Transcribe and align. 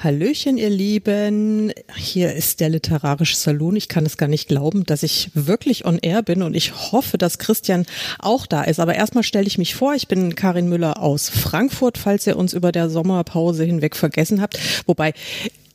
Hallöchen, 0.00 0.58
ihr 0.58 0.70
Lieben. 0.70 1.72
Hier 1.96 2.32
ist 2.32 2.60
der 2.60 2.68
literarische 2.68 3.34
Salon. 3.34 3.74
Ich 3.74 3.88
kann 3.88 4.06
es 4.06 4.16
gar 4.16 4.28
nicht 4.28 4.46
glauben, 4.46 4.84
dass 4.84 5.02
ich 5.02 5.30
wirklich 5.34 5.86
on 5.86 5.98
air 5.98 6.22
bin 6.22 6.42
und 6.42 6.54
ich 6.54 6.92
hoffe, 6.92 7.18
dass 7.18 7.38
Christian 7.38 7.84
auch 8.20 8.46
da 8.46 8.62
ist. 8.62 8.78
Aber 8.78 8.94
erstmal 8.94 9.24
stelle 9.24 9.48
ich 9.48 9.58
mich 9.58 9.74
vor. 9.74 9.94
Ich 9.94 10.06
bin 10.06 10.36
Karin 10.36 10.68
Müller 10.68 11.02
aus 11.02 11.28
Frankfurt, 11.28 11.98
falls 11.98 12.28
ihr 12.28 12.36
uns 12.36 12.52
über 12.52 12.70
der 12.70 12.90
Sommerpause 12.90 13.64
hinweg 13.64 13.96
vergessen 13.96 14.40
habt. 14.40 14.60
Wobei 14.86 15.14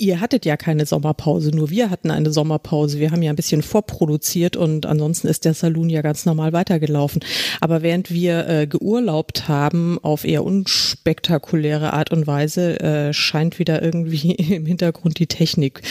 ihr 0.04 0.20
hattet 0.20 0.46
ja 0.46 0.58
keine 0.58 0.86
Sommerpause, 0.86 1.52
nur 1.52 1.70
wir 1.70 1.90
hatten 1.90 2.12
eine 2.12 2.32
Sommerpause. 2.32 3.00
Wir 3.00 3.12
haben 3.12 3.22
ja 3.22 3.32
ein 3.32 3.38
bisschen 3.38 3.62
vorproduziert 3.62 4.58
und 4.58 4.86
ansonsten 4.86 5.28
ist 5.28 5.46
der 5.46 5.54
Saloon 5.54 5.90
ja 5.90 6.02
ganz 6.02 6.26
normal 6.26 6.52
weitergelaufen. 6.52 7.24
Aber 7.62 7.82
während 7.82 8.12
wir 8.12 8.48
äh, 8.48 8.68
geurlaubt 8.68 9.48
haben 9.48 9.98
auf 10.02 10.26
eher 10.26 10.44
unspektakuläre 10.44 11.94
Art 11.94 12.12
und 12.12 12.28
Weise, 12.28 12.80
äh, 12.82 13.14
scheint 13.14 13.60
wieder 13.60 13.82
irgendwie 13.82 14.32
im 14.56 14.66
Hintergrund 14.66 15.20
die 15.20 15.28
Technik 15.28 15.82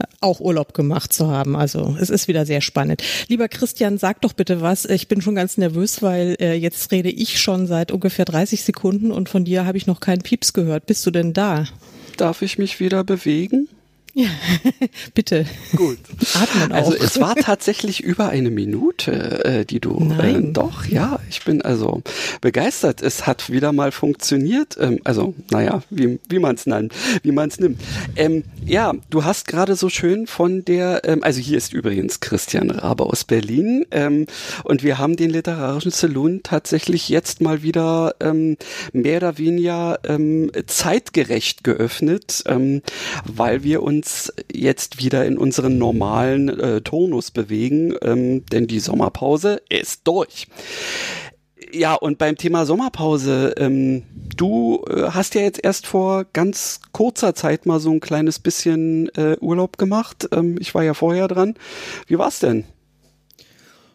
äh, 0.00 0.04
auch 0.20 0.40
Urlaub 0.40 0.74
gemacht 0.74 1.12
zu 1.12 1.28
haben. 1.28 1.54
Also 1.54 1.96
es 2.00 2.10
ist 2.10 2.26
wieder 2.26 2.44
sehr 2.44 2.60
spannend. 2.60 3.02
Lieber 3.28 3.48
Christian, 3.48 3.96
sag 3.96 4.20
doch 4.22 4.32
bitte 4.32 4.60
was. 4.60 4.84
Ich 4.86 5.06
bin 5.06 5.22
schon 5.22 5.36
ganz 5.36 5.56
nervös, 5.56 6.02
weil 6.02 6.36
äh, 6.40 6.54
jetzt 6.54 6.90
rede 6.90 7.10
ich 7.10 7.40
schon 7.40 7.68
seit 7.68 7.92
ungefähr 7.92 8.24
30 8.24 8.64
Sekunden 8.64 9.12
und 9.12 9.28
von 9.28 9.44
dir 9.44 9.64
habe 9.66 9.78
ich 9.78 9.86
noch 9.86 10.00
keinen 10.00 10.22
Pieps 10.22 10.52
gehört. 10.52 10.86
Bist 10.86 11.06
du 11.06 11.12
denn 11.12 11.32
da? 11.32 11.66
Darf 12.16 12.42
ich 12.42 12.58
mich 12.58 12.80
wieder 12.80 13.04
bewegen? 13.04 13.68
Ja, 14.14 14.28
bitte. 15.14 15.46
Gut. 15.74 15.98
Atmen 16.34 16.70
auch. 16.70 16.76
Also 16.76 16.94
es 16.94 17.18
war 17.18 17.34
tatsächlich 17.34 18.02
über 18.02 18.28
eine 18.28 18.50
Minute, 18.50 19.44
äh, 19.44 19.64
die 19.64 19.80
du. 19.80 19.96
Äh, 19.96 20.04
Nein. 20.04 20.44
Äh, 20.50 20.52
doch, 20.52 20.84
ja. 20.84 21.18
Ich 21.30 21.42
bin 21.44 21.62
also 21.62 22.02
begeistert. 22.42 23.00
Es 23.00 23.26
hat 23.26 23.50
wieder 23.50 23.72
mal 23.72 23.90
funktioniert. 23.90 24.76
Ähm, 24.78 25.00
also, 25.04 25.34
naja, 25.50 25.82
wie, 25.88 26.18
wie 26.28 26.38
man 26.38 26.56
es 26.56 26.66
nennt, 26.66 26.92
wie 27.22 27.32
man 27.32 27.48
es 27.48 27.58
nimmt. 27.58 27.80
Ähm, 28.16 28.44
ja, 28.66 28.92
du 29.08 29.24
hast 29.24 29.48
gerade 29.48 29.76
so 29.76 29.88
schön 29.88 30.26
von 30.26 30.62
der, 30.62 31.02
ähm, 31.04 31.22
also 31.22 31.40
hier 31.40 31.56
ist 31.56 31.72
übrigens 31.72 32.20
Christian 32.20 32.70
Rabe 32.70 33.04
aus 33.06 33.24
Berlin. 33.24 33.86
Ähm, 33.92 34.26
und 34.64 34.82
wir 34.82 34.98
haben 34.98 35.16
den 35.16 35.30
literarischen 35.30 35.90
Saloon 35.90 36.40
tatsächlich 36.42 37.08
jetzt 37.08 37.40
mal 37.40 37.62
wieder 37.62 38.14
ähm, 38.20 38.58
mehr 38.92 39.16
oder 39.16 39.38
weniger 39.38 40.00
ähm, 40.04 40.52
zeitgerecht 40.66 41.64
geöffnet, 41.64 42.42
ähm, 42.46 42.82
weil 43.24 43.62
wir 43.62 43.82
uns 43.82 44.01
uns 44.02 44.32
jetzt 44.52 44.98
wieder 44.98 45.24
in 45.26 45.38
unseren 45.38 45.78
normalen 45.78 46.48
äh, 46.48 46.80
Tonus 46.80 47.30
bewegen, 47.30 47.94
ähm, 48.02 48.44
denn 48.46 48.66
die 48.66 48.80
Sommerpause 48.80 49.62
ist 49.68 50.08
durch. 50.08 50.48
Ja, 51.72 51.94
und 51.94 52.18
beim 52.18 52.36
Thema 52.36 52.66
Sommerpause, 52.66 53.54
ähm, 53.56 54.02
du 54.36 54.84
äh, 54.90 55.10
hast 55.10 55.36
ja 55.36 55.42
jetzt 55.42 55.62
erst 55.62 55.86
vor 55.86 56.26
ganz 56.32 56.80
kurzer 56.90 57.36
Zeit 57.36 57.64
mal 57.64 57.78
so 57.78 57.90
ein 57.90 58.00
kleines 58.00 58.40
bisschen 58.40 59.08
äh, 59.14 59.36
Urlaub 59.40 59.78
gemacht. 59.78 60.28
Ähm, 60.32 60.56
ich 60.58 60.74
war 60.74 60.82
ja 60.82 60.94
vorher 60.94 61.28
dran. 61.28 61.54
Wie 62.08 62.18
war's 62.18 62.40
denn? 62.40 62.64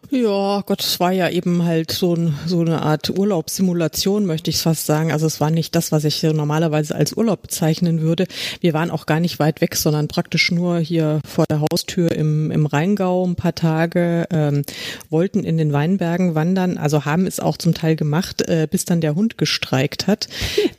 Ja, 0.09 0.61
Gott, 0.65 0.81
es 0.81 1.01
war 1.01 1.11
ja 1.11 1.29
eben 1.29 1.65
halt 1.65 1.91
so, 1.91 2.15
ein, 2.15 2.33
so 2.45 2.61
eine 2.61 2.81
Art 2.81 3.09
Urlaubssimulation, 3.09 4.25
möchte 4.25 4.49
ich 4.49 4.57
fast 4.59 4.85
sagen. 4.85 5.11
Also 5.11 5.27
es 5.27 5.41
war 5.41 5.51
nicht 5.51 5.75
das, 5.75 5.91
was 5.91 6.05
ich 6.05 6.23
normalerweise 6.23 6.95
als 6.95 7.11
Urlaub 7.11 7.41
bezeichnen 7.41 7.99
würde. 7.99 8.25
Wir 8.61 8.73
waren 8.73 8.89
auch 8.89 9.05
gar 9.05 9.19
nicht 9.19 9.37
weit 9.39 9.59
weg, 9.59 9.75
sondern 9.75 10.07
praktisch 10.07 10.49
nur 10.49 10.79
hier 10.79 11.19
vor 11.27 11.43
der 11.49 11.59
Haustür 11.59 12.09
im, 12.13 12.51
im 12.51 12.65
Rheingau 12.65 13.27
ein 13.27 13.35
paar 13.35 13.53
Tage, 13.53 14.27
ähm, 14.31 14.61
wollten 15.09 15.43
in 15.43 15.57
den 15.57 15.73
Weinbergen 15.73 16.35
wandern, 16.35 16.77
also 16.77 17.03
haben 17.03 17.27
es 17.27 17.41
auch 17.41 17.57
zum 17.57 17.73
Teil 17.73 17.97
gemacht, 17.97 18.43
äh, 18.43 18.65
bis 18.71 18.85
dann 18.85 19.01
der 19.01 19.13
Hund 19.13 19.37
gestreikt 19.37 20.07
hat. 20.07 20.29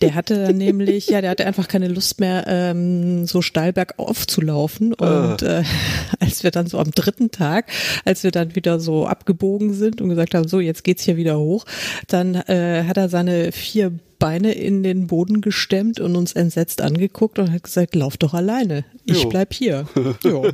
Der 0.01 0.15
hatte 0.15 0.43
dann 0.47 0.57
nämlich, 0.57 1.09
ja, 1.09 1.21
der 1.21 1.31
hatte 1.31 1.45
einfach 1.45 1.69
keine 1.69 1.89
Lust 1.89 2.19
mehr, 2.19 2.45
ähm, 2.47 3.27
so 3.27 3.43
steil 3.43 3.75
bergauf 3.75 4.27
zu 4.27 4.41
laufen. 4.41 4.95
Und 4.95 5.43
äh, 5.43 5.65
als 6.19 6.45
wir 6.45 6.51
dann 6.51 6.67
so 6.67 6.79
am 6.79 6.93
dritten 6.93 7.31
Tag, 7.31 7.67
als 8.07 8.25
wir 8.25 8.31
dann 8.31 8.55
wieder 8.55 8.81
so 8.81 9.07
abgebogen 9.19 9.75
sind 9.75 10.01
und 10.01 10.09
gesagt 10.09 10.35
haben, 10.35 10.47
so, 10.47 10.61
jetzt 10.61 10.85
geht's 10.85 11.03
hier 11.03 11.17
wieder 11.17 11.39
hoch, 11.39 11.65
dann 12.07 12.35
äh, 12.35 12.85
hat 12.87 12.97
er 12.97 13.09
seine 13.09 13.53
vier 13.53 13.93
Beine 14.19 14.53
in 14.53 14.83
den 14.83 15.07
Boden 15.07 15.41
gestemmt 15.41 16.01
und 16.01 16.17
uns 16.17 16.33
entsetzt 16.33 16.81
angeguckt 16.83 17.39
und 17.39 17.53
hat 17.53 17.63
gesagt, 17.63 17.95
lauf 17.95 18.17
doch 18.17 18.35
alleine. 18.35 18.85
Ich 19.05 19.23
jo. 19.23 19.29
bleib 19.29 19.55
hier. 19.55 19.87
jo. 20.25 20.51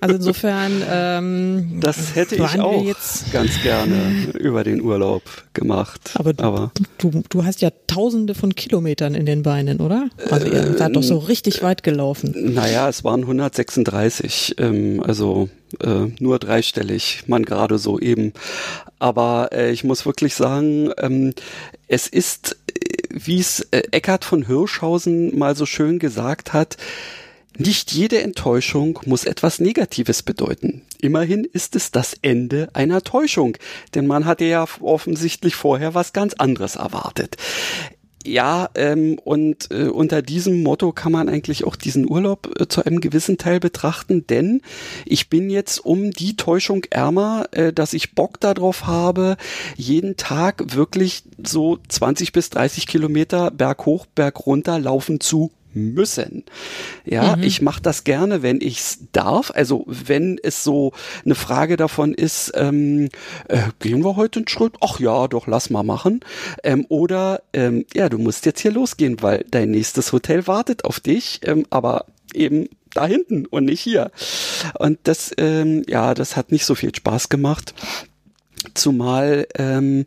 Also 0.00 0.14
insofern 0.16 0.82
ähm, 0.88 1.80
Das 1.80 2.14
hätte 2.14 2.36
ich 2.36 2.60
auch 2.60 2.84
jetzt 2.84 3.32
ganz 3.32 3.60
gerne 3.62 4.28
über 4.38 4.62
den 4.62 4.80
Urlaub 4.80 5.22
gemacht. 5.60 6.10
Aber, 6.14 6.32
du, 6.32 6.42
aber 6.42 6.72
du, 6.98 7.22
du 7.28 7.44
hast 7.44 7.60
ja 7.60 7.70
tausende 7.86 8.34
von 8.34 8.54
Kilometern 8.54 9.14
in 9.14 9.26
den 9.26 9.42
Beinen, 9.44 9.78
oder? 9.78 10.08
Also 10.30 10.46
ihr 10.46 10.54
äh, 10.54 10.76
seid 10.76 10.96
doch 10.96 11.02
so 11.02 11.18
richtig 11.18 11.62
weit 11.62 11.84
gelaufen. 11.84 12.34
Naja, 12.54 12.88
es 12.88 13.04
waren 13.04 13.20
136, 13.20 14.56
ähm, 14.58 15.00
also 15.06 15.48
äh, 15.80 16.06
nur 16.18 16.38
dreistellig, 16.38 17.24
man 17.28 17.44
gerade 17.44 17.78
so 17.78 18.00
eben. 18.00 18.32
Aber 18.98 19.50
äh, 19.52 19.70
ich 19.70 19.84
muss 19.84 20.06
wirklich 20.06 20.34
sagen, 20.34 20.90
ähm, 20.98 21.34
es 21.86 22.08
ist, 22.08 22.56
äh, 22.74 23.02
wie 23.10 23.38
es 23.38 23.60
äh, 23.70 23.82
Eckhard 23.92 24.24
von 24.24 24.46
Hirschhausen 24.46 25.38
mal 25.38 25.54
so 25.54 25.66
schön 25.66 25.98
gesagt 25.98 26.52
hat, 26.52 26.76
nicht 27.56 27.92
jede 27.92 28.20
Enttäuschung 28.22 29.00
muss 29.06 29.24
etwas 29.24 29.60
Negatives 29.60 30.22
bedeuten. 30.22 30.82
Immerhin 31.00 31.44
ist 31.44 31.76
es 31.76 31.90
das 31.90 32.14
Ende 32.22 32.68
einer 32.72 33.02
Täuschung, 33.02 33.56
denn 33.94 34.06
man 34.06 34.24
hatte 34.24 34.44
ja 34.44 34.66
offensichtlich 34.80 35.54
vorher 35.54 35.94
was 35.94 36.12
ganz 36.12 36.34
anderes 36.34 36.76
erwartet. 36.76 37.36
Ja, 38.22 38.68
ähm, 38.74 39.18
und 39.24 39.70
äh, 39.70 39.88
unter 39.88 40.20
diesem 40.20 40.62
Motto 40.62 40.92
kann 40.92 41.10
man 41.10 41.30
eigentlich 41.30 41.64
auch 41.64 41.74
diesen 41.74 42.08
Urlaub 42.08 42.54
äh, 42.60 42.68
zu 42.68 42.84
einem 42.84 43.00
gewissen 43.00 43.38
Teil 43.38 43.60
betrachten, 43.60 44.26
denn 44.26 44.60
ich 45.06 45.30
bin 45.30 45.48
jetzt 45.48 45.78
um 45.78 46.10
die 46.10 46.36
Täuschung 46.36 46.84
ärmer, 46.90 47.46
äh, 47.52 47.72
dass 47.72 47.94
ich 47.94 48.14
Bock 48.14 48.38
darauf 48.38 48.86
habe, 48.86 49.38
jeden 49.76 50.18
Tag 50.18 50.74
wirklich 50.76 51.22
so 51.42 51.78
20 51.88 52.32
bis 52.32 52.50
30 52.50 52.86
Kilometer 52.86 53.50
berghoch, 53.50 54.04
bergunter 54.04 54.78
laufen 54.78 55.20
zu 55.20 55.50
müssen. 55.74 56.44
Ja, 57.04 57.36
mhm. 57.36 57.42
ich 57.42 57.62
mache 57.62 57.82
das 57.82 58.04
gerne, 58.04 58.42
wenn 58.42 58.60
ich's 58.60 58.98
darf. 59.12 59.50
Also 59.54 59.84
wenn 59.86 60.38
es 60.42 60.64
so 60.64 60.92
eine 61.24 61.34
Frage 61.34 61.76
davon 61.76 62.14
ist, 62.14 62.52
ähm, 62.54 63.08
äh, 63.48 63.62
gehen 63.78 64.04
wir 64.04 64.16
heute 64.16 64.40
einen 64.40 64.48
Schritt? 64.48 64.74
Ach 64.80 65.00
ja, 65.00 65.28
doch, 65.28 65.46
lass 65.46 65.70
mal 65.70 65.82
machen. 65.82 66.20
Ähm, 66.62 66.86
oder 66.88 67.42
ähm, 67.52 67.84
ja, 67.94 68.08
du 68.08 68.18
musst 68.18 68.46
jetzt 68.46 68.60
hier 68.60 68.72
losgehen, 68.72 69.22
weil 69.22 69.44
dein 69.50 69.70
nächstes 69.70 70.12
Hotel 70.12 70.46
wartet 70.46 70.84
auf 70.84 71.00
dich, 71.00 71.40
ähm, 71.44 71.66
aber 71.70 72.06
eben 72.34 72.68
da 72.94 73.06
hinten 73.06 73.46
und 73.46 73.64
nicht 73.64 73.80
hier. 73.80 74.10
Und 74.78 74.98
das, 75.04 75.32
ähm, 75.38 75.84
ja, 75.88 76.14
das 76.14 76.36
hat 76.36 76.52
nicht 76.52 76.64
so 76.64 76.74
viel 76.74 76.94
Spaß 76.94 77.28
gemacht. 77.28 77.74
Zumal 78.74 79.46
ähm, 79.56 80.04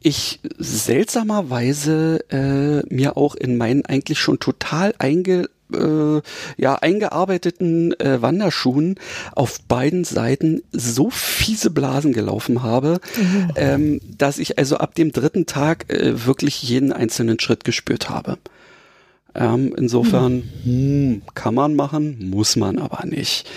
ich 0.00 0.40
seltsamerweise 0.58 2.24
äh, 2.30 2.94
mir 2.94 3.16
auch 3.16 3.34
in 3.34 3.56
meinen 3.56 3.84
eigentlich 3.86 4.18
schon 4.18 4.38
total 4.38 4.94
einge 4.98 5.48
äh, 5.74 6.20
ja, 6.56 6.74
eingearbeiteten 6.74 7.98
äh, 7.98 8.20
Wanderschuhen 8.20 8.96
auf 9.34 9.60
beiden 9.62 10.04
Seiten 10.04 10.62
so 10.72 11.10
fiese 11.10 11.70
Blasen 11.70 12.12
gelaufen 12.12 12.62
habe, 12.62 13.00
mhm. 13.16 13.52
ähm, 13.56 14.00
dass 14.18 14.38
ich 14.38 14.58
also 14.58 14.76
ab 14.76 14.94
dem 14.94 15.12
dritten 15.12 15.46
Tag 15.46 15.90
äh, 15.90 16.26
wirklich 16.26 16.62
jeden 16.62 16.92
einzelnen 16.92 17.40
Schritt 17.40 17.64
gespürt 17.64 18.10
habe. 18.10 18.38
Ähm, 19.34 19.74
insofern 19.76 20.42
mhm. 20.64 20.64
hm, 20.64 21.22
kann 21.34 21.54
man 21.54 21.74
machen, 21.74 22.30
muss 22.30 22.56
man 22.56 22.78
aber 22.78 23.06
nicht. 23.06 23.48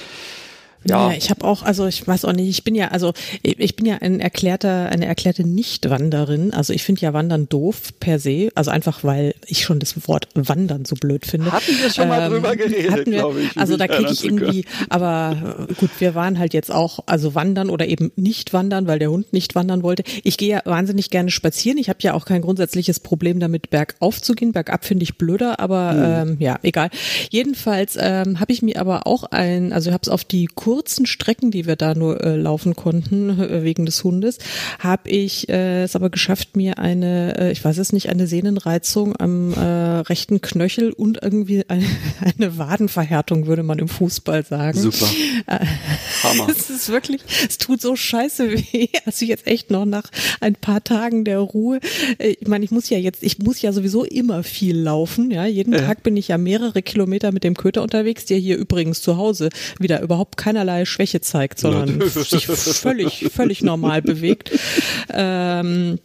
Ja, 0.87 1.09
ja 1.11 1.17
ich 1.17 1.29
habe 1.29 1.43
auch, 1.43 1.63
also 1.63 1.87
ich 1.87 2.07
weiß 2.07 2.25
auch 2.25 2.33
nicht, 2.33 2.49
ich 2.49 2.63
bin 2.63 2.75
ja, 2.75 2.89
also 2.89 3.13
ich 3.41 3.75
bin 3.75 3.85
ja 3.85 3.97
ein 3.97 4.19
erklärter, 4.19 4.89
eine 4.89 5.05
erklärte 5.05 5.47
Nicht-Wanderin. 5.47 6.53
Also 6.53 6.73
ich 6.73 6.83
finde 6.83 7.01
ja 7.01 7.13
Wandern 7.13 7.49
doof 7.49 7.93
per 7.99 8.19
se, 8.19 8.49
also 8.55 8.71
einfach 8.71 9.03
weil 9.03 9.33
ich 9.47 9.63
schon 9.63 9.79
das 9.79 10.07
Wort 10.07 10.27
Wandern 10.35 10.85
so 10.85 10.95
blöd 10.95 11.25
finde. 11.25 11.51
Hatten 11.51 11.71
wir 11.81 11.91
schon 11.91 12.03
ähm, 12.03 12.09
mal 12.09 12.29
drüber 12.29 12.55
geredet, 12.55 13.05
glaube 13.05 13.41
ich. 13.41 13.57
Also 13.57 13.77
da 13.77 13.87
kriege 13.87 14.11
ich 14.11 14.23
irgendwie, 14.23 14.65
aber 14.89 15.67
gut, 15.79 15.89
wir 15.99 16.13
waren 16.13 16.37
halt 16.37 16.53
jetzt 16.53 16.71
auch, 16.71 16.99
also 17.07 17.35
wandern 17.35 17.69
oder 17.69 17.87
eben 17.87 18.11
nicht 18.15 18.53
wandern, 18.53 18.87
weil 18.87 18.99
der 18.99 19.09
Hund 19.09 19.33
nicht 19.33 19.55
wandern 19.55 19.81
wollte. 19.81 20.03
Ich 20.23 20.37
gehe 20.37 20.49
ja 20.49 20.61
wahnsinnig 20.65 21.09
gerne 21.09 21.31
spazieren. 21.31 21.77
Ich 21.77 21.89
habe 21.89 21.99
ja 22.01 22.13
auch 22.13 22.25
kein 22.25 22.41
grundsätzliches 22.41 22.99
Problem 22.99 23.39
damit, 23.39 23.69
bergauf 23.69 24.21
zu 24.21 24.33
gehen. 24.33 24.51
Bergab 24.51 24.85
finde 24.85 25.03
ich 25.03 25.17
blöder, 25.17 25.59
aber 25.59 25.91
hm. 26.23 26.29
ähm, 26.29 26.37
ja, 26.39 26.59
egal. 26.61 26.89
Jedenfalls 27.31 27.97
ähm, 27.99 28.39
habe 28.39 28.51
ich 28.51 28.61
mir 28.61 28.79
aber 28.79 29.07
auch 29.07 29.23
ein, 29.23 29.73
also 29.73 29.89
ich 29.89 29.93
habe 29.93 30.03
es 30.03 30.09
auf 30.09 30.23
die 30.23 30.45
Kur 30.45 30.74
kurzen 30.75 31.05
Strecken, 31.05 31.51
die 31.51 31.65
wir 31.67 31.77
da 31.77 31.95
nur 31.95 32.21
äh, 32.21 32.35
laufen 32.35 32.75
konnten 32.75 33.29
äh, 33.39 33.63
wegen 33.63 33.85
des 33.85 34.03
Hundes, 34.03 34.39
habe 34.79 35.09
ich 35.09 35.47
äh, 35.47 35.83
es 35.83 35.95
aber 35.95 36.09
geschafft, 36.09 36.57
mir 36.57 36.79
eine, 36.79 37.37
äh, 37.39 37.51
ich 37.53 37.63
weiß 37.63 37.77
es 37.77 37.93
nicht, 37.93 38.09
eine 38.09 38.27
Sehnenreizung 38.27 39.15
am 39.17 39.53
äh, 39.53 39.59
rechten 39.99 40.41
Knöchel 40.41 40.91
und 40.91 41.19
irgendwie 41.23 41.63
eine, 41.69 41.85
eine 42.37 42.57
Wadenverhärtung, 42.57 43.47
würde 43.47 43.63
man 43.63 43.79
im 43.79 43.87
Fußball 43.87 44.45
sagen. 44.45 44.77
Super. 44.77 45.07
Äh, 45.47 45.65
Hammer. 46.23 46.47
Es 46.55 46.69
ist 46.69 46.89
wirklich, 46.89 47.21
es 47.47 47.57
tut 47.57 47.79
so 47.81 47.95
scheiße 47.95 48.51
weh. 48.51 48.87
Also 49.05 49.25
jetzt 49.25 49.47
echt 49.47 49.71
noch 49.71 49.85
nach 49.85 50.09
ein 50.41 50.55
paar 50.55 50.83
Tagen 50.83 51.23
der 51.23 51.39
Ruhe. 51.39 51.79
Äh, 52.17 52.35
Ich 52.41 52.47
meine, 52.49 52.65
ich 52.65 52.71
muss 52.71 52.89
ja 52.89 52.97
jetzt, 52.97 53.23
ich 53.23 53.39
muss 53.39 53.61
ja 53.61 53.71
sowieso 53.71 54.03
immer 54.03 54.43
viel 54.43 54.77
laufen. 54.77 55.31
Ja, 55.31 55.45
jeden 55.45 55.73
Ja. 55.73 55.79
Tag 55.79 56.03
bin 56.03 56.17
ich 56.17 56.27
ja 56.27 56.37
mehrere 56.37 56.81
Kilometer 56.81 57.31
mit 57.31 57.45
dem 57.45 57.55
Köter 57.55 57.81
unterwegs, 57.81 58.25
der 58.25 58.39
hier 58.39 58.57
übrigens 58.57 59.01
zu 59.01 59.15
Hause 59.15 59.47
wieder 59.79 60.01
überhaupt 60.01 60.35
keinerlei 60.65 60.85
Schwäche 60.85 61.21
zeigt, 61.21 61.59
sondern 61.59 62.01
sich 62.09 62.47
völlig, 62.47 63.27
völlig 63.33 63.61
normal 63.61 64.01
bewegt. 64.01 64.51
Ähm, 65.09 65.99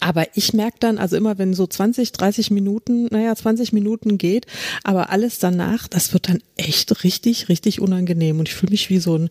aber 0.00 0.26
ich 0.34 0.52
merke 0.52 0.76
dann, 0.80 0.98
also 0.98 1.16
immer 1.16 1.38
wenn 1.38 1.54
so 1.54 1.66
20, 1.66 2.12
30 2.12 2.50
Minuten, 2.52 3.06
naja, 3.10 3.34
20 3.34 3.72
Minuten 3.72 4.16
geht, 4.16 4.46
aber 4.84 5.10
alles 5.10 5.38
danach, 5.40 5.88
das 5.88 6.12
wird 6.12 6.28
dann 6.28 6.38
echt 6.56 7.02
richtig, 7.04 7.48
richtig 7.48 7.80
unangenehm. 7.80 8.38
Und 8.38 8.48
ich 8.48 8.54
fühle 8.54 8.70
mich 8.70 8.90
wie 8.90 8.98
so 8.98 9.16
ein, 9.16 9.28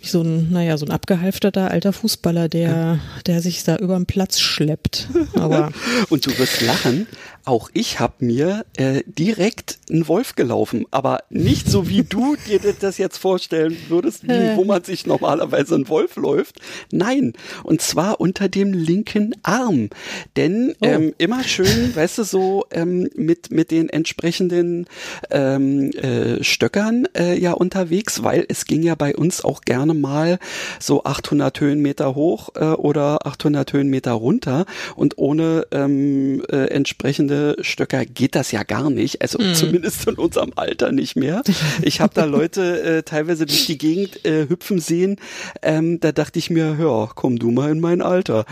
wie 0.00 0.08
so 0.08 0.22
ein, 0.22 0.52
naja, 0.52 0.78
so 0.78 0.86
ein 0.86 0.92
abgehalfterter 0.92 1.70
alter 1.70 1.92
Fußballer, 1.92 2.48
der, 2.48 3.00
der 3.26 3.42
sich 3.42 3.64
da 3.64 3.76
über 3.76 3.96
den 3.96 4.06
Platz 4.06 4.40
schleppt. 4.40 5.08
Aber 5.34 5.72
Und 6.10 6.26
du 6.26 6.38
wirst 6.38 6.62
lachen, 6.62 7.06
auch 7.44 7.70
ich 7.74 8.00
habe 8.00 8.24
mir 8.24 8.64
äh, 8.76 9.02
direkt 9.06 9.78
einen 9.90 10.08
Wolf 10.08 10.34
gelaufen, 10.34 10.86
aber 10.90 11.24
nicht 11.30 11.68
so 11.68 11.88
wie 11.88 12.02
du 12.02 12.36
dir 12.48 12.60
das 12.80 12.98
jetzt 12.98 13.18
vorstellen 13.18 13.76
würdest, 13.88 14.24
wie, 14.28 14.56
wo 14.56 14.64
man 14.64 14.84
sich 14.84 15.06
normalerweise 15.06 15.74
einen 15.74 15.88
Wolf 15.88 16.16
läuft. 16.16 16.60
Nein, 16.90 17.32
und 17.62 17.80
zwar 17.82 18.20
unter 18.20 18.48
dem 18.48 18.72
linken 18.72 19.34
Arm. 19.42 19.90
Denn 20.36 20.74
Oh. 20.80 20.86
ähm, 20.86 21.14
immer 21.18 21.44
schön, 21.44 21.94
weißt 21.94 22.18
du, 22.18 22.24
so 22.24 22.64
ähm, 22.70 23.08
mit, 23.14 23.50
mit 23.50 23.70
den 23.70 23.88
entsprechenden 23.88 24.86
ähm, 25.30 25.90
äh, 25.92 26.42
Stöckern 26.42 27.06
äh, 27.16 27.38
ja 27.38 27.52
unterwegs, 27.52 28.22
weil 28.22 28.44
es 28.48 28.64
ging 28.64 28.82
ja 28.82 28.94
bei 28.94 29.14
uns 29.14 29.44
auch 29.44 29.62
gerne 29.62 29.94
mal 29.94 30.38
so 30.80 31.04
800 31.04 31.60
Höhenmeter 31.60 32.14
hoch 32.14 32.50
äh, 32.54 32.64
oder 32.64 33.26
800 33.26 33.72
Höhenmeter 33.72 34.12
runter 34.12 34.66
und 34.96 35.18
ohne 35.18 35.66
ähm, 35.70 36.42
äh, 36.50 36.66
entsprechende 36.66 37.33
Stöcker 37.60 38.04
geht 38.04 38.34
das 38.34 38.52
ja 38.52 38.62
gar 38.62 38.90
nicht, 38.90 39.22
also 39.22 39.38
zumindest 39.52 40.06
in 40.06 40.14
unserem 40.14 40.52
Alter 40.56 40.92
nicht 40.92 41.16
mehr. 41.16 41.42
Ich 41.82 42.00
habe 42.00 42.14
da 42.14 42.24
Leute 42.24 42.82
äh, 42.82 43.02
teilweise 43.02 43.46
durch 43.46 43.66
die 43.66 43.78
Gegend 43.78 44.24
äh, 44.24 44.48
hüpfen 44.48 44.78
sehen, 44.80 45.16
ähm, 45.62 46.00
da 46.00 46.12
dachte 46.12 46.38
ich 46.38 46.50
mir, 46.50 46.76
ja, 46.78 47.08
komm 47.14 47.38
du 47.38 47.50
mal 47.50 47.70
in 47.70 47.80
mein 47.80 48.02
Alter. 48.02 48.44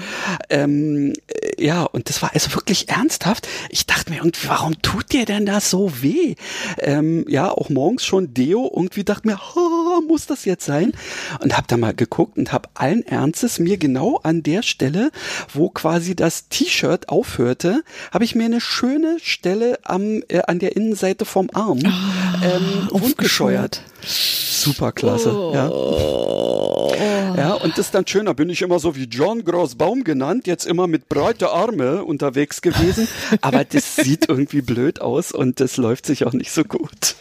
Ähm, 0.51 1.13
äh, 1.29 1.65
ja, 1.65 1.83
und 1.83 2.09
das 2.09 2.23
war 2.23 2.33
also 2.35 2.55
wirklich 2.55 2.89
ernsthaft. 2.89 3.49
Ich 3.71 3.87
dachte 3.87 4.11
mir 4.11 4.19
irgendwie, 4.19 4.49
warum 4.49 4.81
tut 4.83 5.13
dir 5.13 5.25
denn 5.25 5.47
das 5.47 5.71
so 5.71 6.03
weh? 6.03 6.35
Ähm, 6.79 7.25
ja, 7.29 7.51
auch 7.51 7.69
morgens 7.69 8.05
schon 8.05 8.35
Deo. 8.35 8.71
Irgendwie 8.75 9.05
dachte 9.05 9.29
mir, 9.29 9.39
muss 10.09 10.27
das 10.27 10.45
jetzt 10.45 10.65
sein? 10.65 10.93
Und 11.41 11.57
habe 11.57 11.67
da 11.69 11.77
mal 11.77 11.95
geguckt 11.95 12.37
und 12.37 12.53
habe 12.53 12.69
allen 12.75 13.07
Ernstes 13.07 13.59
mir 13.59 13.77
genau 13.79 14.19
an 14.23 14.43
der 14.43 14.63
Stelle, 14.63 15.11
wo 15.53 15.71
quasi 15.71 16.15
das 16.17 16.49
T-Shirt 16.49 17.09
aufhörte, 17.09 17.83
habe 18.13 18.25
ich 18.25 18.35
mir 18.35 18.45
eine 18.45 18.61
schöne 18.73 19.19
Stelle 19.23 19.79
am 19.85 20.23
äh, 20.29 20.41
an 20.47 20.59
der 20.59 20.77
Innenseite 20.77 21.25
vom 21.25 21.51
Arm 21.53 21.79
ähm, 21.79 22.89
wundgescheuert. 22.91 23.83
Super 24.03 24.93
klasse. 24.93 25.31
Ja. 25.53 25.71
Ja, 27.37 27.55
und 27.55 27.73
das 27.73 27.87
ist 27.87 27.95
dann 27.95 28.07
schön, 28.07 28.27
da 28.27 28.33
bin 28.33 28.49
ich 28.51 28.63
immer 28.63 28.79
so 28.79 28.95
wie 28.95 29.05
John 29.05 29.45
Grossbaum 29.45 30.05
genannt, 30.05 30.47
jetzt 30.47 30.67
immer 30.67 30.87
mit 30.87 31.09
breite 31.09 31.51
Arme 31.51 32.05
unterwegs 32.05 32.63
gewesen, 32.63 33.09
aber 33.41 33.65
das 33.65 33.97
sieht 33.97 34.29
irgendwie 34.29 34.63
blöd 34.63 35.01
aus 35.01 35.33
und 35.33 35.61
das 35.61 35.77
läuft 35.77 36.07
sich 36.07 36.27
auch 36.27 36.33
nicht 36.33 36.53
so 36.53 36.65
gut. 36.65 37.17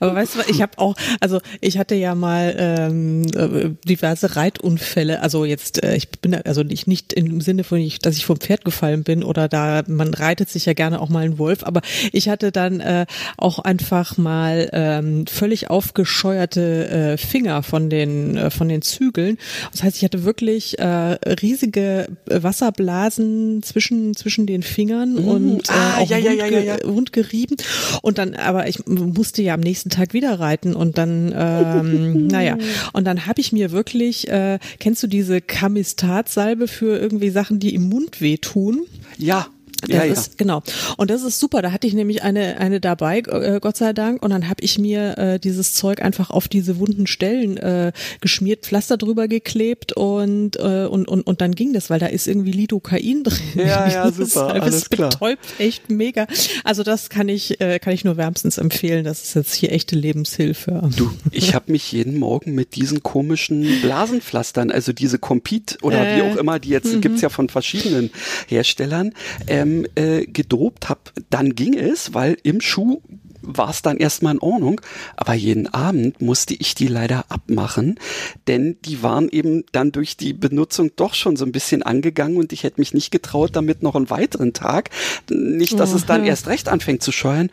Aber 0.00 0.14
weißt 0.14 0.34
du 0.34 0.38
was, 0.40 0.48
ich 0.48 0.62
habe 0.62 0.78
auch, 0.78 0.94
also 1.20 1.40
ich 1.60 1.78
hatte 1.78 1.94
ja 1.94 2.14
mal 2.14 2.54
ähm, 2.58 3.22
äh, 3.34 3.70
diverse 3.88 4.36
Reitunfälle, 4.36 5.20
also 5.20 5.44
jetzt, 5.44 5.82
äh, 5.82 5.96
ich 5.96 6.08
bin 6.10 6.34
also 6.34 6.62
nicht, 6.62 6.86
nicht 6.86 7.12
im 7.12 7.40
Sinne 7.40 7.64
von, 7.64 7.78
ich, 7.78 7.98
dass 7.98 8.16
ich 8.16 8.24
vom 8.26 8.36
Pferd 8.38 8.64
gefallen 8.64 9.02
bin 9.02 9.22
oder 9.24 9.48
da, 9.48 9.82
man 9.86 10.14
reitet 10.14 10.48
sich 10.48 10.66
ja 10.66 10.72
gerne 10.74 11.00
auch 11.00 11.08
mal 11.08 11.24
einen 11.24 11.38
Wolf, 11.38 11.64
aber 11.64 11.80
ich 12.12 12.28
hatte 12.28 12.52
dann 12.52 12.80
äh, 12.80 13.06
auch 13.36 13.58
einfach 13.58 14.16
mal 14.16 14.68
ähm, 14.72 15.26
völlig 15.26 15.70
aufgescheuerte 15.70 16.88
äh, 17.14 17.16
Finger 17.16 17.62
von 17.62 17.90
den, 17.90 18.36
äh, 18.36 18.50
von 18.50 18.68
den 18.68 18.82
Zügeln. 18.82 19.38
Das 19.72 19.82
heißt, 19.82 19.96
ich 19.96 20.04
hatte 20.04 20.24
wirklich 20.24 20.78
äh, 20.78 20.84
riesige 20.86 22.06
Wasserblasen 22.26 23.62
zwischen, 23.62 24.14
zwischen 24.14 24.46
den 24.46 24.62
Fingern 24.62 25.16
und 25.18 25.68
äh, 25.68 25.72
Ah, 25.72 25.98
auch 25.98 26.08
ja, 26.10 26.18
ja, 26.18 26.32
ja, 26.32 26.46
ja, 26.46 26.58
wundge- 26.58 26.64
ja. 26.64 26.76
wundgerieben. 26.94 27.56
Und 28.02 28.18
dann, 28.18 28.34
aber 28.34 28.68
ich 28.68 28.78
musste 29.12 29.42
ja 29.42 29.54
am 29.54 29.60
nächsten 29.60 29.90
Tag 29.90 30.14
wieder 30.14 30.38
reiten 30.40 30.74
und 30.74 30.98
dann, 30.98 31.34
ähm, 31.36 32.26
naja, 32.28 32.56
und 32.92 33.04
dann 33.06 33.26
habe 33.26 33.40
ich 33.40 33.52
mir 33.52 33.72
wirklich, 33.72 34.28
äh, 34.28 34.58
kennst 34.78 35.02
du 35.02 35.06
diese 35.06 35.40
Kamistat-Salbe 35.40 36.68
für 36.68 36.98
irgendwie 36.98 37.30
Sachen, 37.30 37.58
die 37.58 37.74
im 37.74 37.88
Mund 37.88 38.20
wehtun? 38.20 38.82
Ja, 39.18 39.46
Das 39.86 39.96
ja, 39.96 40.04
ja. 40.04 40.12
ist, 40.12 40.38
genau. 40.38 40.62
Und 40.96 41.10
das 41.10 41.22
ist 41.22 41.38
super. 41.40 41.62
Da 41.62 41.72
hatte 41.72 41.86
ich 41.86 41.94
nämlich 41.94 42.22
eine, 42.22 42.58
eine 42.58 42.80
dabei, 42.80 43.18
äh, 43.20 43.58
Gott 43.60 43.76
sei 43.76 43.92
Dank. 43.92 44.22
Und 44.22 44.30
dann 44.30 44.48
habe 44.48 44.62
ich 44.62 44.78
mir 44.78 45.18
äh, 45.18 45.38
dieses 45.38 45.74
Zeug 45.74 46.02
einfach 46.02 46.30
auf 46.30 46.48
diese 46.48 46.78
wunden 46.78 47.06
Stellen 47.06 47.56
äh, 47.56 47.92
geschmiert, 48.20 48.64
Pflaster 48.66 48.96
drüber 48.96 49.28
geklebt 49.28 49.92
und, 49.92 50.56
äh, 50.56 50.86
und, 50.86 51.08
und, 51.08 51.22
und 51.26 51.40
dann 51.40 51.54
ging 51.54 51.72
das, 51.72 51.90
weil 51.90 51.98
da 52.00 52.06
ist 52.06 52.26
irgendwie 52.26 52.52
Lidocain 52.52 53.22
drin. 53.24 53.38
Ja, 53.54 53.88
ja, 53.88 54.10
Das 54.16 54.32
super, 54.32 54.48
halt- 54.48 54.62
alles 54.62 54.80
das 54.80 54.90
klar. 54.90 55.10
betäubt 55.10 55.44
echt 55.58 55.90
mega. 55.90 56.26
Also 56.64 56.82
das 56.82 57.08
kann 57.10 57.28
ich, 57.28 57.60
äh, 57.60 57.78
kann 57.78 57.92
ich 57.92 58.04
nur 58.04 58.16
wärmstens 58.16 58.58
empfehlen. 58.58 59.04
Das 59.04 59.22
ist 59.22 59.34
jetzt 59.34 59.54
hier 59.54 59.72
echte 59.72 59.96
Lebenshilfe. 59.96 60.88
Du, 60.96 61.10
ich 61.30 61.54
habe 61.54 61.72
mich 61.72 61.90
jeden 61.92 62.18
Morgen 62.18 62.54
mit 62.54 62.76
diesen 62.76 63.02
komischen 63.02 63.66
Blasenpflastern, 63.82 64.70
also 64.70 64.92
diese 64.92 65.18
Compete 65.18 65.76
oder 65.82 66.00
wie 66.16 66.20
Äh, 66.20 66.22
auch 66.22 66.36
immer, 66.36 66.58
die 66.58 66.68
jetzt 66.68 67.00
gibt's 67.00 67.20
ja 67.22 67.28
von 67.28 67.48
verschiedenen 67.48 68.10
Herstellern, 68.48 69.12
ähm, 69.46 69.73
äh, 69.96 70.26
gedopt 70.26 70.88
hab. 70.88 71.12
Dann 71.30 71.54
ging 71.54 71.74
es, 71.74 72.14
weil 72.14 72.36
im 72.42 72.60
Schuh 72.60 73.00
war 73.46 73.68
es 73.68 73.82
dann 73.82 73.98
erstmal 73.98 74.32
in 74.32 74.40
Ordnung, 74.40 74.80
aber 75.16 75.34
jeden 75.34 75.66
Abend 75.74 76.22
musste 76.22 76.54
ich 76.54 76.74
die 76.74 76.86
leider 76.88 77.26
abmachen, 77.28 77.98
denn 78.46 78.78
die 78.86 79.02
waren 79.02 79.28
eben 79.28 79.64
dann 79.72 79.92
durch 79.92 80.16
die 80.16 80.32
Benutzung 80.32 80.92
doch 80.96 81.12
schon 81.12 81.36
so 81.36 81.44
ein 81.44 81.52
bisschen 81.52 81.82
angegangen 81.82 82.38
und 82.38 82.54
ich 82.54 82.62
hätte 82.62 82.80
mich 82.80 82.94
nicht 82.94 83.10
getraut, 83.10 83.50
damit 83.52 83.82
noch 83.82 83.96
einen 83.96 84.08
weiteren 84.08 84.54
Tag, 84.54 84.88
nicht, 85.28 85.78
dass 85.78 85.92
es 85.92 86.06
dann 86.06 86.22
Mhm. 86.22 86.26
erst 86.28 86.46
recht 86.46 86.68
anfängt 86.70 87.02
zu 87.02 87.12
scheuern. 87.12 87.50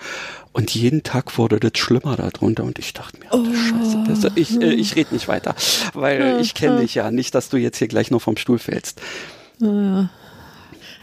Und 0.53 0.73
jeden 0.73 1.03
Tag 1.03 1.37
wurde 1.37 1.59
das 1.59 1.73
schlimmer 1.77 2.15
darunter 2.15 2.63
und 2.63 2.79
ich 2.79 2.93
dachte 2.93 3.17
mir, 3.19 3.29
du 3.29 3.53
Scheiße, 3.53 3.97
besser. 4.07 4.31
Ich, 4.35 4.61
äh, 4.61 4.73
ich 4.73 4.95
rede 4.95 5.13
nicht 5.13 5.27
weiter, 5.27 5.55
weil 5.93 6.39
ich 6.41 6.53
kenne 6.53 6.79
dich 6.81 6.95
ja, 6.95 7.11
nicht, 7.11 7.35
dass 7.35 7.49
du 7.49 7.57
jetzt 7.57 7.77
hier 7.79 7.87
gleich 7.89 8.11
noch 8.11 8.21
vom 8.21 8.37
Stuhl 8.37 8.59
fällst. 8.59 9.01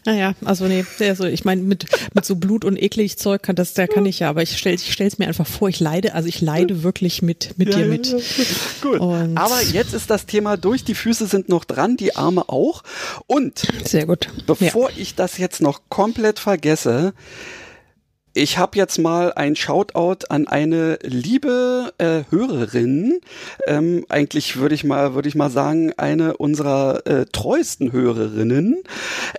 Naja, 0.09 0.35
also 0.43 0.65
nee, 0.67 0.87
also 1.01 1.25
ich 1.25 1.45
meine, 1.45 1.61
mit, 1.61 1.85
mit 2.15 2.25
so 2.25 2.37
Blut 2.37 2.65
und 2.65 2.83
eklig 2.83 3.19
Zeug 3.19 3.43
kann 3.43 3.57
das, 3.57 3.75
da 3.75 3.87
kann 3.87 4.07
ich 4.07 4.21
ja, 4.21 4.31
aber 4.31 4.43
ich 4.43 4.57
stell 4.57 4.73
ich 4.75 4.91
stell's 4.91 5.19
mir 5.19 5.29
einfach 5.29 5.47
vor, 5.47 5.69
ich 5.69 5.81
leide, 5.81 6.15
also 6.15 6.29
ich 6.31 6.41
leide 6.41 6.83
wirklich 6.83 7.21
mit, 7.21 7.59
mit 7.59 7.75
dir 7.75 7.85
mit. 7.85 8.15
Gut. 8.81 9.01
Und- 9.01 9.37
Aber 9.37 9.61
jetzt 9.63 9.93
ist 9.93 10.09
das 10.09 10.25
Thema 10.25 10.57
durch, 10.57 10.83
die 10.83 10.95
Füße 10.95 11.27
sind 11.27 11.51
noch 11.51 11.67
dran, 11.67 11.99
die 11.99 12.17
Arme 12.17 12.49
auch. 12.49 12.83
Und 13.27 13.67
Sehr 13.85 14.07
gut. 14.07 14.29
Bevor 14.47 14.89
ich 14.97 15.15
das 15.15 15.37
jetzt 15.37 15.61
noch 15.61 15.83
komplett 15.91 16.39
vergesse, 16.39 17.13
ich 18.39 18.57
habe 18.57 18.79
jetzt 18.79 18.99
mal 18.99 19.33
ein 19.33 19.57
Shoutout 19.57 20.27
an 20.29 20.47
eine 20.47 20.99
liebe 21.03 21.93
äh, 21.99 22.23
Hörerin. 22.31 23.21
Ähm, 23.67 24.07
eigentlich 24.09 24.59
würde 24.59 24.77
ich 24.77 24.85
mal, 24.85 25.15
würde 25.15 25.29
ich 25.29 25.35
mal 25.35 25.51
sagen, 25.51 25.93
eine 25.97 26.37
unserer 26.37 27.05
äh, 27.07 27.27
treuesten 27.27 27.91
Hörerinnen. 27.91 28.85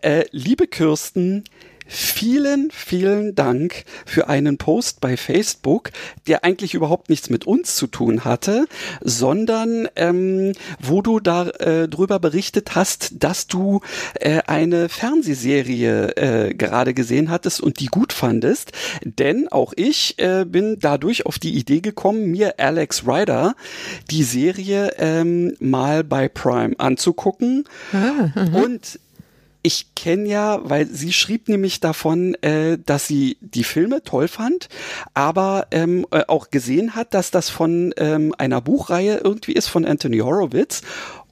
Äh, 0.01 0.25
liebe 0.31 0.67
Kirsten, 0.67 1.45
Vielen, 1.91 2.69
vielen 2.69 3.33
Dank 3.33 3.83
für 4.05 4.29
einen 4.29 4.59
Post 4.59 5.01
bei 5.01 5.17
Facebook, 5.17 5.89
der 6.27 6.43
eigentlich 6.43 6.75
überhaupt 6.75 7.09
nichts 7.09 7.31
mit 7.31 7.47
uns 7.47 7.75
zu 7.75 7.87
tun 7.87 8.25
hatte, 8.25 8.67
sondern 9.01 9.87
ähm, 9.95 10.51
wo 10.79 11.01
du 11.01 11.19
da 11.19 11.49
äh, 11.49 11.87
berichtet 11.87 12.75
hast, 12.75 13.23
dass 13.23 13.47
du 13.47 13.81
äh, 14.19 14.41
eine 14.45 14.87
Fernsehserie 14.87 16.09
äh, 16.15 16.53
gerade 16.53 16.93
gesehen 16.93 17.31
hattest 17.31 17.59
und 17.59 17.79
die 17.79 17.87
gut 17.87 18.13
fandest. 18.13 18.71
Denn 19.03 19.47
auch 19.47 19.73
ich 19.75 20.19
äh, 20.19 20.45
bin 20.45 20.77
dadurch 20.79 21.25
auf 21.25 21.39
die 21.39 21.57
Idee 21.57 21.81
gekommen, 21.81 22.29
mir 22.29 22.59
Alex 22.59 23.07
Rider 23.07 23.55
die 24.11 24.23
Serie 24.23 24.93
ähm, 24.99 25.55
mal 25.59 26.03
bei 26.03 26.29
Prime 26.29 26.75
anzugucken. 26.77 27.63
und 28.53 28.99
ich 29.61 29.93
kenne 29.95 30.27
ja, 30.27 30.61
weil 30.63 30.87
sie 30.87 31.11
schrieb 31.11 31.49
nämlich 31.49 31.79
davon, 31.79 32.35
äh, 32.35 32.77
dass 32.85 33.07
sie 33.07 33.37
die 33.41 33.63
Filme 33.63 34.03
toll 34.03 34.27
fand, 34.27 34.69
aber 35.13 35.67
ähm, 35.71 36.05
äh, 36.11 36.23
auch 36.27 36.49
gesehen 36.49 36.95
hat, 36.95 37.13
dass 37.13 37.31
das 37.31 37.49
von 37.49 37.93
ähm, 37.97 38.33
einer 38.37 38.61
Buchreihe 38.61 39.21
irgendwie 39.23 39.53
ist 39.53 39.67
von 39.67 39.85
Anthony 39.85 40.19
Horowitz. 40.19 40.81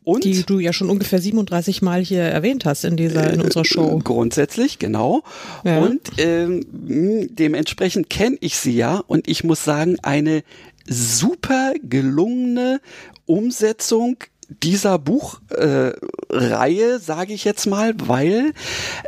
Und, 0.03 0.23
die 0.23 0.43
du 0.43 0.59
ja 0.59 0.71
schon 0.71 0.89
ungefähr 0.89 1.19
37 1.19 1.81
Mal 1.81 2.01
hier 2.01 2.21
erwähnt 2.21 2.63
hast 2.63 2.85
in 2.85 2.95
dieser 2.95 3.33
in 3.33 3.41
unserer 3.41 3.65
Show. 3.65 3.97
Äh, 3.97 4.03
grundsätzlich, 4.03 4.79
genau. 4.79 5.23
Ja. 5.65 5.79
Und 5.79 5.99
ähm, 6.17 6.65
dementsprechend 6.71 8.09
kenne 8.09 8.37
ich 8.39 8.57
sie 8.57 8.71
ja 8.71 9.03
und 9.07 9.27
ich 9.27 9.43
muss 9.43 9.65
sagen, 9.65 9.97
eine 10.03 10.43
super 10.87 11.73
gelungene 11.83 12.79
Umsetzung 13.25 14.15
dieser 14.49 14.97
Buchreihe, 14.99 15.95
äh, 16.31 16.99
sage 16.99 17.33
ich 17.33 17.43
jetzt 17.43 17.65
mal, 17.65 17.93
weil 17.97 18.53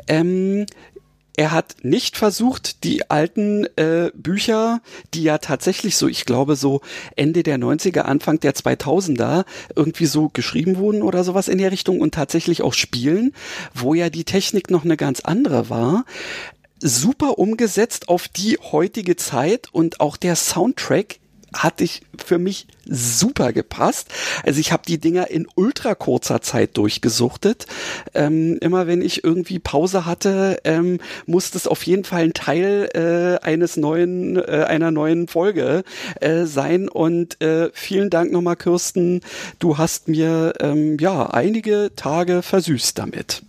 ähm, 0.08 0.66
er 1.40 1.52
hat 1.52 1.78
nicht 1.84 2.18
versucht, 2.18 2.84
die 2.84 3.10
alten 3.10 3.66
äh, 3.78 4.12
Bücher, 4.14 4.82
die 5.14 5.24
ja 5.24 5.38
tatsächlich 5.38 5.96
so, 5.96 6.10
ich 6.10 6.26
glaube, 6.26 6.58
so 6.58 6.82
Ende 7.16 7.44
der 7.44 7.58
90er, 7.58 8.02
Anfang 8.02 8.42
der 8.42 8.54
2000er 8.56 9.46
irgendwie 9.74 10.06
so 10.06 10.28
geschrieben 10.28 10.76
wurden 10.76 11.02
oder 11.02 11.24
sowas 11.24 11.48
in 11.48 11.58
der 11.58 11.72
Richtung 11.72 12.02
und 12.02 12.14
tatsächlich 12.14 12.62
auch 12.62 12.74
spielen, 12.74 13.34
wo 13.74 13.94
ja 13.94 14.10
die 14.10 14.26
Technik 14.26 14.70
noch 14.70 14.84
eine 14.84 14.98
ganz 14.98 15.22
andere 15.22 15.70
war, 15.70 16.04
super 16.82 17.40
umgesetzt 17.40 18.10
auf 18.10 18.28
die 18.28 18.58
heutige 18.58 19.16
Zeit 19.16 19.70
und 19.72 20.02
auch 20.02 20.18
der 20.18 20.36
Soundtrack 20.36 21.20
hatte 21.54 21.84
ich 21.84 22.02
für 22.18 22.38
mich 22.38 22.68
super 22.86 23.54
gepasst. 23.54 24.10
Also 24.44 24.60
ich 24.60 24.72
habe 24.72 24.84
die 24.88 24.98
Dinger 24.98 25.30
in 25.30 25.48
ultra 25.56 25.96
kurzer 25.96 26.42
Zeit 26.42 26.78
durchgesuchtet. 26.78 27.66
Ähm, 28.14 28.58
immer 28.62 28.88
wenn 28.88 29.02
ich 29.02 29.24
irgendwie 29.24 29.60
Pause 29.60 30.06
hatte, 30.06 30.60
ähm, 30.64 31.00
musste 31.26 31.58
es 31.58 31.68
auf 31.68 31.84
jeden 31.84 32.04
Fall 32.04 32.24
ein 32.24 32.34
Teil 32.34 32.90
äh, 32.94 33.46
eines 33.46 33.78
neuen, 33.78 34.38
äh, 34.38 34.66
einer 34.68 34.92
neuen 34.92 35.28
Folge 35.28 35.84
äh, 36.20 36.46
sein. 36.46 36.90
Und 36.90 37.42
äh, 37.42 37.70
vielen 37.74 38.10
Dank 38.10 38.32
nochmal, 38.32 38.56
Kirsten. 38.56 39.22
Du 39.60 39.78
hast 39.78 40.08
mir 40.08 40.54
ähm, 40.60 40.98
ja 41.00 41.28
einige 41.28 41.92
Tage 41.96 42.42
versüßt 42.42 42.98
damit. 42.98 43.44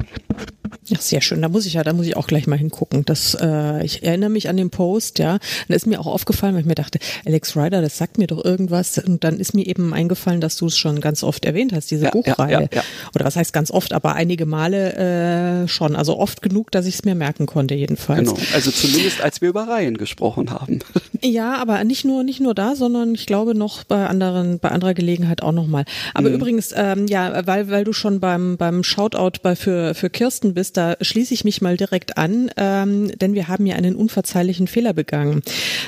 Ja, 0.91 0.99
sehr 1.01 1.21
schön. 1.21 1.41
Da 1.41 1.49
muss 1.49 1.67
ich 1.67 1.75
ja, 1.75 1.85
da 1.85 1.93
muss 1.93 2.07
ich 2.07 2.17
auch 2.17 2.27
gleich 2.27 2.49
mal 2.49 2.59
hingucken. 2.59 3.05
Das, 3.05 3.37
äh, 3.41 3.85
ich 3.85 4.03
erinnere 4.03 4.31
mich 4.31 4.49
an 4.49 4.57
den 4.57 4.71
Post, 4.71 5.21
ja. 5.21 5.39
Da 5.69 5.75
ist 5.75 5.87
mir 5.87 6.01
auch 6.01 6.07
aufgefallen, 6.07 6.55
weil 6.55 6.63
ich 6.63 6.67
mir 6.67 6.75
dachte, 6.75 6.99
Alex 7.25 7.57
Ryder, 7.57 7.81
das 7.81 7.97
sagt 7.97 8.19
mir 8.19 8.27
doch 8.27 8.45
irgendwas. 8.45 8.99
Und 8.99 9.23
dann 9.23 9.39
ist 9.39 9.55
mir 9.55 9.67
eben 9.67 9.95
eingefallen, 9.95 10.41
dass 10.41 10.57
du 10.57 10.67
es 10.67 10.77
schon 10.77 11.01
ganz 11.01 11.23
oft 11.23 11.45
erwähnt 11.45 11.73
hast, 11.73 11.93
diese 11.93 12.07
ja, 12.07 12.11
Buchreihe. 12.11 12.53
Ja, 12.53 12.69
ja, 12.73 12.83
Oder 13.15 13.25
was 13.25 13.37
heißt 13.37 13.53
ganz 13.53 13.71
oft, 13.71 13.93
aber 13.93 14.15
einige 14.15 14.47
Male 14.47 15.63
äh, 15.65 15.69
schon. 15.69 15.95
Also 15.95 16.19
oft 16.19 16.43
genug, 16.43 16.73
dass 16.73 16.87
ich 16.87 16.95
es 16.95 17.05
mir 17.05 17.15
merken 17.15 17.47
konnte, 17.47 17.75
jedenfalls. 17.75 18.29
Genau. 18.29 18.41
Also 18.53 18.73
zumindest 18.73 19.21
als 19.21 19.41
wir 19.41 19.49
über 19.49 19.69
Reihen 19.69 19.97
gesprochen 19.97 20.51
haben. 20.51 20.81
Ja, 21.23 21.57
aber 21.57 21.85
nicht 21.85 22.07
nur, 22.07 22.23
nicht 22.25 22.41
nur 22.41 22.55
da, 22.55 22.75
sondern 22.75 23.15
ich 23.15 23.27
glaube 23.27 23.55
noch 23.55 23.85
bei 23.85 24.07
anderen, 24.07 24.59
bei 24.59 24.71
anderer 24.71 24.95
Gelegenheit 24.95 25.43
auch 25.43 25.53
nochmal. 25.53 25.85
Aber 26.15 26.31
mhm. 26.31 26.37
übrigens, 26.37 26.73
ähm, 26.75 27.07
ja, 27.09 27.47
weil, 27.47 27.69
weil 27.69 27.85
du 27.85 27.93
schon 27.93 28.21
beim, 28.21 28.57
beim 28.57 28.83
Shoutout 28.83 29.41
bei, 29.43 29.55
für, 29.55 29.95
für 29.95 30.09
Kirsten 30.09 30.55
bist, 30.55 30.79
da 30.81 30.97
schließe 30.99 31.35
ich 31.35 31.45
mich 31.45 31.61
mal 31.61 31.77
direkt 31.77 32.17
an, 32.17 32.51
ähm, 32.57 33.13
denn 33.19 33.35
wir 33.35 33.49
haben 33.49 33.67
ja 33.67 33.77
einen 33.77 33.95
unverzeihlichen 33.95 34.67
Fehler 34.67 34.95
begangen, 34.95 35.43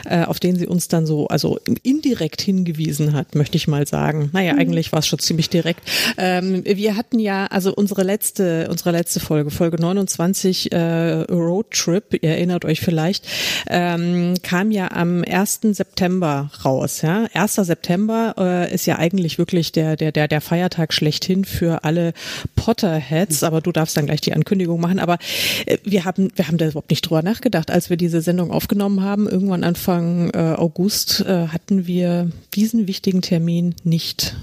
äh, 0.04 0.24
auf 0.24 0.38
den 0.38 0.56
sie 0.56 0.66
uns 0.66 0.88
dann 0.88 1.06
so, 1.06 1.28
also 1.28 1.58
indirekt 1.82 2.42
hingewiesen 2.42 3.14
hat, 3.14 3.34
möchte 3.34 3.56
ich 3.56 3.68
mal 3.68 3.86
sagen. 3.86 4.28
Naja, 4.34 4.52
mhm. 4.52 4.58
eigentlich 4.58 4.92
war 4.92 4.98
es 4.98 5.06
schon 5.06 5.18
ziemlich 5.18 5.48
direkt. 5.48 5.80
Ähm, 6.18 6.62
wir 6.66 6.94
hatten 6.96 7.18
ja, 7.18 7.46
also 7.46 7.74
unsere 7.74 8.02
letzte, 8.02 8.68
unsere 8.70 8.90
letzte 8.90 9.20
Folge, 9.20 9.50
Folge 9.50 9.80
29, 9.80 10.72
äh, 10.72 11.22
Road 11.30 11.70
Trip, 11.70 12.04
ihr 12.12 12.30
erinnert 12.30 12.66
euch 12.66 12.80
vielleicht, 12.80 13.26
ähm, 13.70 14.34
kam 14.42 14.70
ja 14.70 14.90
am 14.90 15.24
1. 15.26 15.60
September 15.72 16.50
raus. 16.66 17.00
Ja? 17.00 17.28
1. 17.32 17.54
September 17.54 18.34
äh, 18.36 18.74
ist 18.74 18.84
ja 18.84 18.98
eigentlich 18.98 19.38
wirklich 19.38 19.72
der, 19.72 19.96
der, 19.96 20.12
der, 20.12 20.28
der 20.28 20.42
Feiertag 20.42 20.92
schlechthin 20.92 21.46
für 21.46 21.84
alle 21.84 22.12
Potterheads, 22.56 23.40
mhm. 23.40 23.46
aber 23.46 23.60
du 23.62 23.72
darfst 23.72 23.96
dann 23.96 24.04
gleich 24.04 24.20
die 24.20 24.34
Ankündigung 24.34 24.71
machen, 24.78 24.98
aber 24.98 25.18
äh, 25.66 25.78
wir 25.84 26.04
haben, 26.04 26.30
wir 26.34 26.48
haben 26.48 26.58
da 26.58 26.66
überhaupt 26.66 26.90
nicht 26.90 27.02
drüber 27.02 27.22
nachgedacht. 27.22 27.70
Als 27.70 27.90
wir 27.90 27.96
diese 27.96 28.20
Sendung 28.20 28.50
aufgenommen 28.50 29.02
haben, 29.02 29.28
irgendwann 29.28 29.64
Anfang 29.64 30.30
äh, 30.30 30.54
August, 30.56 31.24
äh, 31.26 31.48
hatten 31.48 31.86
wir 31.86 32.30
diesen 32.54 32.86
wichtigen 32.86 33.22
Termin 33.22 33.74
nicht 33.84 34.36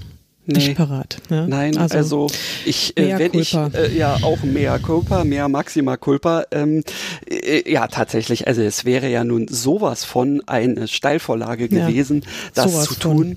Nee. 0.46 0.66
nicht 0.66 0.76
parat. 0.76 1.18
Ja? 1.30 1.46
Nein, 1.46 1.76
also, 1.76 1.96
also 1.96 2.26
ich, 2.64 2.96
äh, 2.96 3.18
wenn 3.18 3.32
culpa. 3.32 3.70
ich, 3.72 3.74
äh, 3.74 3.96
ja, 3.96 4.16
auch 4.22 4.42
mehr 4.42 4.78
Culpa, 4.78 5.22
mehr 5.22 5.48
Maxima 5.48 5.96
Culpa, 5.96 6.44
ähm, 6.50 6.82
äh, 7.28 7.70
ja, 7.70 7.86
tatsächlich, 7.86 8.46
also 8.48 8.62
es 8.62 8.84
wäre 8.84 9.08
ja 9.08 9.22
nun 9.22 9.48
sowas 9.48 10.04
von 10.04 10.42
eine 10.46 10.88
Steilvorlage 10.88 11.68
gewesen, 11.68 12.22
ja, 12.22 12.64
das 12.64 12.84
zu 12.84 12.94
tun. 12.94 13.36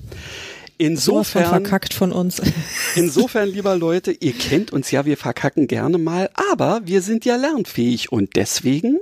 Insofern 0.78 1.46
verkackt 1.46 1.94
von 1.94 2.12
uns. 2.12 2.42
Insofern, 2.96 3.48
lieber 3.48 3.76
Leute, 3.76 4.12
ihr 4.12 4.32
kennt 4.32 4.72
uns 4.72 4.90
ja, 4.90 5.04
wir 5.04 5.16
verkacken 5.16 5.66
gerne 5.66 5.98
mal, 5.98 6.30
aber 6.50 6.82
wir 6.84 7.00
sind 7.00 7.24
ja 7.24 7.36
lernfähig 7.36 8.10
und 8.10 8.36
deswegen 8.36 8.98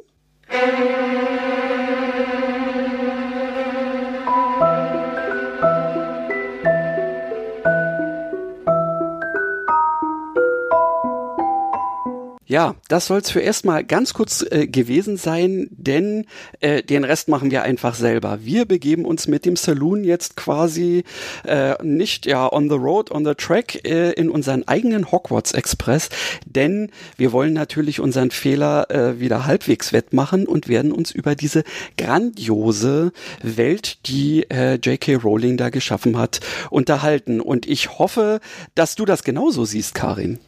Ja, 12.53 12.75
das 12.89 13.07
soll 13.07 13.21
es 13.21 13.31
für 13.31 13.41
erstmal 13.41 13.83
ganz 13.83 14.13
kurz 14.13 14.45
äh, 14.51 14.67
gewesen 14.67 15.17
sein, 15.17 15.69
denn 15.71 16.27
äh, 16.61 16.83
den 16.83 17.03
Rest 17.03 17.29
machen 17.29 17.51
wir 17.51 17.63
einfach 17.63 17.95
selber. 17.95 18.41
Wir 18.43 18.67
begeben 18.67 19.07
uns 19.07 19.27
mit 19.27 19.47
dem 19.47 19.57
Saloon 19.57 20.05
jetzt 20.05 20.37
quasi 20.37 21.05
äh, 21.47 21.83
nicht 21.83 22.27
ja 22.27 22.53
on 22.53 22.69
the 22.69 22.77
road, 22.77 23.11
on 23.11 23.25
the 23.25 23.35
track 23.35 23.87
äh, 23.87 24.11
in 24.11 24.29
unseren 24.29 24.69
eigenen 24.69 25.11
Hogwarts 25.11 25.53
Express, 25.53 26.11
denn 26.45 26.91
wir 27.17 27.33
wollen 27.33 27.55
natürlich 27.55 28.01
unseren 28.01 28.31
Fehler 28.31 28.91
äh, 28.91 29.19
wieder 29.19 29.47
halbwegs 29.47 29.95
wettmachen 29.95 30.47
und 30.47 30.69
werden 30.69 30.93
uns 30.93 31.11
über 31.11 31.35
diese 31.35 31.65
grandiose 31.97 33.13
Welt, 33.43 34.07
die 34.09 34.43
äh, 34.51 34.75
J.K. 34.75 35.15
Rowling 35.15 35.57
da 35.57 35.71
geschaffen 35.71 36.19
hat, 36.19 36.41
unterhalten. 36.69 37.41
Und 37.41 37.65
ich 37.67 37.99
hoffe, 37.99 38.41
dass 38.75 38.95
du 38.95 39.07
das 39.07 39.25
genauso 39.25 39.65
siehst, 39.65 39.95
Karin. 39.95 40.39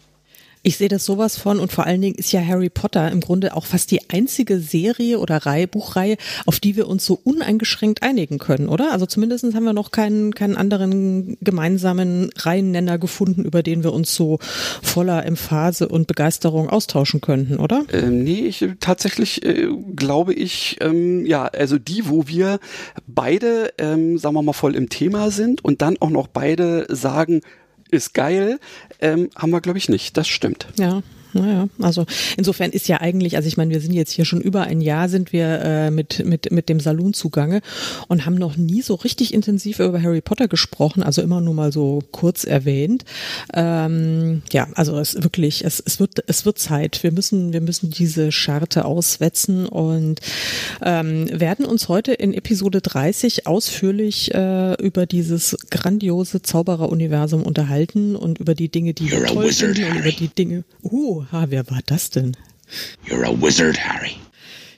Ich 0.66 0.78
sehe 0.78 0.88
das 0.88 1.04
sowas 1.04 1.36
von 1.36 1.60
und 1.60 1.72
vor 1.72 1.84
allen 1.84 2.00
Dingen 2.00 2.14
ist 2.14 2.32
ja 2.32 2.40
Harry 2.40 2.70
Potter 2.70 3.12
im 3.12 3.20
Grunde 3.20 3.54
auch 3.54 3.66
fast 3.66 3.90
die 3.90 4.08
einzige 4.08 4.60
Serie 4.60 5.18
oder 5.18 5.44
Reihe, 5.44 5.68
Buchreihe, 5.68 6.16
auf 6.46 6.58
die 6.58 6.74
wir 6.74 6.88
uns 6.88 7.04
so 7.04 7.20
uneingeschränkt 7.22 8.02
einigen 8.02 8.38
können, 8.38 8.70
oder? 8.70 8.90
Also 8.90 9.04
zumindest 9.04 9.44
haben 9.54 9.64
wir 9.64 9.74
noch 9.74 9.90
keinen, 9.90 10.34
keinen 10.34 10.56
anderen 10.56 11.36
gemeinsamen 11.42 12.30
Reihennenner 12.38 12.98
gefunden, 12.98 13.44
über 13.44 13.62
den 13.62 13.84
wir 13.84 13.92
uns 13.92 14.14
so 14.14 14.38
voller 14.82 15.26
Emphase 15.26 15.86
und 15.86 16.06
Begeisterung 16.06 16.70
austauschen 16.70 17.20
könnten, 17.20 17.58
oder? 17.58 17.84
Ähm, 17.92 18.24
nee, 18.24 18.46
ich 18.46 18.66
tatsächlich 18.80 19.44
äh, 19.44 19.68
glaube 19.94 20.32
ich, 20.32 20.78
ähm, 20.80 21.26
ja, 21.26 21.44
also 21.44 21.78
die, 21.78 22.08
wo 22.08 22.26
wir 22.26 22.58
beide, 23.06 23.74
ähm, 23.76 24.16
sagen 24.16 24.34
wir 24.34 24.42
mal, 24.42 24.54
voll 24.54 24.74
im 24.76 24.88
Thema 24.88 25.30
sind 25.30 25.62
und 25.62 25.82
dann 25.82 25.98
auch 26.00 26.08
noch 26.08 26.26
beide 26.26 26.86
sagen, 26.88 27.42
ist 27.94 28.14
geil, 28.14 28.58
ähm, 29.00 29.30
haben 29.36 29.50
wir, 29.50 29.60
glaube 29.60 29.78
ich, 29.78 29.88
nicht. 29.88 30.16
Das 30.16 30.28
stimmt. 30.28 30.66
Ja, 30.78 31.02
naja, 31.34 31.68
also 31.80 32.06
insofern 32.36 32.70
ist 32.70 32.88
ja 32.88 33.00
eigentlich, 33.00 33.36
also 33.36 33.48
ich 33.48 33.56
meine, 33.56 33.72
wir 33.72 33.80
sind 33.80 33.92
jetzt 33.92 34.12
hier 34.12 34.24
schon 34.24 34.40
über 34.40 34.62
ein 34.62 34.80
Jahr 34.80 35.08
sind 35.08 35.32
wir 35.32 35.60
äh, 35.62 35.90
mit, 35.90 36.24
mit, 36.24 36.52
mit 36.52 36.68
dem 36.68 36.78
Saloon 36.78 37.12
zugange 37.12 37.60
und 38.08 38.24
haben 38.24 38.36
noch 38.36 38.56
nie 38.56 38.82
so 38.82 38.94
richtig 38.94 39.34
intensiv 39.34 39.80
über 39.80 40.00
Harry 40.00 40.20
Potter 40.20 40.46
gesprochen, 40.48 41.02
also 41.02 41.22
immer 41.22 41.40
nur 41.40 41.54
mal 41.54 41.72
so 41.72 42.02
kurz 42.12 42.44
erwähnt. 42.44 43.04
Ähm, 43.52 44.42
ja, 44.52 44.68
also 44.74 44.98
es 44.98 45.22
wirklich, 45.22 45.64
es, 45.64 45.82
es 45.84 45.98
wird, 45.98 46.22
es 46.28 46.46
wird 46.46 46.58
Zeit. 46.58 47.02
Wir 47.02 47.12
müssen, 47.12 47.52
wir 47.52 47.60
müssen 47.60 47.90
diese 47.90 48.30
Scharte 48.30 48.84
auswetzen 48.84 49.66
und 49.66 50.20
ähm, 50.82 51.28
werden 51.32 51.64
uns 51.66 51.88
heute 51.88 52.12
in 52.12 52.32
Episode 52.32 52.80
30 52.80 53.46
ausführlich 53.46 54.32
äh, 54.34 54.74
über 54.74 55.06
dieses 55.06 55.56
grandiose 55.70 56.42
Zaubereruniversum 56.42 57.42
unterhalten 57.42 58.14
und 58.14 58.38
über 58.38 58.54
die 58.54 58.68
Dinge, 58.68 58.94
die 58.94 59.10
wir 59.10 59.24
toll 59.26 59.52
finden 59.52 59.84
und 59.84 59.98
über 59.98 60.12
die 60.12 60.28
Dinge. 60.28 60.64
Uh, 60.82 61.23
Oha, 61.32 61.46
wer 61.48 61.70
war 61.70 61.80
das 61.86 62.10
denn? 62.10 62.36
You're 63.06 63.24
a 63.24 63.32
wizard, 63.40 63.78
Harry. 63.78 64.16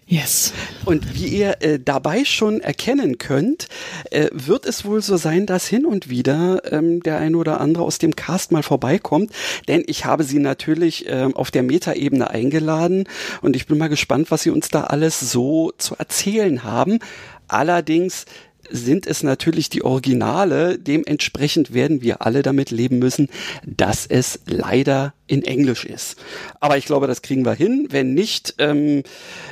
Yes. 0.09 0.53
Und 0.85 1.15
wie 1.15 1.27
ihr 1.27 1.57
äh, 1.63 1.81
dabei 1.81 2.25
schon 2.25 2.61
erkennen 2.61 3.19
könnt, 3.19 3.67
äh, 4.13 4.29
wird 4.33 4.65
es 4.65 4.85
wohl 4.85 5.03
so 5.03 5.17
sein, 5.17 5.47
dass 5.47 5.67
hin 5.67 5.85
und 5.85 6.09
wieder 6.09 6.63
ähm, 6.71 7.03
der 7.03 7.19
ein 7.19 7.35
oder 7.35 7.61
andere 7.61 7.83
aus 7.83 7.99
dem 7.99 8.15
Cast 8.15 8.53
mal 8.53 8.63
vorbeikommt, 8.63 9.33
denn 9.67 9.83
ich 9.89 10.05
habe 10.05 10.23
sie 10.23 10.39
natürlich 10.39 11.09
äh, 11.09 11.29
auf 11.35 11.51
der 11.51 11.65
Metaebene 11.65 12.31
eingeladen 12.31 13.09
und 13.43 13.57
ich 13.57 13.67
bin 13.67 13.79
mal 13.79 13.89
gespannt, 13.89 14.31
was 14.31 14.43
sie 14.43 14.51
uns 14.51 14.69
da 14.69 14.85
alles 14.85 15.19
so 15.19 15.73
zu 15.77 15.97
erzählen 15.97 16.63
haben. 16.63 17.01
Allerdings 17.49 18.27
sind 18.71 19.07
es 19.07 19.23
natürlich 19.23 19.71
die 19.71 19.85
Originale. 19.85 20.79
Dementsprechend 20.79 21.75
werden 21.75 22.03
wir 22.03 22.23
alle 22.23 22.43
damit 22.43 22.71
leben 22.71 22.99
müssen, 22.99 23.29
dass 23.65 24.07
es 24.07 24.41
leider 24.47 25.15
in 25.27 25.43
Englisch 25.43 25.85
ist. 25.85 26.17
Aber 26.61 26.77
ich 26.77 26.87
glaube, 26.87 27.07
das 27.07 27.23
kriegen 27.23 27.45
wir 27.45 27.55
hin. 27.55 27.89
Wenn 27.91 28.15
nicht, 28.15 28.55
ähm, 28.59 29.03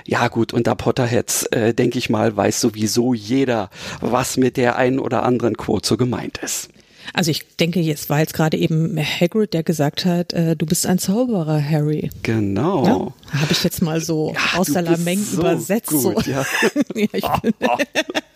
ja 0.07 0.29
gut, 0.29 0.53
unter 0.53 0.75
Potterheads, 0.75 1.47
äh, 1.47 1.75
denke 1.75 1.99
ich 1.99 2.11
mal, 2.11 2.37
weiß 2.37 2.61
sowieso 2.61 3.15
jeder, 3.15 3.71
was 4.01 4.37
mit 4.37 4.57
der 4.57 4.77
einen 4.77 4.99
oder 4.99 5.23
anderen 5.23 5.57
Quote 5.57 5.87
so 5.87 5.97
gemeint 5.97 6.39
ist. 6.39 6.69
Also 7.13 7.31
ich 7.31 7.57
denke, 7.57 7.81
jetzt 7.81 8.09
war 8.09 8.21
jetzt 8.21 8.35
gerade 8.35 8.57
eben 8.57 8.97
Hagrid, 8.99 9.53
der 9.53 9.63
gesagt 9.63 10.05
hat, 10.05 10.33
äh, 10.33 10.57
du 10.57 10.65
bist 10.65 10.87
ein 10.87 10.99
Zauberer, 10.99 11.63
Harry. 11.63 12.11
Genau. 12.23 12.87
Ja, 12.87 13.41
Habe 13.41 13.53
ich 13.53 13.63
jetzt 13.63 13.83
mal 13.83 14.01
so 14.01 14.33
ja, 14.33 14.59
aus 14.59 14.69
der 14.69 14.83
Lameng 14.83 15.23
so 15.23 15.41
übersetzt. 15.41 15.91
Gut, 15.91 16.01
so. 16.01 16.31
Ja. 16.31 16.45
ja, 16.95 17.09
ich 17.13 17.29
bin 17.43 17.55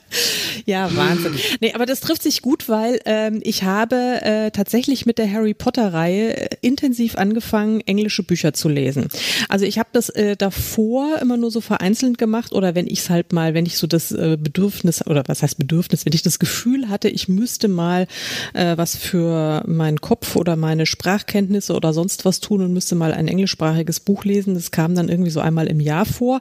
ja, 0.66 0.94
Wahnsinn. 0.94 1.34
Nee, 1.60 1.72
aber 1.74 1.86
das 1.86 2.00
trifft 2.00 2.22
sich 2.22 2.42
gut, 2.42 2.68
weil 2.68 3.00
ähm, 3.04 3.40
ich 3.42 3.62
habe 3.62 4.20
äh, 4.22 4.50
tatsächlich 4.50 5.06
mit 5.06 5.18
der 5.18 5.30
Harry 5.30 5.54
Potter-Reihe 5.54 6.36
äh, 6.36 6.48
intensiv 6.60 7.16
angefangen, 7.16 7.80
englische 7.86 8.22
Bücher 8.22 8.52
zu 8.52 8.68
lesen. 8.68 9.08
Also 9.48 9.64
ich 9.64 9.78
habe 9.78 9.88
das 9.92 10.08
äh, 10.10 10.36
davor 10.36 11.18
immer 11.20 11.36
nur 11.36 11.50
so 11.50 11.60
vereinzelt 11.60 12.18
gemacht 12.18 12.52
oder 12.52 12.74
wenn 12.74 12.86
ich 12.86 13.00
es 13.00 13.10
halt 13.10 13.32
mal, 13.32 13.54
wenn 13.54 13.66
ich 13.66 13.76
so 13.76 13.86
das 13.86 14.12
äh, 14.12 14.36
Bedürfnis 14.40 15.06
oder 15.06 15.24
was 15.26 15.42
heißt 15.42 15.58
Bedürfnis, 15.58 16.06
wenn 16.06 16.12
ich 16.12 16.22
das 16.22 16.38
Gefühl 16.38 16.88
hatte, 16.88 17.08
ich 17.08 17.28
müsste 17.28 17.68
mal 17.68 18.06
äh, 18.54 18.76
was 18.76 18.96
für 18.96 19.62
meinen 19.66 20.00
Kopf 20.00 20.36
oder 20.36 20.56
meine 20.56 20.86
Sprachkenntnisse 20.86 21.74
oder 21.74 21.92
sonst 21.92 22.24
was 22.24 22.40
tun 22.40 22.62
und 22.62 22.72
müsste 22.72 22.94
mal 22.94 23.12
ein 23.12 23.28
englischsprachiges 23.28 24.00
Buch 24.00 24.24
lesen. 24.24 24.54
Das 24.54 24.70
kam 24.70 24.94
dann 24.94 25.08
irgendwie 25.08 25.30
so 25.30 25.40
einmal 25.40 25.66
im 25.66 25.80
Jahr 25.80 26.06
vor. 26.06 26.40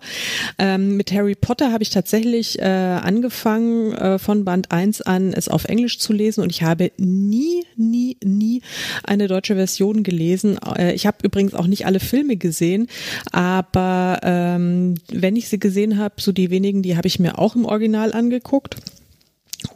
Ähm, 0.57 0.97
mit 0.97 1.11
Harry 1.11 1.35
Potter 1.35 1.71
habe 1.71 1.83
ich 1.83 1.89
tatsächlich 1.89 2.59
äh, 2.59 2.63
angefangen 2.63 3.56
angefangen, 3.57 3.93
äh, 3.93 4.19
von 4.19 4.45
Band 4.45 4.71
1 4.71 5.01
an 5.01 5.33
es 5.33 5.49
auf 5.49 5.65
Englisch 5.65 5.99
zu 5.99 6.13
lesen 6.13 6.41
und 6.41 6.51
ich 6.51 6.63
habe 6.63 6.91
nie, 6.97 7.63
nie, 7.75 8.17
nie 8.23 8.61
eine 9.03 9.27
deutsche 9.27 9.55
Version 9.55 10.03
gelesen. 10.03 10.57
Äh, 10.77 10.93
ich 10.93 11.05
habe 11.05 11.17
übrigens 11.23 11.53
auch 11.53 11.67
nicht 11.67 11.85
alle 11.85 11.99
Filme 11.99 12.37
gesehen, 12.37 12.87
aber 13.31 14.19
ähm, 14.23 14.95
wenn 15.11 15.35
ich 15.35 15.49
sie 15.49 15.59
gesehen 15.59 15.97
habe, 15.97 16.15
so 16.19 16.31
die 16.31 16.49
wenigen, 16.49 16.81
die 16.81 16.97
habe 16.97 17.07
ich 17.07 17.19
mir 17.19 17.39
auch 17.39 17.55
im 17.55 17.65
Original 17.65 18.13
angeguckt. 18.13 18.77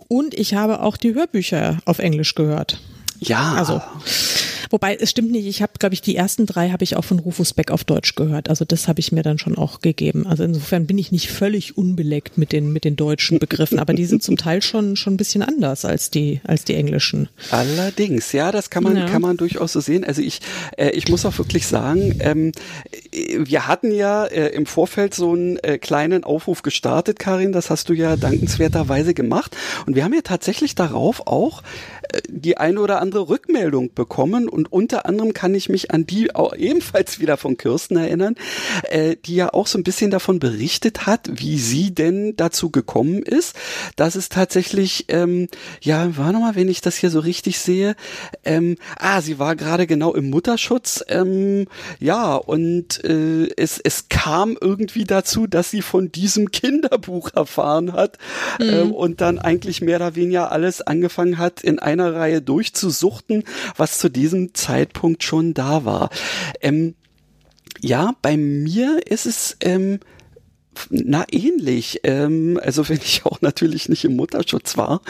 Und 0.07 0.33
ich 0.33 0.53
habe 0.53 0.81
auch 0.81 0.97
die 0.97 1.13
Hörbücher 1.13 1.79
auf 1.85 1.99
Englisch 1.99 2.35
gehört. 2.35 2.79
Ja. 3.19 3.53
Also 3.53 3.81
Wobei, 4.71 4.95
es 4.95 5.09
stimmt 5.09 5.31
nicht, 5.31 5.45
ich 5.45 5.61
habe, 5.61 5.73
glaube 5.77 5.93
ich, 5.93 6.01
die 6.01 6.15
ersten 6.15 6.45
drei 6.45 6.69
habe 6.69 6.83
ich 6.83 6.95
auch 6.95 7.03
von 7.03 7.19
Rufus 7.19 7.53
Beck 7.53 7.71
auf 7.71 7.83
Deutsch 7.83 8.15
gehört. 8.15 8.49
Also 8.49 8.63
das 8.63 8.87
habe 8.87 9.01
ich 9.01 9.11
mir 9.11 9.21
dann 9.21 9.37
schon 9.37 9.57
auch 9.57 9.81
gegeben. 9.81 10.25
Also 10.25 10.43
insofern 10.43 10.87
bin 10.87 10.97
ich 10.97 11.11
nicht 11.11 11.29
völlig 11.29 11.77
unbeleckt 11.77 12.37
mit 12.37 12.53
den, 12.53 12.71
mit 12.71 12.85
den 12.85 12.95
deutschen 12.95 13.37
Begriffen, 13.37 13.79
aber 13.79 13.93
die 13.93 14.05
sind 14.05 14.23
zum 14.23 14.37
Teil 14.37 14.61
schon, 14.61 14.95
schon 14.95 15.13
ein 15.13 15.17
bisschen 15.17 15.41
anders 15.41 15.83
als 15.83 16.09
die, 16.09 16.39
als 16.45 16.63
die 16.63 16.75
englischen. 16.75 17.27
Allerdings, 17.51 18.31
ja, 18.31 18.51
das 18.53 18.69
kann 18.69 18.83
man, 18.83 18.95
ja. 18.95 19.05
kann 19.07 19.21
man 19.21 19.35
durchaus 19.35 19.73
so 19.73 19.81
sehen. 19.81 20.05
Also 20.05 20.21
ich, 20.21 20.39
äh, 20.77 20.91
ich 20.91 21.09
muss 21.09 21.25
auch 21.25 21.37
wirklich 21.37 21.67
sagen, 21.67 22.15
ähm, 22.19 22.53
wir 23.11 23.67
hatten 23.67 23.91
ja 23.91 24.25
äh, 24.25 24.47
im 24.49 24.65
Vorfeld 24.65 25.13
so 25.13 25.33
einen 25.33 25.57
äh, 25.57 25.77
kleinen 25.79 26.23
Aufruf 26.23 26.61
gestartet, 26.61 27.19
Karin, 27.19 27.51
das 27.51 27.69
hast 27.69 27.89
du 27.89 27.93
ja 27.93 28.15
dankenswerterweise 28.15 29.13
gemacht. 29.13 29.55
Und 29.85 29.95
wir 29.95 30.05
haben 30.05 30.13
ja 30.13 30.21
tatsächlich 30.21 30.75
darauf 30.75 31.27
auch 31.27 31.61
äh, 32.00 32.00
die 32.27 32.57
eine 32.57 32.79
oder 32.79 33.01
andere 33.01 33.29
Rückmeldung 33.29 33.93
bekommen. 33.93 34.49
Und 34.49 34.71
unter 34.71 35.05
anderem 35.05 35.33
kann 35.33 35.55
ich 35.55 35.69
mich 35.69 35.91
an 35.91 36.05
die 36.05 36.35
auch 36.35 36.53
ebenfalls 36.55 37.19
wieder 37.19 37.37
von 37.37 37.57
Kirsten 37.57 37.97
erinnern, 37.97 38.35
äh, 38.89 39.15
die 39.25 39.35
ja 39.35 39.53
auch 39.53 39.67
so 39.67 39.77
ein 39.77 39.83
bisschen 39.83 40.11
davon 40.11 40.39
berichtet 40.39 41.05
hat, 41.05 41.29
wie 41.31 41.57
sie 41.57 41.93
denn 41.93 42.35
dazu 42.35 42.69
gekommen 42.69 43.23
ist, 43.23 43.55
dass 43.95 44.15
es 44.15 44.29
tatsächlich, 44.29 45.05
ähm, 45.09 45.47
ja, 45.81 46.17
war 46.17 46.31
nochmal, 46.31 46.55
wenn 46.55 46.69
ich 46.69 46.81
das 46.81 46.97
hier 46.97 47.09
so 47.09 47.19
richtig 47.19 47.59
sehe, 47.59 47.95
ähm, 48.43 48.77
ah, 48.97 49.21
sie 49.21 49.39
war 49.39 49.55
gerade 49.55 49.87
genau 49.87 50.13
im 50.13 50.29
Mutterschutz, 50.29 51.03
ähm, 51.07 51.67
ja, 51.99 52.35
und 52.35 53.03
äh, 53.03 53.49
es, 53.57 53.79
es 53.79 54.09
kam 54.09 54.57
irgendwie 54.59 55.03
dazu, 55.03 55.47
dass 55.47 55.71
sie 55.71 55.81
von 55.81 56.11
diesem 56.11 56.51
Kinderbuch 56.51 57.31
erfahren 57.35 57.93
hat 57.93 58.17
mhm. 58.59 58.69
äh, 58.69 58.81
und 58.81 59.21
dann 59.21 59.39
eigentlich 59.39 59.81
mehr 59.81 59.97
oder 59.97 60.15
weniger 60.15 60.51
alles 60.51 60.81
angefangen 60.81 61.37
hat, 61.37 61.61
in 61.61 61.79
einer 61.79 62.00
Reihe 62.09 62.41
durchzusuchten, 62.41 63.43
was 63.77 63.99
zu 63.99 64.09
diesem 64.09 64.53
Zeitpunkt 64.53 65.23
schon 65.23 65.53
da 65.53 65.85
war. 65.85 66.09
Ähm, 66.61 66.95
ja, 67.79 68.13
bei 68.21 68.37
mir 68.37 68.99
ist 69.07 69.25
es 69.25 69.57
ähm, 69.61 69.99
na 70.89 71.25
ähnlich. 71.31 72.01
Ähm, 72.03 72.59
also 72.61 72.87
wenn 72.89 72.97
ich 72.97 73.25
auch 73.25 73.41
natürlich 73.41 73.89
nicht 73.89 74.05
im 74.05 74.15
Mutterschutz 74.15 74.77
war. 74.77 75.01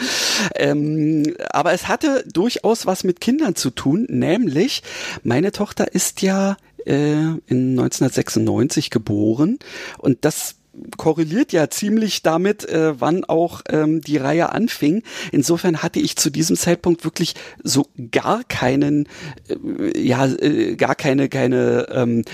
Ähm, 0.56 1.34
aber 1.50 1.72
es 1.72 1.88
hatte 1.88 2.24
durchaus 2.32 2.86
was 2.86 3.04
mit 3.04 3.20
Kindern 3.20 3.54
zu 3.54 3.70
tun, 3.70 4.06
nämlich 4.08 4.82
meine 5.22 5.52
Tochter 5.52 5.92
ist 5.94 6.22
ja 6.22 6.56
äh, 6.86 7.12
in 7.46 7.78
1996 7.78 8.90
geboren 8.90 9.58
und 9.98 10.24
das 10.24 10.56
korreliert 10.96 11.52
ja 11.52 11.68
ziemlich 11.70 12.22
damit, 12.22 12.68
äh, 12.68 13.00
wann 13.00 13.24
auch 13.24 13.62
ähm, 13.68 14.00
die 14.00 14.16
Reihe 14.16 14.50
anfing. 14.50 15.02
Insofern 15.30 15.82
hatte 15.82 16.00
ich 16.00 16.16
zu 16.16 16.30
diesem 16.30 16.56
Zeitpunkt 16.56 17.04
wirklich 17.04 17.34
so 17.62 17.88
gar 18.10 18.44
keinen, 18.44 19.08
äh, 19.48 20.00
ja, 20.00 20.26
äh, 20.26 20.76
gar 20.76 20.94
keine, 20.94 21.28
keine, 21.28 21.88
ähm, 21.90 22.24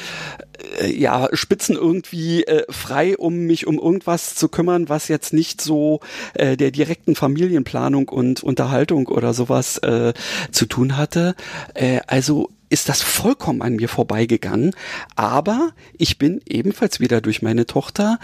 äh, 0.81 0.93
ja, 0.93 1.29
Spitzen 1.33 1.77
irgendwie 1.77 2.45
äh, 2.45 2.65
frei, 2.71 3.17
um 3.17 3.47
mich 3.47 3.67
um 3.67 3.79
irgendwas 3.79 4.35
zu 4.35 4.49
kümmern, 4.49 4.89
was 4.89 5.09
jetzt 5.09 5.33
nicht 5.33 5.61
so 5.61 6.01
äh, 6.35 6.57
der 6.57 6.71
direkten 6.71 7.15
Familienplanung 7.15 8.09
und 8.09 8.43
Unterhaltung 8.43 9.09
oder 9.09 9.35
sowas 9.35 9.79
äh, 9.79 10.13
zu 10.51 10.67
tun 10.67 10.97
hatte. 10.97 11.35
Äh, 11.75 12.01
also 12.07 12.51
ist 12.69 12.89
das 12.89 13.03
vollkommen 13.03 13.63
an 13.63 13.77
mir 13.77 13.89
vorbeigegangen. 13.89 14.75
Aber 15.17 15.71
ich 15.97 16.19
bin 16.19 16.41
ebenfalls 16.47 17.01
wieder 17.01 17.21
durch 17.21 17.43
meine 17.43 17.67
Tochter 17.67 18.19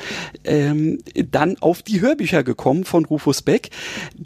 ähm, 0.44 0.98
dann 1.30 1.58
auf 1.58 1.82
die 1.82 2.00
Hörbücher 2.00 2.42
gekommen 2.42 2.84
von 2.84 3.04
Rufus 3.04 3.42
Beck, 3.42 3.70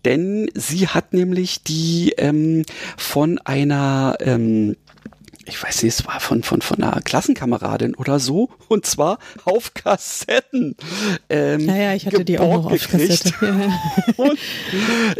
denn 0.04 0.50
sie 0.54 0.88
hat 0.88 1.12
nämlich 1.12 1.62
die 1.62 2.14
ähm, 2.18 2.64
von 2.96 3.38
einer 3.38 4.16
ähm, 4.20 4.76
ich 5.48 5.62
weiß 5.62 5.82
nicht, 5.82 5.98
es 5.98 6.06
war 6.06 6.20
von, 6.20 6.42
von, 6.42 6.60
von 6.60 6.82
einer 6.82 7.00
Klassenkameradin 7.00 7.94
oder 7.94 8.20
so, 8.20 8.50
und 8.68 8.84
zwar 8.86 9.18
auf 9.44 9.72
Kassetten. 9.74 10.76
Ähm, 11.30 11.60
ja, 11.60 11.76
ja, 11.76 11.94
ich 11.94 12.06
hatte 12.06 12.24
die 12.24 12.38
auch 12.38 12.62
noch 12.62 12.72
auf 12.72 12.88
Kassette. 12.88 13.32
und, 14.16 14.38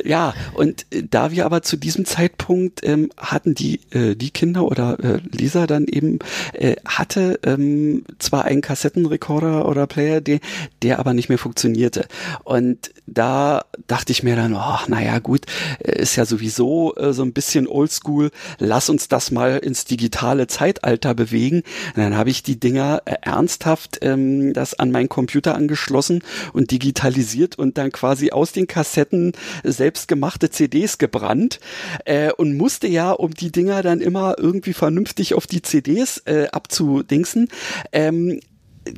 ja, 0.04 0.34
und 0.54 0.86
äh, 0.90 1.02
da 1.08 1.30
wir 1.30 1.46
aber 1.46 1.62
zu 1.62 1.76
diesem 1.76 2.04
Zeitpunkt 2.04 2.84
ähm, 2.84 3.10
hatten 3.16 3.54
die, 3.54 3.80
äh, 3.90 4.14
die 4.14 4.30
Kinder 4.30 4.64
oder 4.64 4.98
äh, 5.02 5.20
Lisa 5.30 5.66
dann 5.66 5.86
eben, 5.86 6.18
äh, 6.52 6.76
hatte 6.84 7.40
ähm, 7.44 8.04
zwar 8.18 8.44
einen 8.44 8.60
Kassettenrekorder 8.60 9.66
oder 9.66 9.86
Player, 9.86 10.20
der, 10.20 10.40
der 10.82 10.98
aber 10.98 11.14
nicht 11.14 11.28
mehr 11.28 11.38
funktionierte. 11.38 12.06
Und 12.44 12.90
da 13.06 13.64
dachte 13.86 14.12
ich 14.12 14.22
mir 14.22 14.36
dann, 14.36 14.54
oh, 14.54 14.78
naja, 14.88 15.18
gut, 15.20 15.46
äh, 15.78 16.02
ist 16.02 16.16
ja 16.16 16.26
sowieso 16.26 16.94
äh, 16.96 17.14
so 17.14 17.22
ein 17.22 17.32
bisschen 17.32 17.66
oldschool, 17.66 18.30
lass 18.58 18.90
uns 18.90 19.08
das 19.08 19.30
mal 19.30 19.58
ins 19.58 19.86
Digital 19.86 20.17
digitale 20.18 20.46
Zeitalter 20.48 21.14
bewegen. 21.14 21.62
Und 21.94 22.02
dann 22.02 22.16
habe 22.16 22.30
ich 22.30 22.42
die 22.42 22.58
Dinger 22.58 23.02
äh, 23.04 23.14
ernsthaft 23.22 23.98
ähm, 24.02 24.52
das 24.52 24.74
an 24.74 24.90
meinen 24.90 25.08
Computer 25.08 25.54
angeschlossen 25.54 26.22
und 26.52 26.70
digitalisiert 26.72 27.56
und 27.56 27.78
dann 27.78 27.92
quasi 27.92 28.32
aus 28.32 28.52
den 28.52 28.66
Kassetten 28.66 29.32
selbstgemachte 29.62 30.50
CDs 30.50 30.98
gebrannt 30.98 31.60
äh, 32.04 32.32
und 32.32 32.56
musste 32.56 32.88
ja, 32.88 33.12
um 33.12 33.32
die 33.32 33.52
Dinger 33.52 33.82
dann 33.82 34.00
immer 34.00 34.34
irgendwie 34.38 34.72
vernünftig 34.72 35.34
auf 35.34 35.46
die 35.46 35.62
CDs 35.62 36.18
äh, 36.26 36.48
abzudingsen, 36.50 37.48
ähm, 37.92 38.40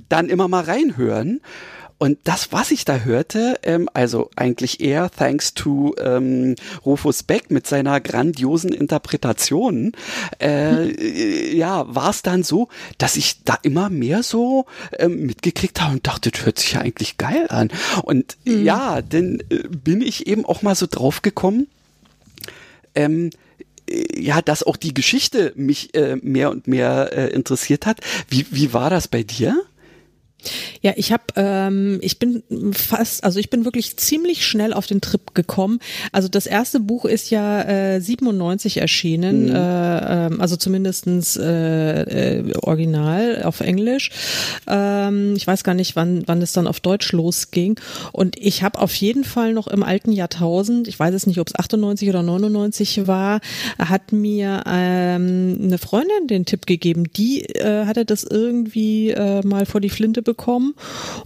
dann 0.09 0.29
immer 0.29 0.49
mal 0.49 0.65
reinhören. 0.65 1.41
Und 2.01 2.19
das, 2.25 2.51
was 2.51 2.71
ich 2.71 2.87
da 2.87 3.01
hörte, 3.01 3.61
ähm, 3.63 3.87
also 3.93 4.31
eigentlich 4.35 4.81
eher 4.81 5.11
thanks 5.11 5.53
to 5.53 5.95
ähm, 5.99 6.55
Rufus 6.87 7.23
Beck 7.23 7.51
mit 7.51 7.67
seiner 7.67 8.01
grandiosen 8.01 8.73
Interpretation, 8.73 9.93
äh, 10.39 10.87
hm. 10.87 11.57
ja, 11.59 11.95
war 11.95 12.09
es 12.09 12.23
dann 12.23 12.43
so, 12.43 12.69
dass 12.97 13.17
ich 13.17 13.45
da 13.45 13.59
immer 13.65 13.91
mehr 13.91 14.23
so 14.23 14.65
ähm, 14.99 15.27
mitgekriegt 15.27 15.79
habe 15.83 15.93
und 15.93 16.07
dachte, 16.07 16.31
das 16.31 16.47
hört 16.47 16.59
sich 16.59 16.73
ja 16.73 16.81
eigentlich 16.81 17.19
geil 17.19 17.49
an. 17.51 17.69
Und 18.03 18.39
mhm. 18.47 18.65
ja, 18.65 19.03
dann 19.03 19.41
äh, 19.51 19.69
bin 19.69 20.01
ich 20.01 20.27
eben 20.27 20.47
auch 20.47 20.63
mal 20.63 20.75
so 20.75 20.87
drauf 20.91 21.21
gekommen, 21.21 21.67
ähm, 22.95 23.29
äh, 23.87 24.19
ja, 24.19 24.41
dass 24.41 24.63
auch 24.63 24.79
die 24.79 24.95
Geschichte 24.95 25.53
mich 25.55 25.95
äh, 25.95 26.17
mehr 26.17 26.51
und 26.51 26.67
mehr 26.67 27.11
äh, 27.13 27.27
interessiert 27.35 27.85
hat. 27.85 28.01
Wie, 28.27 28.47
wie 28.51 28.73
war 28.73 28.89
das 28.89 29.07
bei 29.07 29.23
dir? 29.23 29.63
Ja, 30.83 30.93
ich 30.97 31.13
habe, 31.13 31.25
ähm, 31.37 31.99
ich 32.03 32.19
bin 32.19 32.43
fast, 32.73 33.25
also 33.25 33.39
ich 33.39 33.51
bin 33.51 33.65
wirklich 33.65 33.97
ziemlich 33.97 34.47
schnell 34.47 34.73
auf 34.73 34.87
den 34.87 35.01
Trip 35.01 35.35
gekommen. 35.35 35.81
Also 36.13 36.29
das 36.29 36.47
erste 36.47 36.81
Buch 36.81 37.05
ist 37.05 37.31
ja 37.31 37.63
äh, 37.63 38.01
97 38.01 38.79
erschienen, 38.79 39.47
mhm. 39.47 39.55
äh, 39.55 40.27
äh, 40.27 40.39
also 40.39 40.57
zumindestens 40.57 41.37
äh, 41.37 42.39
äh, 42.39 42.53
original 42.63 43.43
auf 43.45 43.61
Englisch. 43.61 44.11
Ähm, 44.67 45.35
ich 45.37 45.47
weiß 45.47 45.65
gar 45.65 45.75
nicht, 45.75 45.97
wann, 45.97 46.23
wann 46.27 46.43
es 46.43 46.53
dann 46.53 46.67
auf 46.67 46.81
Deutsch 46.81 47.13
losging. 47.13 47.79
Und 48.13 48.37
ich 48.39 48.63
habe 48.63 48.79
auf 48.79 48.95
jeden 48.95 49.25
Fall 49.25 49.53
noch 49.53 49.67
im 49.67 49.83
alten 49.83 50.13
Jahrtausend, 50.13 50.89
ich 50.89 50.99
weiß 50.99 51.15
es 51.15 51.27
nicht, 51.27 51.39
ob 51.39 51.49
es 51.49 51.55
98 51.55 52.09
oder 52.09 52.23
99 52.23 53.07
war, 53.07 53.41
hat 53.79 54.13
mir 54.13 54.63
ähm, 54.67 55.59
eine 55.63 55.79
Freundin 55.79 56.27
den 56.29 56.45
Tipp 56.47 56.67
gegeben. 56.67 57.05
Die 57.17 57.45
äh, 57.45 57.87
hatte 57.87 58.05
das 58.05 58.25
irgendwie 58.25 59.11
äh, 59.11 59.47
mal 59.47 59.67
vor 59.67 59.81
die 59.81 59.91
Flinte 59.91 60.23
bekommen 60.31 60.75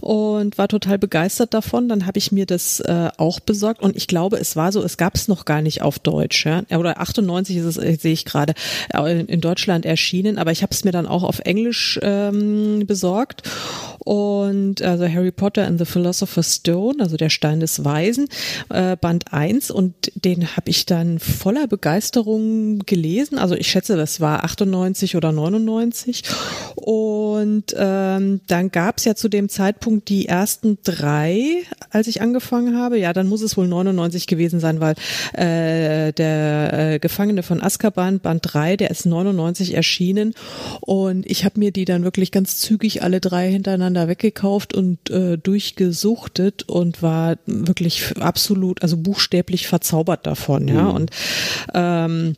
und 0.01 0.57
war 0.57 0.67
total 0.67 0.97
begeistert 0.97 1.53
davon. 1.53 1.87
Dann 1.87 2.07
habe 2.07 2.17
ich 2.17 2.31
mir 2.31 2.47
das 2.47 2.79
äh, 2.79 3.09
auch 3.17 3.39
besorgt 3.39 3.81
und 3.83 3.95
ich 3.95 4.07
glaube, 4.07 4.37
es 4.37 4.55
war 4.55 4.71
so, 4.71 4.81
es 4.81 4.97
gab 4.97 5.13
es 5.15 5.27
noch 5.27 5.45
gar 5.45 5.61
nicht 5.61 5.83
auf 5.83 5.99
Deutsch. 5.99 6.45
Ja? 6.45 6.63
Oder 6.75 6.99
98 6.99 7.57
ist 7.57 7.65
es, 7.65 7.77
äh, 7.77 7.97
sehe 7.99 8.13
ich 8.13 8.25
gerade, 8.25 8.53
äh, 8.93 9.21
in 9.21 9.41
Deutschland 9.41 9.85
erschienen, 9.85 10.37
aber 10.37 10.51
ich 10.51 10.63
habe 10.63 10.73
es 10.73 10.83
mir 10.83 10.91
dann 10.91 11.05
auch 11.05 11.23
auf 11.23 11.39
Englisch 11.39 11.99
ähm, 12.01 12.85
besorgt. 12.87 13.43
Und 13.99 14.81
also 14.81 15.07
Harry 15.07 15.31
Potter 15.31 15.65
and 15.65 15.79
the 15.79 15.85
Philosopher's 15.85 16.55
Stone, 16.55 16.95
also 16.99 17.17
der 17.17 17.29
Stein 17.29 17.59
des 17.59 17.83
Weisen, 17.83 18.27
äh, 18.69 18.95
Band 18.95 19.33
1 19.33 19.71
und 19.71 19.93
den 20.15 20.55
habe 20.55 20.69
ich 20.69 20.85
dann 20.85 21.19
voller 21.19 21.67
Begeisterung 21.67 22.79
gelesen. 22.79 23.37
Also 23.37 23.55
ich 23.55 23.67
schätze, 23.67 23.97
das 23.97 24.21
war 24.21 24.43
98 24.43 25.15
oder 25.15 25.31
99. 25.31 26.23
Und 26.75 27.75
ähm, 27.77 28.41
dann 28.47 28.71
gab 28.71 28.94
gab 28.95 28.99
es 28.99 29.05
ja 29.05 29.15
zu 29.15 29.27
dem 29.27 29.49
Zeitpunkt 29.49 30.07
die 30.07 30.29
ersten 30.29 30.77
drei, 30.85 31.63
als 31.89 32.07
ich 32.07 32.21
angefangen 32.21 32.77
habe. 32.77 32.97
Ja, 32.97 33.11
dann 33.11 33.27
muss 33.27 33.41
es 33.41 33.57
wohl 33.57 33.67
99 33.67 34.25
gewesen 34.25 34.61
sein, 34.61 34.79
weil 34.79 34.95
äh, 35.33 36.13
der 36.13 36.93
äh, 36.93 36.99
Gefangene 36.99 37.43
von 37.43 37.61
Azkaban, 37.61 38.21
Band 38.21 38.39
3, 38.43 38.77
der 38.77 38.91
ist 38.91 39.05
99 39.05 39.73
erschienen 39.73 40.33
und 40.79 41.29
ich 41.29 41.43
habe 41.43 41.59
mir 41.59 41.71
die 41.71 41.83
dann 41.83 42.05
wirklich 42.05 42.31
ganz 42.31 42.55
zügig 42.55 43.03
alle 43.03 43.19
drei 43.19 43.51
hintereinander 43.51 44.07
weggekauft 44.07 44.73
und 44.73 45.09
äh, 45.09 45.37
durchgesuchtet 45.37 46.63
und 46.63 47.03
war 47.03 47.35
wirklich 47.45 48.15
absolut, 48.17 48.81
also 48.81 48.95
buchstäblich 48.95 49.67
verzaubert 49.67 50.25
davon, 50.25 50.69
ja. 50.69 50.83
Mhm. 50.83 50.91
Und 50.91 51.11
ähm, 51.73 52.35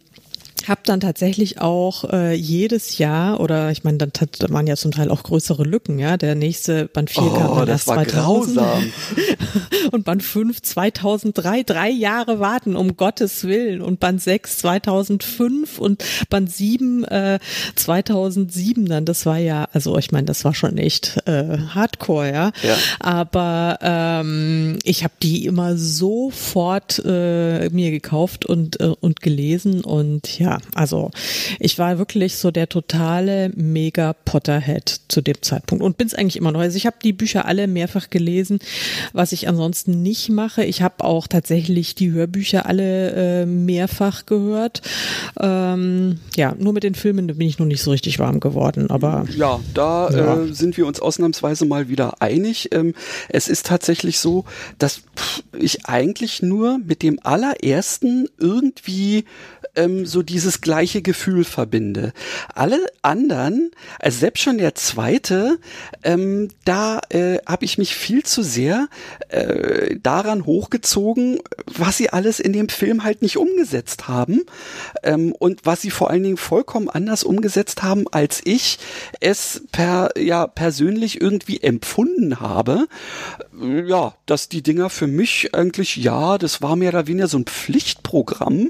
habe 0.67 0.81
dann 0.83 0.99
tatsächlich 0.99 1.61
auch 1.61 2.03
äh, 2.11 2.33
jedes 2.33 2.97
Jahr 2.97 3.39
oder 3.39 3.71
ich 3.71 3.83
meine, 3.83 3.97
dann 3.97 4.11
da 4.39 4.49
waren 4.49 4.67
ja 4.67 4.75
zum 4.75 4.91
Teil 4.91 5.09
auch 5.09 5.23
größere 5.23 5.63
Lücken, 5.63 5.99
ja. 5.99 6.17
Der 6.17 6.35
nächste 6.35 6.85
Band 6.85 7.09
4 7.09 7.23
oh, 7.23 7.29
kam 7.29 7.57
dann 7.57 7.67
erst 7.67 7.85
2000 7.85 8.59
und 9.91 10.03
Band 10.03 10.23
5 10.23 10.61
2003, 10.61 11.63
drei 11.63 11.89
Jahre 11.89 12.39
warten, 12.39 12.75
um 12.75 12.97
Gottes 12.97 13.43
Willen 13.45 13.81
und 13.81 13.99
Band 13.99 14.21
6 14.21 14.57
2005 14.59 15.79
und 15.79 16.03
Band 16.29 16.51
7 16.51 17.03
äh, 17.05 17.39
2007 17.75 18.85
dann, 18.85 19.05
das 19.05 19.25
war 19.25 19.37
ja, 19.37 19.67
also 19.73 19.97
ich 19.97 20.11
meine, 20.11 20.25
das 20.25 20.43
war 20.43 20.53
schon 20.53 20.77
echt 20.77 21.17
äh, 21.25 21.57
Hardcore, 21.69 22.31
ja. 22.31 22.51
ja. 22.63 22.75
Aber 22.99 23.79
ähm, 23.81 24.79
ich 24.83 25.03
habe 25.03 25.13
die 25.21 25.45
immer 25.45 25.77
sofort 25.77 27.01
äh, 27.05 27.69
mir 27.69 27.91
gekauft 27.91 28.45
und, 28.45 28.79
äh, 28.79 28.93
und 28.99 29.21
gelesen 29.21 29.81
und 29.81 30.39
ja, 30.39 30.46
also 30.73 31.11
ich 31.59 31.77
war 31.77 31.97
wirklich 31.97 32.37
so 32.37 32.51
der 32.51 32.69
totale 32.69 33.51
mega 33.55 34.13
Potterhead 34.13 35.01
zu 35.07 35.21
dem 35.21 35.41
Zeitpunkt 35.41 35.83
und 35.83 35.97
bin 35.97 36.07
es 36.07 36.13
eigentlich 36.13 36.37
immer 36.37 36.51
noch. 36.51 36.59
Also 36.59 36.77
ich 36.77 36.85
habe 36.85 36.97
die 37.03 37.13
Bücher 37.13 37.45
alle 37.45 37.67
mehrfach 37.67 38.09
gelesen, 38.09 38.59
was 39.13 39.31
ich 39.31 39.47
ansonsten 39.47 40.01
nicht 40.01 40.29
mache. 40.29 40.63
Ich 40.63 40.81
habe 40.81 41.03
auch 41.03 41.27
tatsächlich 41.27 41.95
die 41.95 42.11
Hörbücher 42.11 42.65
alle 42.65 43.41
äh, 43.41 43.45
mehrfach 43.45 44.25
gehört. 44.25 44.81
Ähm, 45.39 46.19
ja, 46.35 46.55
nur 46.57 46.73
mit 46.73 46.83
den 46.83 46.95
Filmen 46.95 47.27
bin 47.27 47.41
ich 47.41 47.59
noch 47.59 47.65
nicht 47.65 47.81
so 47.81 47.91
richtig 47.91 48.19
warm 48.19 48.39
geworden, 48.39 48.89
aber 48.89 49.25
ja, 49.35 49.59
da 49.73 50.09
ja. 50.09 50.43
Äh, 50.43 50.53
sind 50.53 50.77
wir 50.77 50.87
uns 50.87 50.99
ausnahmsweise 50.99 51.65
mal 51.65 51.89
wieder 51.89 52.21
einig. 52.21 52.69
Ähm, 52.73 52.93
es 53.29 53.47
ist 53.47 53.65
tatsächlich 53.65 54.19
so, 54.19 54.45
dass 54.79 55.01
ich 55.57 55.85
eigentlich 55.85 56.41
nur 56.41 56.79
mit 56.79 57.03
dem 57.03 57.19
allerersten 57.23 58.27
irgendwie 58.37 59.25
ähm, 59.77 60.05
so 60.05 60.21
dieses 60.21 60.59
gleiche 60.61 61.01
Gefühl 61.01 61.45
verbinde. 61.45 62.11
Alle 62.53 62.79
anderen, 63.01 63.71
also 63.99 64.19
selbst 64.19 64.41
schon 64.41 64.57
der 64.57 64.75
zweite, 64.75 65.59
ähm, 66.03 66.49
da 66.65 66.99
äh, 67.09 67.37
habe 67.45 67.63
ich 67.63 67.77
mich 67.77 67.95
viel 67.95 68.23
zu 68.23 68.43
sehr 68.43 68.89
äh, 69.29 69.95
daran 70.01 70.45
hochgezogen, 70.45 71.39
was 71.65 71.97
sie 71.97 72.09
alles 72.09 72.39
in 72.39 72.51
dem 72.51 72.69
Film 72.69 73.03
halt 73.03 73.21
nicht 73.21 73.37
umgesetzt 73.37 74.07
haben 74.07 74.41
ähm, 75.03 75.31
und 75.31 75.65
was 75.65 75.81
sie 75.81 75.91
vor 75.91 76.09
allen 76.09 76.23
Dingen 76.23 76.37
vollkommen 76.37 76.89
anders 76.89 77.23
umgesetzt 77.23 77.83
haben, 77.83 78.05
als 78.11 78.41
ich 78.43 78.79
es 79.19 79.63
per 79.71 80.11
ja 80.17 80.47
persönlich 80.47 81.21
irgendwie 81.21 81.61
empfunden 81.61 82.39
habe. 82.39 82.87
Ja, 83.59 84.13
dass 84.25 84.49
die 84.49 84.61
Dinger 84.61 84.89
für 84.89 85.07
mich 85.07 85.55
eigentlich 85.55 85.95
ja, 85.95 86.37
das 86.37 86.61
war 86.61 86.75
mehr 86.75 86.89
oder 86.89 87.07
weniger 87.07 87.27
so 87.27 87.39
ein 87.39 87.45
Pflichtprogramm. 87.45 88.69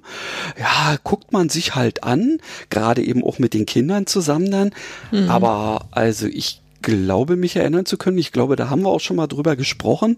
Ja, 0.57 0.97
guckt 1.03 1.33
man 1.33 1.49
sich 1.49 1.75
halt 1.75 2.03
an, 2.03 2.39
gerade 2.69 3.03
eben 3.03 3.23
auch 3.23 3.37
mit 3.37 3.53
den 3.53 3.65
Kindern 3.65 4.07
zusammen 4.07 4.49
dann. 4.49 4.71
Mhm. 5.11 5.29
Aber 5.29 5.87
also 5.91 6.27
ich 6.27 6.61
glaube, 6.81 7.35
mich 7.35 7.55
erinnern 7.55 7.85
zu 7.85 7.97
können, 7.97 8.17
ich 8.17 8.31
glaube, 8.31 8.55
da 8.55 8.69
haben 8.69 8.83
wir 8.83 8.89
auch 8.89 9.01
schon 9.01 9.17
mal 9.17 9.27
drüber 9.27 9.57
gesprochen, 9.57 10.15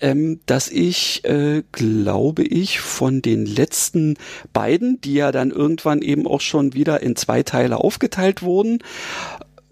ähm, 0.00 0.40
dass 0.46 0.70
ich, 0.70 1.24
äh, 1.24 1.62
glaube 1.72 2.42
ich, 2.42 2.80
von 2.80 3.20
den 3.20 3.44
letzten 3.44 4.16
beiden, 4.54 5.00
die 5.00 5.14
ja 5.14 5.30
dann 5.30 5.50
irgendwann 5.50 6.00
eben 6.00 6.26
auch 6.26 6.40
schon 6.40 6.72
wieder 6.72 7.02
in 7.02 7.16
zwei 7.16 7.42
Teile 7.42 7.78
aufgeteilt 7.78 8.42
wurden, 8.42 8.78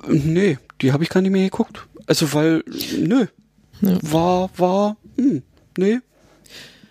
äh, 0.07 0.12
nee, 0.12 0.59
die 0.83 0.92
habe 0.92 1.02
ich 1.02 1.09
gar 1.09 1.22
nicht 1.22 1.30
mehr 1.30 1.44
geguckt. 1.44 1.87
Also 2.07 2.35
weil, 2.35 2.62
nö, 2.98 3.26
war, 4.03 4.51
war, 4.57 4.97
hm, 5.16 5.42
nee, 5.79 6.01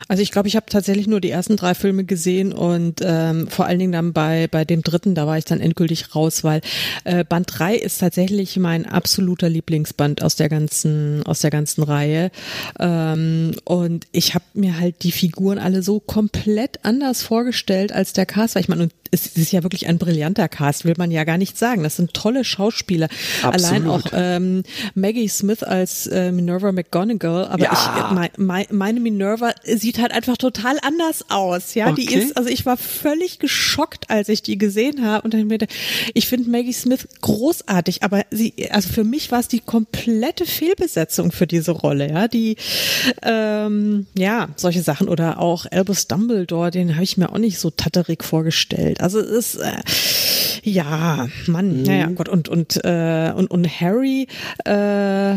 also 0.08 0.22
ich 0.22 0.32
glaube, 0.32 0.48
ich 0.48 0.56
habe 0.56 0.66
tatsächlich 0.70 1.08
nur 1.08 1.22
die 1.22 1.30
ersten 1.30 1.56
drei 1.56 1.76
Filme 1.76 2.04
gesehen 2.04 2.54
und 2.54 3.02
ähm, 3.04 3.48
vor 3.48 3.66
allen 3.66 3.80
Dingen 3.80 3.92
dann 3.92 4.14
bei 4.14 4.48
bei 4.48 4.66
dem 4.66 4.82
dritten, 4.82 5.16
da 5.16 5.28
war 5.28 5.38
ich 5.38 5.46
dann 5.46 5.60
endgültig 5.60 6.16
raus, 6.16 6.44
weil 6.44 6.62
äh, 7.04 7.24
Band 7.24 7.48
drei 7.50 7.76
ist 7.76 8.00
tatsächlich 8.00 8.58
mein 8.58 8.86
absoluter 8.86 9.50
Lieblingsband 9.50 10.24
aus 10.24 10.36
der 10.36 10.50
ganzen 10.50 11.24
aus 11.24 11.40
der 11.40 11.52
ganzen 11.52 11.84
Reihe 11.84 12.32
ähm, 12.80 13.56
und 13.66 14.08
ich 14.12 14.36
habe 14.36 14.46
mir 14.54 14.80
halt 14.80 15.04
die 15.04 15.12
Figuren 15.12 15.58
alle 15.58 15.84
so 15.84 16.00
komplett 16.00 16.84
anders 16.84 17.24
vorgestellt 17.24 17.92
als 17.92 18.14
der 18.14 18.26
Cast, 18.26 18.56
weil 18.56 18.62
ich 18.62 18.70
meine, 18.70 18.90
es 19.14 19.28
ist 19.28 19.52
ja 19.52 19.62
wirklich 19.62 19.88
ein 19.88 20.00
brillanter 20.00 20.50
Cast, 20.50 20.86
will 20.86 20.96
man 20.98 21.12
ja 21.12 21.24
gar 21.24 21.38
nicht 21.38 21.58
sagen. 21.58 21.84
Das 21.84 21.98
sind 21.98 22.14
tolle 22.14 22.44
Schauspieler. 22.44 23.08
Absolut. 23.44 23.54
Allein 23.54 23.88
auch 23.88 24.04
ähm, 24.12 24.64
Maggie 24.96 25.28
Smith 25.28 25.62
als 25.62 26.08
äh, 26.08 26.32
Minerva 26.32 26.72
McGonagall, 26.72 27.46
aber 27.46 27.64
ja. 27.64 27.72
ich, 27.72 28.12
mein, 28.16 28.30
mein, 28.38 28.66
meine 28.72 29.00
Minerva 29.00 29.54
sieht 29.66 29.93
halt 30.00 30.12
einfach 30.12 30.38
total 30.38 30.78
anders 30.82 31.26
aus. 31.30 31.74
Ja, 31.74 31.90
okay. 31.90 32.06
die 32.06 32.14
ist, 32.14 32.38
also 32.38 32.50
ich 32.50 32.66
war 32.66 32.78
völlig 32.78 33.40
geschockt, 33.40 34.10
als 34.10 34.30
ich 34.30 34.42
die 34.42 34.58
gesehen 34.58 35.06
habe 35.06 35.24
und 35.24 35.34
dann 35.34 35.48
mir, 35.48 35.60
ich 36.14 36.28
finde 36.28 36.50
Maggie 36.50 36.74
Smith 36.74 37.08
großartig, 37.22 38.04
aber 38.04 38.24
sie, 38.32 38.54
also 38.70 38.90
für 38.90 39.04
mich 39.04 39.32
war 39.32 39.40
es 39.40 39.48
die 39.48 39.60
komplette 39.60 40.46
Fehlbesetzung 40.46 41.32
für 41.32 41.48
diese 41.48 41.72
Rolle. 41.72 42.10
Ja, 42.10 42.28
die, 42.28 42.58
ähm, 43.22 44.08
ja, 44.16 44.50
solche 44.56 44.82
Sachen 44.82 45.08
oder 45.08 45.40
auch 45.40 45.66
Albus 45.72 46.08
Dumbledore, 46.08 46.72
den 46.72 46.96
habe 46.96 47.04
ich 47.04 47.18
mir 47.18 47.32
auch 47.32 47.38
nicht 47.38 47.60
so 47.60 47.70
tatterig 47.70 48.24
vorgestellt. 48.24 49.02
Also 49.02 49.20
es 49.20 49.56
ist 49.56 49.62
äh, 49.62 49.72
ja, 50.64 51.28
Mann, 51.48 51.80
mhm. 51.80 51.84
naja, 51.84 52.08
Gott 52.08 52.30
und 52.30 52.50
und 52.50 52.84
äh, 52.84 53.32
und 53.36 53.52
und 53.52 53.82
Harry 53.82 54.28
äh, 54.66 55.36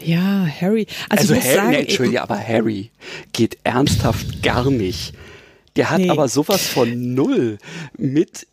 ja, 0.00 0.46
Harry. 0.60 0.86
Also, 1.08 1.34
also 1.34 1.46
Harry, 1.46 1.54
sagen, 1.54 1.70
nee, 1.70 1.76
Entschuldige, 1.76 2.22
aber 2.22 2.38
Harry 2.38 2.90
geht 3.32 3.58
ernsthaft 3.64 4.42
gar 4.42 4.70
nicht. 4.70 5.14
Der 5.76 5.90
hat 5.90 6.00
nee. 6.00 6.10
aber 6.10 6.28
sowas 6.28 6.66
von 6.66 7.14
null 7.14 7.58
mit 7.96 8.46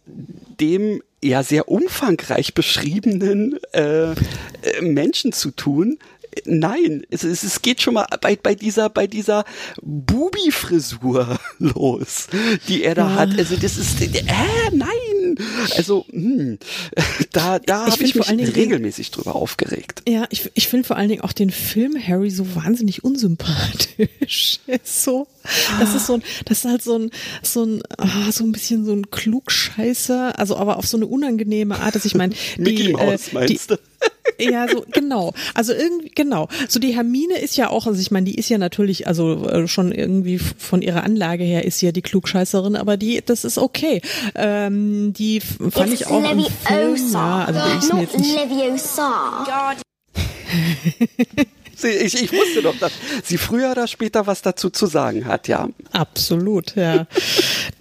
dem 0.59 1.01
ja 1.23 1.41
sehr 1.41 1.69
umfangreich 1.69 2.53
beschriebenen 2.53 3.57
äh, 3.73 4.11
äh 4.11 4.15
Menschen 4.81 5.31
zu 5.31 5.51
tun, 5.51 5.97
nein, 6.45 7.05
es, 7.09 7.23
es, 7.23 7.43
es 7.43 7.61
geht 7.61 7.81
schon 7.81 7.95
mal 7.95 8.07
bei, 8.21 8.35
bei 8.35 8.55
dieser, 8.55 8.89
bei 8.89 9.07
dieser 9.07 9.45
Bubi-Frisur 9.81 11.39
los, 11.59 12.27
die 12.67 12.83
er 12.83 12.95
da 12.95 13.09
ja. 13.09 13.15
hat. 13.15 13.37
Also 13.37 13.55
das 13.55 13.77
ist, 13.77 14.01
äh, 14.01 14.23
nein. 14.71 14.87
Also, 15.75 16.05
hm, 16.09 16.57
da, 17.31 17.59
da 17.59 17.87
habe 17.91 18.03
ich 18.03 18.15
mich 18.15 18.29
regelmäßig 18.29 19.11
drüber 19.11 19.35
aufgeregt. 19.35 20.03
Ja, 20.07 20.25
ich, 20.29 20.49
ich 20.53 20.67
finde 20.67 20.85
vor 20.85 20.97
allen 20.97 21.09
Dingen 21.09 21.21
auch 21.21 21.33
den 21.33 21.49
Film 21.49 21.95
Harry 22.01 22.29
so 22.29 22.55
wahnsinnig 22.55 23.03
unsympathisch. 23.03 24.59
so, 24.83 25.27
das 25.79 25.95
ist 25.95 26.07
so 26.07 26.15
ein, 26.15 26.23
das 26.45 26.59
ist 26.59 26.65
halt 26.65 26.81
so 26.81 26.97
ein, 26.97 27.11
so 27.41 27.63
ein, 27.63 27.83
ah, 27.97 28.31
so 28.31 28.43
ein 28.43 28.51
bisschen 28.51 28.85
so 28.85 28.93
ein 28.93 29.09
Klugscheißer, 29.11 30.37
also 30.39 30.57
aber 30.57 30.77
auf 30.77 30.87
so 30.87 30.97
eine 30.97 31.07
unangenehme 31.07 31.79
Art, 31.79 31.95
dass 31.95 32.05
ich 32.05 32.15
meine, 32.15 32.35
Mickey 32.57 32.93
Mouse, 32.93 33.29
äh, 33.29 33.33
meinst 33.33 33.69
die, 33.69 33.75
du? 33.75 33.79
Ja, 34.39 34.67
so 34.67 34.85
genau. 34.91 35.33
Also 35.53 35.73
irgendwie 35.73 36.11
genau. 36.13 36.49
So 36.67 36.79
die 36.79 36.93
Hermine 36.93 37.37
ist 37.37 37.55
ja 37.55 37.69
auch, 37.69 37.87
also 37.87 37.99
ich 38.01 38.11
meine, 38.11 38.25
die 38.25 38.35
ist 38.35 38.49
ja 38.49 38.57
natürlich, 38.57 39.07
also 39.07 39.47
äh, 39.47 39.67
schon 39.67 39.91
irgendwie 39.91 40.39
von 40.39 40.81
ihrer 40.81 41.03
Anlage 41.03 41.43
her 41.43 41.65
ist 41.65 41.79
sie 41.79 41.85
ja 41.85 41.91
die 41.91 42.01
Klugscheißerin, 42.01 42.75
aber 42.75 42.97
die, 42.97 43.21
das 43.25 43.45
ist 43.45 43.57
okay. 43.57 44.01
Ähm, 44.35 45.13
die 45.13 45.39
fand 45.39 45.91
It's 45.91 46.01
ich 46.01 46.07
auch 46.07 46.29
im 46.29 46.43
Film, 46.43 46.95
Leviosa, 46.95 47.39
ja, 47.39 47.45
also 47.45 47.59
die 47.61 47.77
ist 47.77 47.93
mir 47.93 48.01
not 48.01 48.01
jetzt 48.01 48.17
nicht 48.19 48.35
Leviosa. 48.35 49.75
Sie, 51.75 51.89
ich, 51.89 52.21
ich 52.23 52.31
wusste 52.31 52.61
doch, 52.61 52.77
dass 52.79 52.93
sie 53.23 53.37
früher 53.37 53.71
oder 53.71 53.87
später 53.87 54.27
was 54.27 54.41
dazu 54.41 54.69
zu 54.69 54.85
sagen 54.85 55.25
hat, 55.25 55.49
ja. 55.49 55.67
Absolut, 55.91 56.75
ja. 56.75 57.05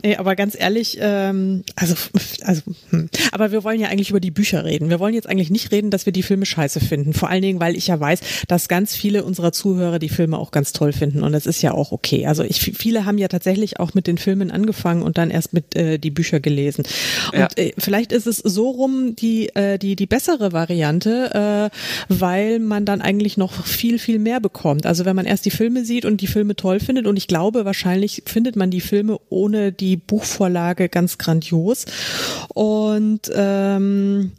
Nee, 0.03 0.17
aber 0.17 0.37
ganz 0.37 0.57
ehrlich, 0.59 0.99
ähm, 1.01 1.65
also, 1.77 1.95
also, 2.43 2.63
hm. 2.91 3.09
aber 3.33 3.53
wir 3.53 3.65
wollen 3.65 3.81
ja 3.81 3.89
eigentlich 3.89 4.11
über 4.11 4.21
die 4.21 4.31
Bücher 4.31 4.65
reden. 4.65 4.91
Wir 4.91 5.01
wollen 5.01 5.15
jetzt 5.15 5.29
eigentlich 5.29 5.51
nicht 5.51 5.73
reden, 5.73 5.91
dass 5.91 6.07
wir 6.07 6.13
die 6.13 6.23
Filme 6.23 6.47
scheiße 6.47 6.81
finden. 6.81 7.13
Vor 7.15 7.29
allen 7.29 7.43
Dingen, 7.43 7.61
weil 7.61 7.77
ich 7.77 7.87
ja 7.89 7.99
weiß, 7.99 8.21
dass 8.49 8.69
ganz 8.69 8.95
viele 8.97 9.25
unserer 9.25 9.53
Zuhörer 9.53 9.99
die 9.99 10.09
Filme 10.09 10.39
auch 10.39 10.51
ganz 10.51 10.73
toll 10.73 10.93
finden 10.93 11.23
und 11.23 11.33
das 11.33 11.47
ist 11.47 11.63
ja 11.63 11.73
auch 11.73 11.93
okay. 11.93 12.27
Also 12.27 12.43
ich, 12.43 12.61
viele 12.61 13.05
haben 13.05 13.19
ja 13.19 13.29
tatsächlich 13.29 13.81
auch 13.81 13.95
mit 13.95 14.07
den 14.07 14.19
Filmen 14.19 14.51
angefangen 14.51 15.03
und 15.03 15.19
dann 15.19 15.31
erst 15.31 15.53
mit 15.53 15.75
äh, 15.77 15.99
die 15.99 16.11
Bücher 16.11 16.41
gelesen. 16.41 16.85
Und 17.33 17.39
Ja. 17.39 17.49
äh, 17.57 17.73
vielleicht 17.79 18.13
ist 18.13 18.27
es 18.27 18.39
so 18.39 18.71
rum 18.71 19.17
die 19.17 19.49
äh, 19.55 19.79
die 19.79 19.97
die 19.97 20.07
bessere 20.07 20.53
Variante, 20.53 21.71
äh, 21.71 22.15
weil 22.15 22.59
man 22.59 22.85
dann 22.85 23.01
eigentlich 23.01 23.37
noch 23.37 23.53
viel 23.65 23.99
viel 23.99 24.19
mehr 24.19 24.41
bekommt. 24.41 24.87
Also 24.87 25.05
wenn 25.05 25.17
man 25.17 25.27
erst 25.27 25.45
die 25.45 25.51
Filme 25.51 25.85
sieht 25.85 26.05
und 26.05 26.21
die 26.21 26.27
Filme 26.27 26.57
toll 26.57 26.81
findet 26.81 27.07
und 27.07 27.17
ich 27.17 27.27
glaube 27.29 27.65
wahrscheinlich 27.65 28.23
findet 28.27 28.57
man 28.57 28.71
die 28.71 28.81
Filme 28.81 29.19
ohne 29.31 29.73
die 29.81 29.97
Buchvorlage 29.97 30.89
ganz 30.89 31.19
grandios. 31.19 31.87
Und 32.55 33.31
ähm, 33.35 34.33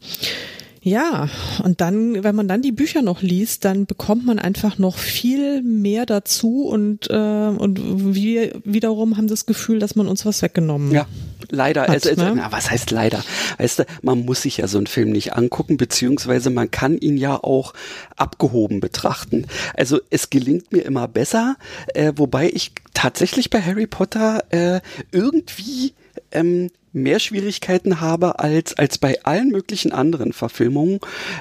ja, 0.86 1.30
und 1.63 1.82
dann, 1.82 2.24
wenn 2.24 2.36
man 2.36 2.48
dann 2.48 2.62
die 2.62 2.71
Bücher 2.71 3.02
noch 3.02 3.24
liest, 3.24 3.65
dann 3.65 3.88
bekommt 3.88 4.24
man 4.24 4.38
einfach 4.38 4.78
noch 4.78 5.00
viel 5.00 5.63
mehr 5.63 6.06
dazu 6.06 6.67
und, 6.67 7.10
äh, 7.10 7.15
und 7.15 8.13
wir 8.13 8.62
wiederum 8.63 9.17
haben 9.17 9.28
das 9.28 9.48
Gefühl, 9.48 9.80
dass 9.80 9.95
man 9.95 10.08
uns 10.08 10.28
was 10.28 10.43
weggenommen 10.43 10.91
Ja, 10.91 11.08
leider. 11.50 11.82
Hat, 11.82 11.89
also, 11.89 12.10
also, 12.12 12.24
ne? 12.26 12.34
na, 12.36 12.52
was 12.52 12.69
heißt 12.69 12.91
leider? 12.91 13.24
Weißt 13.58 13.80
du, 13.80 13.86
man 14.04 14.26
muss 14.26 14.43
sich 14.43 14.58
ja 14.58 14.67
so 14.67 14.78
einen 14.78 14.86
Film 14.86 15.12
nicht 15.12 15.34
angucken, 15.34 15.78
beziehungsweise 15.78 16.52
man 16.52 16.69
kann 16.69 17.00
ihn 17.00 17.17
ja 17.17 17.36
auch 17.36 17.74
abgehoben 18.15 18.80
betrachten. 18.80 19.48
Also 19.74 20.00
es 20.12 20.30
gelingt 20.30 20.71
mir 20.71 20.86
immer 20.86 21.08
besser, 21.08 21.56
äh, 21.95 22.13
wobei 22.15 22.52
ich 22.54 22.74
tatsächlich 22.93 23.50
bei 23.50 23.60
Harry 23.60 23.88
Potter 23.88 24.43
äh, 24.50 24.82
irgendwie 25.12 25.93
ähm, 26.32 26.69
mehr 26.96 27.20
Schwierigkeiten 27.20 28.02
habe 28.02 28.40
als, 28.40 28.78
als 28.78 28.98
bei 28.98 29.24
allen 29.24 29.50
möglichen 29.50 29.92
anderen 29.92 30.34
Verfilmungen, 30.34 31.00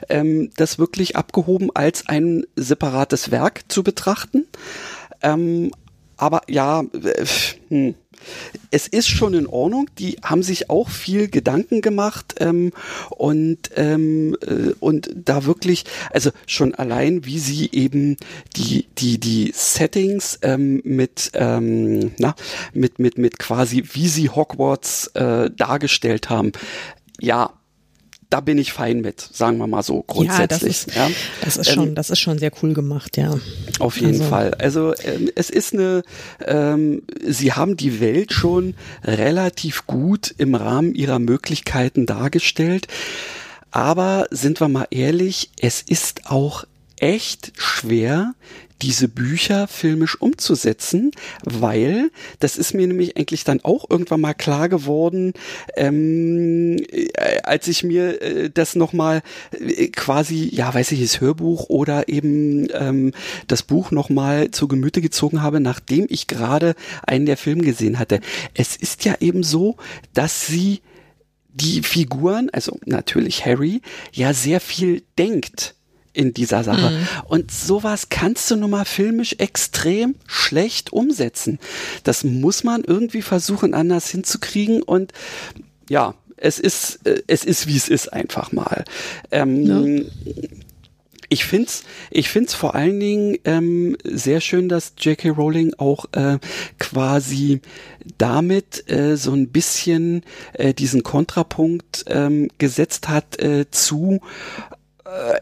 ähm, 0.09 0.51
das 0.57 0.79
wirklich 0.79 1.17
abgehoben 1.17 1.71
als 1.75 2.09
ein 2.09 2.45
separates 2.57 3.31
Werk 3.31 3.63
zu 3.69 3.83
betrachten. 3.83 4.47
Ähm, 5.23 5.71
aber 6.17 6.43
ja, 6.49 6.83
äh, 6.83 7.27
hm. 7.69 7.95
Es 8.71 8.87
ist 8.87 9.09
schon 9.09 9.35
in 9.35 9.47
Ordnung. 9.47 9.89
Die 9.99 10.17
haben 10.23 10.43
sich 10.43 10.71
auch 10.71 10.89
viel 10.89 11.29
Gedanken 11.29 11.81
gemacht 11.81 12.35
ähm, 12.39 12.73
und 13.11 13.71
ähm, 13.77 14.37
äh, 14.43 14.73
und 14.81 15.11
da 15.15 15.45
wirklich, 15.45 15.85
also 16.11 16.31
schon 16.47 16.75
allein, 16.75 17.25
wie 17.25 17.39
sie 17.39 17.71
eben 17.73 18.17
die 18.57 18.87
die 18.99 19.19
die 19.19 19.53
Settings 19.55 20.39
ähm, 20.43 20.81
mit 20.85 21.31
ähm, 21.35 22.13
na 22.19 22.35
mit 22.73 22.99
mit 22.99 23.19
mit 23.19 23.39
quasi 23.39 23.85
wie 23.93 24.09
sie 24.09 24.29
Hogwarts 24.29 25.09
äh, 25.09 25.51
dargestellt 25.51 26.31
haben. 26.31 26.53
Ja, 27.21 27.53
da 28.35 28.41
bin 28.41 28.59
ich 28.59 28.73
fein 28.73 29.01
mit, 29.01 29.21
sagen 29.21 29.59
wir 29.59 29.69
mal 29.69 29.85
so 29.85 29.95
Ja, 29.95 30.03
das 30.03 30.17
grundsätzlich. 30.17 30.71
ist, 30.89 30.95
ja. 30.97 31.09
das 31.41 31.57
ist 31.57 31.69
Ähm, 31.69 31.75
schon, 31.75 31.95
das 31.95 32.11
ist 32.11 32.19
schon 32.19 32.37
sehr 32.41 32.51
cool 32.63 32.75
gemacht, 32.75 33.17
ja. 33.17 33.33
auf 33.79 33.97
jeden 33.97 34.15
Also- 34.15 34.25
Fall. 34.25 34.55
Also 34.55 34.93
ähm, 35.05 35.31
es 35.37 35.51
ist 35.51 35.73
eine, 35.73 36.03
ähm, 36.45 37.03
sie 37.25 37.53
haben 37.53 37.77
die 37.77 38.01
Welt 38.01 38.33
schon 38.33 38.75
relativ 39.05 39.87
gut 39.87 40.35
im 40.37 40.57
Rahmen 40.57 40.97
ihrer 40.97 41.21
Möglichkeiten 41.21 42.07
dargestellt. 42.07 42.89
Aber 43.71 44.27
sind 44.33 44.61
wir 44.61 44.67
mal 44.69 44.89
ehrlich, 44.91 45.51
es 45.61 45.81
ist 45.81 46.23
auch 46.27 46.65
echt 46.99 47.53
schwer, 47.57 48.35
diese 48.83 49.09
Bücher 49.09 49.69
filmisch 49.69 50.21
umzusetzen, 50.21 51.13
weil 51.45 52.11
das 52.41 52.57
ist 52.57 52.75
mir 52.75 52.87
nämlich 52.87 53.17
eigentlich 53.17 53.45
dann 53.45 53.61
auch 53.63 53.89
irgendwann 53.89 54.21
mal 54.21 54.35
klar 54.35 54.69
geworden, 54.69 55.33
ähm, 55.77 56.77
äh, 56.91 57.41
als 57.43 57.69
ich 57.69 57.85
mir 57.85 58.21
äh, 58.21 58.51
das 58.51 58.75
nochmal 58.75 59.23
äh, 59.53 59.89
quasi, 59.89 60.51
ja, 60.53 60.73
weiß 60.73 60.93
ich, 60.93 61.01
das 61.01 61.21
Hörbuch 61.21 61.69
oder 61.69 62.09
eben 62.09 62.69
ähm, 62.73 63.13
das 63.47 63.63
Buch 63.63 63.91
nochmal 63.91 64.51
zu 64.51 64.69
Gemüte 64.69 65.01
gezogen 65.01 65.43
habe, 65.43 65.61
nachdem 65.61 66.07
ich 66.09 66.27
gerade 66.27 66.75
einen 67.07 67.27
der 67.27 67.37
Filme 67.37 67.63
gesehen 67.63 67.99
hatte. 67.99 68.21
Es 68.55 68.77
ist 68.77 69.05
ja 69.05 69.15
eben 69.21 69.43
so, 69.43 69.77
dass 70.13 70.47
sie 70.47 70.81
die 71.55 71.83
Figuren, 71.83 72.51
also 72.53 72.79
natürlich 72.85 73.47
Harry, 73.47 73.81
ja 74.13 74.35
sehr 74.35 74.61
viel 74.61 75.03
denkt 75.17 75.75
in 76.15 76.33
dieser 76.33 76.65
Sache. 76.65 77.07
Und 77.29 77.51
sowas 77.51 78.09
kannst 78.09 78.51
du 78.51 78.57
nun 78.57 78.71
mal 78.71 78.87
filmisch 78.87 79.37
extrem 79.39 80.15
schlecht 80.27 80.93
umsetzen. 80.93 81.59
Das 82.05 82.25
muss 82.25 82.65
man 82.65 82.83
irgendwie 82.85 83.23
versuchen, 83.23 83.75
anders 83.75 84.09
hinzukriegen 84.09 84.83
und 84.83 85.13
ja, 85.91 86.15
es 86.37 86.59
ist, 86.59 87.07
äh, 87.07 87.23
es 87.27 87.45
ist, 87.45 87.67
wie 87.67 87.77
es 87.77 87.89
ist, 87.89 88.13
einfach 88.13 88.53
mal. 88.53 88.85
Ähm, 89.31 90.07
ich 91.29 91.45
find's, 91.45 91.83
ich 92.11 92.29
find's 92.29 92.55
vor 92.55 92.75
allen 92.75 93.01
Dingen 93.01 93.39
ähm, 93.45 93.97
sehr 94.05 94.41
schön, 94.41 94.69
dass 94.69 94.93
J.K. 94.99 95.31
Rowling 95.31 95.75
auch 95.79 96.07
äh, 96.13 96.39
quasi 96.79 97.61
damit 98.19 98.89
äh, 98.91 99.17
so 99.17 99.33
ein 99.33 99.49
bisschen 99.49 100.23
äh, 100.53 100.75
diesen 100.75 101.03
Kontrapunkt 101.03 102.05
ähm, 102.07 102.49
gesetzt 102.59 103.09
hat 103.09 103.41
äh, 103.41 103.71
zu 103.71 104.21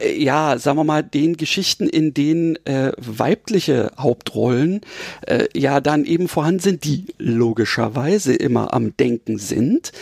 äh, 0.01 0.23
ja, 0.23 0.59
sagen 0.59 0.79
wir 0.79 0.85
mal, 0.85 1.03
den 1.03 1.37
Geschichten, 1.37 1.89
in 1.89 2.15
denen 2.15 2.57
äh, 2.67 2.93
weibliche 2.97 3.93
Hauptrollen 3.99 4.81
äh, 5.27 5.47
ja 5.55 5.81
dann 5.81 6.05
eben 6.05 6.29
vorhanden 6.29 6.61
sind, 6.61 6.85
die 6.85 7.07
logischerweise 7.19 8.35
immer 8.35 8.73
am 8.75 8.97
Denken 8.97 9.39
sind. 9.39 9.93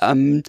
Ähm, 0.00 0.42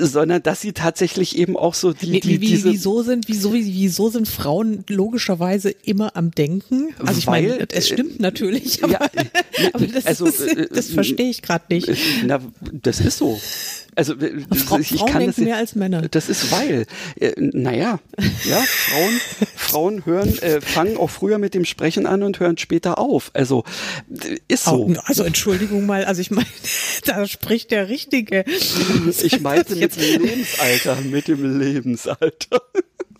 sondern 0.00 0.42
dass 0.42 0.60
sie 0.60 0.72
tatsächlich 0.72 1.38
eben 1.38 1.56
auch 1.56 1.74
so 1.74 1.92
die, 1.92 2.12
Wie, 2.12 2.20
die 2.20 2.40
wie, 2.40 2.46
diese 2.46 2.72
wieso 2.72 3.02
sind, 3.02 3.28
wieso, 3.28 3.54
wieso 3.54 4.10
sind 4.10 4.28
Frauen 4.28 4.84
logischerweise 4.88 5.70
immer 5.70 6.16
am 6.16 6.30
Denken? 6.30 6.94
Also 6.98 7.18
ich 7.18 7.26
meine, 7.26 7.50
Weil, 7.50 7.68
es 7.72 7.88
stimmt 7.88 8.18
äh, 8.18 8.22
natürlich, 8.22 8.82
aber, 8.84 8.92
ja, 9.00 9.08
aber 9.72 9.86
das, 9.86 10.06
also, 10.06 10.26
ist, 10.26 10.40
äh, 10.40 10.68
das 10.72 10.90
verstehe 10.90 11.30
ich 11.30 11.42
gerade 11.42 11.64
nicht. 11.70 11.88
Äh, 11.88 11.96
Na, 12.26 12.40
das 12.60 13.00
ist 13.00 13.18
so. 13.18 13.40
Also 13.98 14.14
äh, 14.14 14.30
Frau- 14.54 14.78
ich 14.78 14.90
Frauen 14.90 15.10
kann 15.10 15.26
das 15.26 15.34
denken 15.34 15.44
mehr 15.50 15.56
als 15.56 15.74
Männer. 15.74 16.02
Das 16.08 16.28
ist 16.28 16.52
weil, 16.52 16.86
äh, 17.18 17.32
naja, 17.36 17.98
ja, 18.44 18.56
Frauen, 18.64 19.20
Frauen 19.56 20.06
hören, 20.06 20.38
äh, 20.38 20.60
fangen 20.60 20.96
auch 20.96 21.10
früher 21.10 21.38
mit 21.38 21.52
dem 21.52 21.64
Sprechen 21.64 22.06
an 22.06 22.22
und 22.22 22.38
hören 22.38 22.56
später 22.58 22.98
auf. 22.98 23.32
Also 23.34 23.64
äh, 24.08 24.36
ist 24.46 24.66
so. 24.66 24.94
Also 25.04 25.24
Entschuldigung 25.24 25.84
mal, 25.84 26.04
also 26.04 26.20
ich 26.20 26.30
meine, 26.30 26.46
da 27.06 27.26
spricht 27.26 27.72
der 27.72 27.88
Richtige. 27.88 28.44
Ich 29.20 29.40
meinte 29.40 29.74
mit 29.74 29.96
dem 29.96 30.22
Lebensalter, 30.22 30.96
mit 31.02 31.26
dem 31.26 31.58
Lebensalter. 31.58 32.62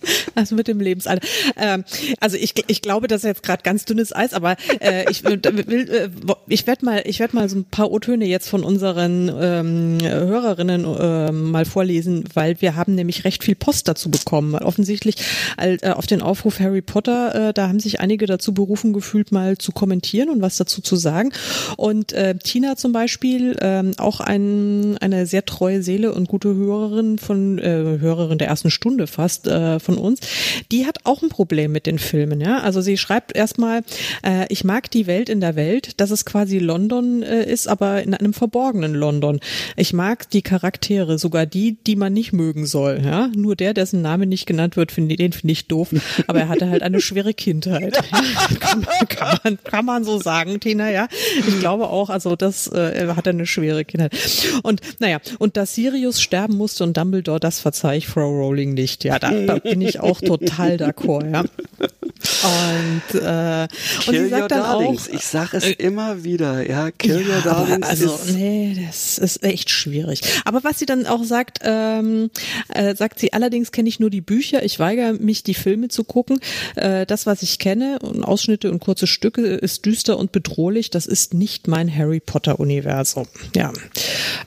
also 0.35 0.55
mit 0.55 0.69
dem 0.69 0.81
Lebensalter. 0.81 1.27
Ähm, 1.57 1.85
also 2.21 2.37
ich, 2.37 2.55
ich 2.67 2.83
glaube, 2.83 3.09
das 3.09 3.23
ist 3.23 3.29
jetzt 3.29 3.43
gerade 3.43 3.63
ganz 3.63 3.85
dünnes 3.85 4.15
Eis, 4.15 4.33
aber 4.33 4.57
äh, 4.81 5.11
ich 5.11 5.25
will, 5.25 5.41
äh, 5.45 6.09
ich 6.47 6.67
werde 6.67 6.85
mal, 6.85 7.03
ich 7.05 7.21
werde 7.21 7.35
mal 7.35 7.49
so 7.49 7.57
ein 7.57 7.65
paar 7.65 7.91
O-Töne 7.91 8.27
jetzt 8.27 8.49
von 8.49 8.65
unseren 8.65 9.31
ähm, 9.41 9.99
Hörerinnen 10.03 10.85
äh, 10.85 11.33
mal 11.33 11.65
vorlesen, 11.65 12.25
weil 12.35 12.61
wir 12.61 12.77
haben 12.77 12.95
nämlich 12.95 13.25
recht 13.25 13.45
viel 13.45 13.55
Post 13.55 13.89
dazu 13.89 14.11
bekommen. 14.11 14.55
Offensichtlich 14.55 15.17
äh, 15.57 15.91
auf 15.91 16.07
den 16.07 16.23
Aufruf 16.23 16.61
Harry 16.61 16.83
Potter, 16.83 17.49
äh, 17.49 17.53
da 17.53 17.69
haben 17.69 17.81
sich 17.81 18.01
einige 18.01 18.27
dazu 18.27 18.55
berufen 18.55 18.93
gefühlt, 18.93 19.33
mal 19.33 19.59
zu 19.59 19.73
kommentieren 19.73 20.29
und 20.29 20.43
was 20.43 20.57
dazu 20.57 20.81
zu 20.81 20.97
sagen. 20.97 21.33
Und 21.77 22.13
äh, 22.13 22.37
Tina 22.37 22.77
zum 22.77 22.93
Beispiel, 22.93 23.57
ähm, 23.61 23.93
auch 23.99 24.21
ein, 24.21 24.97
eine 24.99 25.27
sehr 25.27 25.45
treue 25.45 25.83
Seele 25.83 26.13
und 26.13 26.29
gute 26.29 26.55
Hörerin 26.55 27.19
von 27.19 27.59
äh, 27.59 27.99
Hörerin 28.01 28.39
der 28.39 28.49
ersten 28.49 28.71
Stunde 28.71 29.07
fast 29.07 29.47
äh, 29.47 29.81
von 29.89 29.97
uns, 29.97 30.21
die 30.71 30.85
hat 30.85 30.99
auch 31.05 31.23
ein 31.23 31.31
Problem 31.31 31.73
mit 31.73 31.87
den 31.87 31.99
Filmen. 31.99 32.43
Ja, 32.43 32.59
also 32.59 32.83
sie 32.83 32.99
schreibt 32.99 33.35
erstmal, 33.35 33.81
äh, 34.23 34.45
ich 34.51 34.63
mag 34.63 34.91
die 34.91 35.07
Welt 35.07 35.31
in 35.31 35.41
der 35.41 35.57
Welt, 35.57 35.99
dass 35.99 36.11
es 36.11 36.27
quasi 36.27 36.59
London 36.59 37.23
äh, 37.23 37.51
ist, 37.51 37.69
aber 37.69 38.03
in 38.03 38.13
einem 38.13 38.35
verborgenen 38.35 38.95
London. 38.95 39.41
Ich 39.77 39.95
mag 39.95 40.29
die 40.29 40.43
Charaktere, 40.43 41.19
sogar 41.19 41.47
die, 41.47 41.79
die 41.87 41.97
man 41.97 42.13
nicht 42.13 42.35
mögen 42.35 42.67
soll. 42.67 43.01
Ja, 43.03 43.29
nur 43.35 43.57
der, 43.57 43.73
dessen 43.73 44.03
Name 44.03 44.27
nicht 44.27 44.45
genannt 44.45 44.77
wird, 44.77 44.93
finde 44.93 45.17
den 45.17 45.33
finde 45.33 45.53
ich 45.53 45.69
doof. 45.69 45.89
Aber 46.27 46.41
er 46.41 46.49
hatte 46.49 46.69
halt 46.69 46.83
eine 46.83 47.01
schwere 47.01 47.33
Kindheit. 47.33 47.95
kann, 48.61 48.81
man, 48.81 49.09
kann, 49.09 49.39
man, 49.43 49.59
kann 49.65 49.85
man 49.87 50.05
so 50.05 50.21
sagen, 50.21 50.61
Tina. 50.61 50.91
Ja, 50.91 51.09
ich 51.47 51.61
glaube 51.61 51.89
auch. 51.89 52.11
Also 52.11 52.37
das 52.37 52.67
äh, 52.67 53.07
er 53.07 53.17
hatte 53.17 53.31
eine 53.31 53.47
schwere 53.47 53.87
Kindheit. 53.87 54.15
Und 54.63 54.83
naja, 54.99 55.19
und 55.39 55.57
dass 55.57 55.75
Sirius 55.75 56.21
sterben 56.21 56.57
musste 56.57 56.85
und 56.85 56.97
Dumbledore, 56.97 57.41
das 57.41 57.61
verzeih 57.61 57.97
ich 57.97 58.07
Frau 58.07 58.29
Rowling 58.29 58.75
nicht. 58.75 59.05
Ja, 59.05 59.19
da, 59.19 59.31
da 59.31 59.59
bin 59.79 59.89
ich 59.89 60.01
auch 60.01 60.21
total 60.21 60.77
d'accord, 60.77 61.31
ja. 61.31 61.45
Und, 62.43 63.21
äh, 63.21 63.69
kill 64.01 64.19
und 64.21 64.25
sie 64.25 64.29
sagt 64.29 64.43
your 64.43 64.49
dann 64.49 64.61
darlings. 64.61 65.09
auch, 65.09 65.15
ich 65.15 65.25
sage 65.25 65.57
es 65.57 65.67
immer 65.67 66.25
wieder, 66.25 66.69
ja, 66.69 66.91
kill 66.91 67.19
your 67.27 67.35
ja, 67.37 67.41
darlings. 67.41 67.77
aber 67.77 67.87
also 67.89 68.19
nee, 68.33 68.85
das 68.87 69.19
ist 69.19 69.43
echt 69.45 69.71
schwierig. 69.71 70.21
Aber 70.45 70.65
was 70.65 70.79
sie 70.79 70.87
dann 70.87 71.07
auch 71.07 71.25
sagt, 71.25 71.61
ähm, 71.63 72.31
äh, 72.75 72.95
sagt 72.95 73.21
sie, 73.21 73.33
allerdings 73.33 73.73
kenne 73.73 73.89
ich 73.89 74.01
nur 74.01 74.11
die 74.11 74.21
Bücher, 74.21 74.65
ich 74.65 74.79
weigere 74.79 75.13
mich, 75.15 75.43
die 75.43 75.55
Filme 75.55 75.89
zu 75.89 76.05
gucken. 76.05 76.41
Äh, 76.77 77.07
das, 77.07 77.27
was 77.27 77.43
ich 77.43 77.59
kenne, 77.59 77.99
und 78.01 78.25
Ausschnitte 78.25 78.71
und 78.71 78.81
kurze 78.81 79.07
Stücke, 79.07 79.43
ist 79.43 79.87
düster 79.87 80.19
und 80.19 80.33
bedrohlich. 80.33 80.91
Das 80.91 81.07
ist 81.07 81.35
nicht 81.35 81.69
mein 81.69 81.95
Harry 81.95 82.21
Potter-Universum. 82.21 83.27
Ja, 83.55 83.73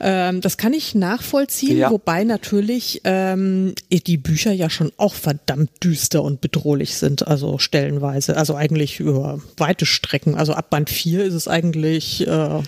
ähm, 0.00 0.40
das 0.40 0.56
kann 0.56 0.72
ich 0.74 0.94
nachvollziehen, 0.94 1.78
Ja. 1.78 1.90
wobei 1.90 2.24
natürlich 2.24 3.00
ähm, 3.04 3.74
die 3.90 4.16
Bücher 4.18 4.52
ja 4.52 4.68
schon 4.70 4.92
auch 4.96 5.14
verdammt 5.22 5.70
düster 5.82 6.22
und 6.22 6.40
bedrohlich 6.40 6.96
sind, 6.96 7.26
also 7.26 7.58
stellenweise. 7.58 8.36
Also 8.36 8.56
eigentlich 8.56 8.98
über 9.00 9.40
weite 9.56 9.86
Strecken. 9.86 10.34
Also 10.34 10.52
ab 10.52 10.70
Band 10.70 10.90
4 10.90 11.24
ist 11.24 11.34
es 11.34 11.48
eigentlich 11.48 12.26
äh, 12.26 12.60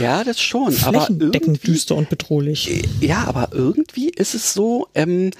ja, 0.00 0.24
das 0.24 0.40
schon, 0.40 0.74
aber 0.82 1.06
flächendeckend 1.06 1.58
irgendwie, 1.58 1.72
düster 1.72 1.94
und 1.94 2.10
bedrohlich. 2.10 2.82
ja, 3.00 3.24
aber 3.26 3.50
irgendwie 3.52 4.10
ist 4.10 4.34
es 4.34 4.52
so, 4.52 4.88
ähm, 4.94 5.30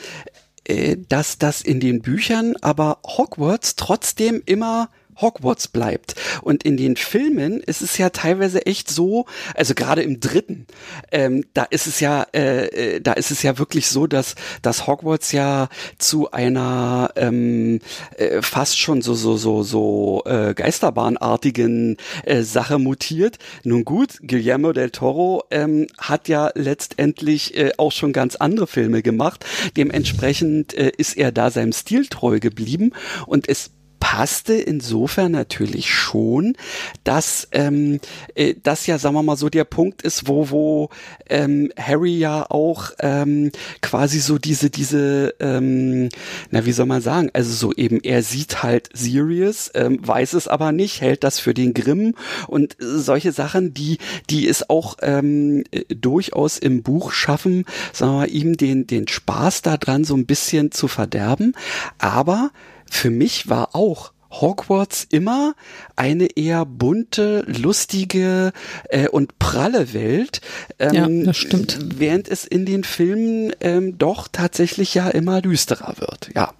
äh, 0.64 0.96
dass 1.08 1.38
das 1.38 1.60
in 1.60 1.80
den 1.80 2.00
Büchern 2.02 2.54
aber 2.60 2.98
Hogwarts 3.04 3.74
trotzdem 3.74 4.42
immer 4.46 4.88
Hogwarts 5.16 5.68
bleibt. 5.68 6.14
Und 6.42 6.64
in 6.64 6.76
den 6.76 6.96
Filmen 6.96 7.60
ist 7.60 7.82
es 7.82 7.98
ja 7.98 8.10
teilweise 8.10 8.66
echt 8.66 8.90
so, 8.90 9.26
also 9.54 9.74
gerade 9.74 10.02
im 10.02 10.20
dritten, 10.20 10.66
ähm, 11.10 11.44
da 11.54 11.64
ist 11.64 11.86
es 11.86 12.00
ja, 12.00 12.26
äh, 12.34 12.66
äh, 12.66 13.00
da 13.00 13.12
ist 13.12 13.30
es 13.30 13.42
ja 13.42 13.58
wirklich 13.58 13.88
so, 13.88 14.06
dass, 14.06 14.34
dass 14.62 14.86
Hogwarts 14.86 15.32
ja 15.32 15.68
zu 15.98 16.30
einer 16.30 17.10
ähm, 17.16 17.80
äh, 18.16 18.42
fast 18.42 18.78
schon 18.78 19.02
so 19.02 19.14
so 19.14 19.36
so 19.36 19.62
so 19.62 20.22
äh, 20.26 20.54
Geisterbahnartigen 20.54 21.96
äh, 22.24 22.42
Sache 22.42 22.78
mutiert. 22.78 23.38
Nun 23.64 23.84
gut, 23.84 24.18
Guillermo 24.22 24.72
del 24.72 24.90
Toro 24.90 25.44
ähm, 25.50 25.86
hat 25.98 26.28
ja 26.28 26.50
letztendlich 26.54 27.56
äh, 27.56 27.72
auch 27.76 27.92
schon 27.92 28.12
ganz 28.12 28.36
andere 28.36 28.66
Filme 28.66 29.02
gemacht. 29.02 29.44
Dementsprechend 29.76 30.74
äh, 30.74 30.92
ist 30.96 31.16
er 31.16 31.32
da 31.32 31.50
seinem 31.50 31.72
Stil 31.72 32.06
treu 32.06 32.40
geblieben 32.40 32.92
und 33.26 33.48
es 33.48 33.70
passte 34.02 34.54
insofern 34.54 35.30
natürlich 35.30 35.94
schon, 35.94 36.56
dass 37.04 37.46
ähm, 37.52 38.00
äh, 38.34 38.56
das 38.60 38.84
ja, 38.88 38.98
sagen 38.98 39.14
wir 39.14 39.22
mal 39.22 39.36
so, 39.36 39.48
der 39.48 39.62
Punkt 39.62 40.02
ist, 40.02 40.26
wo 40.26 40.50
wo 40.50 40.90
ähm, 41.30 41.70
Harry 41.78 42.18
ja 42.18 42.44
auch 42.50 42.90
ähm, 42.98 43.52
quasi 43.80 44.18
so 44.18 44.38
diese 44.38 44.70
diese 44.70 45.36
ähm, 45.38 46.08
na 46.50 46.66
wie 46.66 46.72
soll 46.72 46.86
man 46.86 47.00
sagen, 47.00 47.30
also 47.32 47.52
so 47.52 47.72
eben 47.74 48.00
er 48.00 48.24
sieht 48.24 48.64
halt 48.64 48.88
Sirius, 48.92 49.70
ähm, 49.74 50.00
weiß 50.04 50.32
es 50.32 50.48
aber 50.48 50.72
nicht, 50.72 51.00
hält 51.00 51.22
das 51.22 51.38
für 51.38 51.54
den 51.54 51.72
Grimm 51.72 52.16
und 52.48 52.82
äh, 52.82 52.98
solche 52.98 53.30
Sachen, 53.30 53.72
die 53.72 53.98
die 54.28 54.48
es 54.48 54.68
auch 54.68 54.96
ähm, 55.02 55.62
äh, 55.70 55.84
durchaus 55.94 56.58
im 56.58 56.82
Buch 56.82 57.12
schaffen, 57.12 57.66
sagen 57.92 58.14
wir 58.14 58.18
mal, 58.18 58.30
ihm 58.30 58.56
den 58.56 58.88
den 58.88 59.06
Spaß 59.06 59.62
daran 59.62 60.02
so 60.02 60.16
ein 60.16 60.26
bisschen 60.26 60.72
zu 60.72 60.88
verderben, 60.88 61.54
aber 61.98 62.50
für 62.92 63.10
mich 63.10 63.48
war 63.48 63.74
auch 63.74 64.12
Hogwarts 64.30 65.06
immer 65.10 65.54
eine 65.96 66.36
eher 66.36 66.64
bunte, 66.64 67.44
lustige 67.46 68.52
äh, 68.88 69.08
und 69.08 69.38
pralle 69.38 69.92
Welt. 69.92 70.40
Ähm, 70.78 70.94
Ja, 70.94 71.26
das 71.26 71.36
stimmt. 71.36 71.78
Während 71.98 72.28
es 72.28 72.44
in 72.44 72.64
den 72.64 72.84
Filmen 72.84 73.52
ähm, 73.60 73.98
doch 73.98 74.28
tatsächlich 74.30 74.94
ja 74.94 75.08
immer 75.08 75.42
düsterer 75.42 75.94
wird. 75.98 76.30
Ja. 76.34 76.52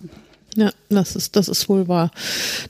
Ja, 0.55 0.71
das 0.91 1.17
ist, 1.17 1.37
das 1.37 1.49
ist 1.49 1.71
wohl 1.71 1.89
wahr. 1.89 2.11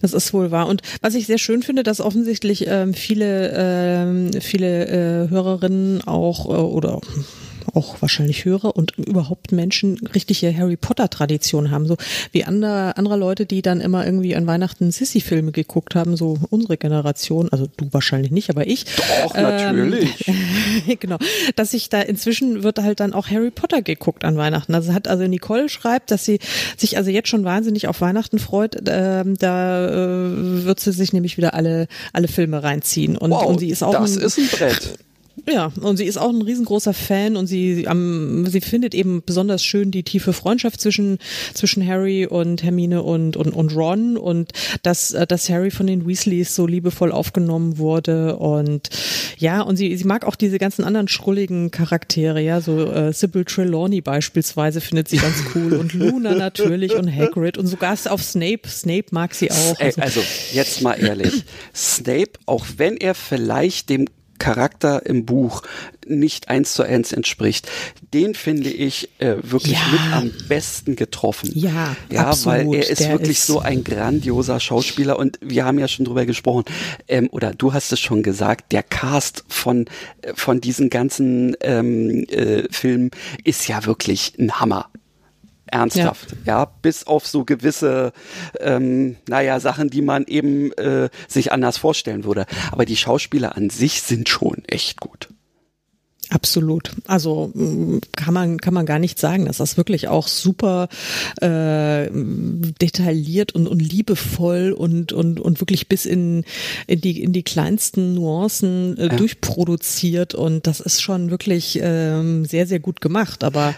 Das 0.03 0.12
ist 0.12 0.33
wohl 0.33 0.53
wahr. 0.53 0.68
Und 0.68 0.83
was 1.01 1.16
ich 1.16 1.27
sehr 1.27 1.38
schön 1.38 1.64
finde, 1.64 1.83
dass 1.83 2.01
offensichtlich 2.01 2.66
ähm, 2.68 2.94
viele, 2.94 3.53
ähm, 3.57 4.31
viele 4.40 4.87
äh, 4.87 5.31
Hörerinnen 5.31 6.03
auch 6.05 6.46
äh, 6.46 6.61
oder 6.61 7.01
auch 7.75 8.01
wahrscheinlich 8.01 8.44
Hörer 8.44 8.77
und 8.77 8.96
überhaupt 8.98 9.53
Menschen 9.53 9.98
richtige 10.14 10.57
Harry 10.57 10.77
Potter 10.77 11.09
Tradition 11.09 11.70
haben, 11.70 11.87
so 11.87 11.96
wie 12.33 12.44
andere 12.44 12.96
andere 12.96 13.16
Leute, 13.16 13.46
die 13.46 13.62
dann 13.62 13.81
immer 13.81 14.05
irgendwie 14.05 14.37
an 14.37 14.46
Weihnachten 14.46 14.90
Sissy 14.90 15.20
Filme 15.20 15.53
geguckt 15.53 15.94
haben, 15.94 16.16
so 16.16 16.38
unsere 16.51 16.77
Generation, 16.77 17.48
also 17.51 17.68
du 17.77 17.88
wahrscheinlich 17.92 18.31
nicht, 18.31 18.51
aber 18.51 18.66
ich. 18.66 18.85
Doch, 19.25 19.35
natürlich. 19.35 20.29
Ähm, 20.29 20.96
genau, 21.01 21.18
dass 21.57 21.75
ich 21.75 21.88
da 21.88 22.01
inzwischen 22.01 22.62
wird 22.62 22.79
halt 22.79 23.01
dann 23.01 23.12
auch 23.12 23.29
Harry 23.29 23.51
Potter 23.51 23.83
geguckt 23.83 24.25
an 24.25 24.37
Weihnachten. 24.37 24.75
Also 24.75 24.92
hat 24.92 25.09
also 25.09 25.27
Nicole 25.27 25.68
schreibt, 25.68 26.11
dass 26.11 26.25
sie 26.25 26.38
sich 26.77 26.96
also 26.96 27.11
jetzt 27.11 27.29
schon 27.29 27.44
wahnsinnig 27.44 27.88
auf 27.88 28.01
Weihnachten 28.01 28.38
freut. 28.38 28.77
Ähm, 28.87 29.37
da 29.38 29.88
äh, 29.88 30.64
wird 30.64 30.81
sie 30.81 30.92
sich 30.92 31.12
nämlich 31.12 31.37
wieder 31.37 31.55
alle 31.55 31.87
alle 32.12 32.29
Filme 32.29 32.62
reinziehen 32.62 33.16
und, 33.16 33.31
Wow, 33.31 33.46
und 33.46 33.61
sie 33.61 33.70
ist 33.70 33.83
auch 33.83 33.92
das 33.92 34.16
ein, 34.16 34.22
ist 34.22 34.38
ein 34.38 34.48
Brett. 34.48 34.98
ja, 35.48 35.72
und 35.81 35.96
sie 35.96 36.05
ist 36.05 36.18
auch 36.18 36.31
ein 36.31 36.42
riesengroßer 36.42 36.94
Fan 36.94 37.37
und 37.37 37.46
sie, 37.46 37.85
ähm, 37.88 38.46
sie 38.46 38.61
findet 38.61 38.94
eben 38.94 39.22
besonders 39.24 39.64
schön 39.64 39.90
die 39.90 40.05
tiefe 40.05 40.33
Freundschaft 40.33 40.81
zwischen, 40.81 41.18
zwischen 41.55 41.87
Harry 41.87 42.26
und 42.26 42.62
Hermine 42.62 43.02
und, 43.02 43.37
und, 43.37 43.52
und 43.52 43.74
Ron 43.74 44.16
und 44.16 44.52
dass, 44.83 45.12
äh, 45.12 45.26
dass 45.26 45.50
Harry 45.50 45.70
von 45.70 45.87
den 45.87 46.07
Weasleys 46.07 46.55
so 46.55 46.66
liebevoll 46.66 47.11
aufgenommen 47.11 47.78
wurde 47.78 48.37
und 48.37 48.90
ja, 49.38 49.62
und 49.62 49.76
sie, 49.76 49.96
sie 49.96 50.05
mag 50.05 50.24
auch 50.24 50.37
diese 50.37 50.59
ganzen 50.59 50.85
anderen 50.85 51.09
schrulligen 51.09 51.70
Charaktere, 51.72 52.40
ja, 52.40 52.61
so 52.61 52.90
äh, 52.92 53.12
Sybil 53.12 53.44
Trelawney 53.44 54.00
beispielsweise 54.00 54.81
findet 54.81 55.09
sie 55.09 55.16
ganz 55.16 55.42
cool 55.55 55.72
und 55.74 55.92
Luna 55.94 56.35
natürlich 56.35 56.94
und 56.94 57.12
Hagrid 57.14 57.59
und 57.59 57.66
sogar 57.66 57.96
auf 58.09 58.22
Snape, 58.22 58.68
Snape 58.68 59.07
mag 59.11 59.35
sie 59.35 59.50
auch. 59.50 59.81
Ey, 59.81 59.92
also 59.98 60.20
jetzt 60.52 60.83
mal 60.83 60.94
ehrlich, 60.94 61.44
Snape, 61.74 62.33
auch 62.46 62.64
wenn 62.76 62.96
er 62.96 63.14
vielleicht 63.14 63.90
dem 63.90 64.07
Charakter 64.42 65.07
im 65.07 65.24
Buch 65.24 65.62
nicht 66.07 66.48
eins 66.48 66.74
zu 66.74 66.83
eins 66.83 67.12
entspricht, 67.12 67.70
den 68.12 68.35
finde 68.35 68.68
ich 68.70 69.09
äh, 69.18 69.37
wirklich 69.42 69.72
Ja. 69.74 69.88
mit 69.92 70.00
am 70.12 70.33
besten 70.48 70.96
getroffen. 70.96 71.50
Ja, 71.55 71.94
ja, 72.11 72.26
absolut. 72.26 72.59
weil 72.66 72.74
er 72.74 72.90
ist 72.90 73.00
Der 73.00 73.11
wirklich 73.12 73.38
ist- 73.38 73.46
so 73.46 73.61
ein 73.61 73.85
grandioser 73.85 74.59
Schauspieler 74.59 75.18
und 75.18 75.38
wir 75.40 75.64
haben 75.64 75.78
ja 75.78 75.87
schon 75.88 76.05
drüber 76.05 76.26
gesprochen 76.26 76.64
ähm, 77.09 77.28
oder 77.31 77.52
du 77.55 77.72
hast 77.72 77.92
es 77.92 78.00
schon 78.00 78.22
gesagt, 78.22 78.72
der 78.72 78.83
Cast 78.83 79.44
von 79.48 79.87
äh, 80.22 80.33
von 80.35 80.61
diesen 80.61 80.90
ganzen 80.90 81.57
ähm, 81.61 82.24
äh, 82.28 82.64
Filmen 82.70 83.11
ist 83.44 83.68
ja 83.68 83.85
wirklich 83.87 84.35
ein 84.38 84.59
Hammer. 84.61 84.87
Ernsthaft, 85.72 86.37
ja. 86.44 86.66
bis 86.82 87.06
auf 87.06 87.26
so 87.26 87.44
gewisse, 87.44 88.12
ähm, 88.61 89.16
naja, 89.28 89.58
Sachen, 89.58 89.88
die 89.88 90.02
man 90.02 90.24
eben 90.26 90.72
äh, 90.72 91.08
sich 91.28 91.50
anders 91.50 91.78
vorstellen 91.78 92.24
würde. 92.24 92.46
Aber 92.70 92.85
die 92.85 92.96
Schauspieler 92.96 93.56
an 93.56 93.70
sich 93.70 94.02
sind 94.02 94.28
schon 94.28 94.62
echt 94.66 95.00
gut. 95.00 95.28
Absolut. 96.33 96.90
Also 97.07 97.51
mh, 97.55 98.01
kann 98.16 98.33
man 98.35 98.59
kann 98.59 98.73
man 98.75 98.87
gar 98.87 98.99
nicht 98.99 99.18
sagen, 99.18 99.45
dass 99.47 99.59
das 99.59 99.77
wirklich 99.77 100.09
auch 100.09 100.27
super 100.29 100.88
äh, 101.40 102.09
detailliert 102.81 103.55
und, 103.55 103.66
und 103.66 103.81
liebevoll 103.81 104.73
und 104.73 105.12
und 105.12 105.40
und 105.40 105.61
wirklich 105.61 105.88
bis 105.88 106.05
in 106.07 106.45
in 106.87 107.01
die 107.01 107.23
in 107.23 107.33
die 107.33 107.42
kleinsten 107.42 108.14
Nuancen 108.14 108.97
äh, 108.99 109.03
Ja. 109.09 109.16
durchproduziert 109.16 110.35
und 110.35 110.66
das 110.66 110.81
ist 110.81 111.03
schon 111.03 111.31
wirklich 111.31 111.79
ähm, 111.83 112.45
sehr 112.45 112.66
sehr 112.66 112.81
gut 112.81 113.01
gemacht, 113.01 113.45
aber 113.45 113.75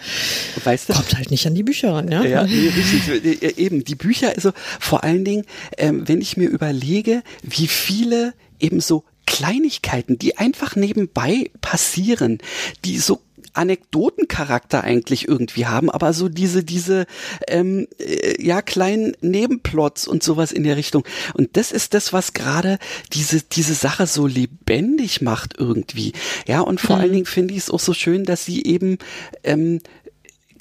Weißt 0.63 0.89
du? 0.89 0.93
kommt 0.93 1.17
halt 1.17 1.31
nicht 1.31 1.47
an 1.47 1.55
die 1.55 1.63
Bücher 1.63 1.93
ran, 1.95 2.11
ja? 2.11 2.25
Ja, 2.25 2.45
nee, 2.45 2.69
richtig. 2.69 3.43
Äh, 3.43 3.55
Eben, 3.65 3.85
die 3.85 3.95
Bücher, 3.95 4.33
also 4.37 4.53
vor 4.81 5.05
allen 5.05 5.25
Dingen, 5.25 5.45
ähm, 5.79 6.07
wenn 6.07 6.21
ich 6.21 6.37
mir 6.37 6.49
überlege, 6.49 7.23
wie 7.43 7.67
viele 7.69 8.33
eben 8.61 8.81
so 8.81 9.05
Kleinigkeiten, 9.27 10.19
die 10.19 10.37
einfach 10.39 10.77
nebenbei 10.77 11.51
passieren, 11.61 12.39
die 12.85 12.99
so 12.99 13.21
Anekdotencharakter 13.55 14.83
eigentlich 14.83 15.29
irgendwie 15.29 15.67
haben, 15.67 15.91
aber 15.91 16.13
so 16.13 16.29
diese, 16.29 16.65
diese, 16.65 17.07
ähm, 17.49 17.87
äh, 17.99 18.43
ja, 18.45 18.63
kleinen 18.63 19.17
Nebenplots 19.21 20.07
und 20.09 20.23
sowas 20.23 20.53
in 20.53 20.65
der 20.65 20.77
Richtung. 20.77 21.05
Und 21.35 21.57
das 21.57 21.73
ist 21.73 21.95
das, 21.95 22.13
was 22.13 22.33
gerade 22.33 22.79
diese, 23.13 23.43
diese 23.43 23.75
Sache 23.75 24.07
so 24.07 24.27
lebendig 24.27 25.23
macht 25.23 25.55
irgendwie. 25.59 26.13
Ja, 26.47 26.61
und 26.61 26.81
vor 26.81 26.97
allen 26.97 27.13
Dingen 27.13 27.27
finde 27.27 27.55
ich 27.55 27.61
es 27.61 27.71
auch 27.71 27.81
so 27.81 27.95
schön, 27.95 28.25
dass 28.25 28.45
sie 28.45 28.65
eben, 28.65 28.99
ähm, 29.45 29.81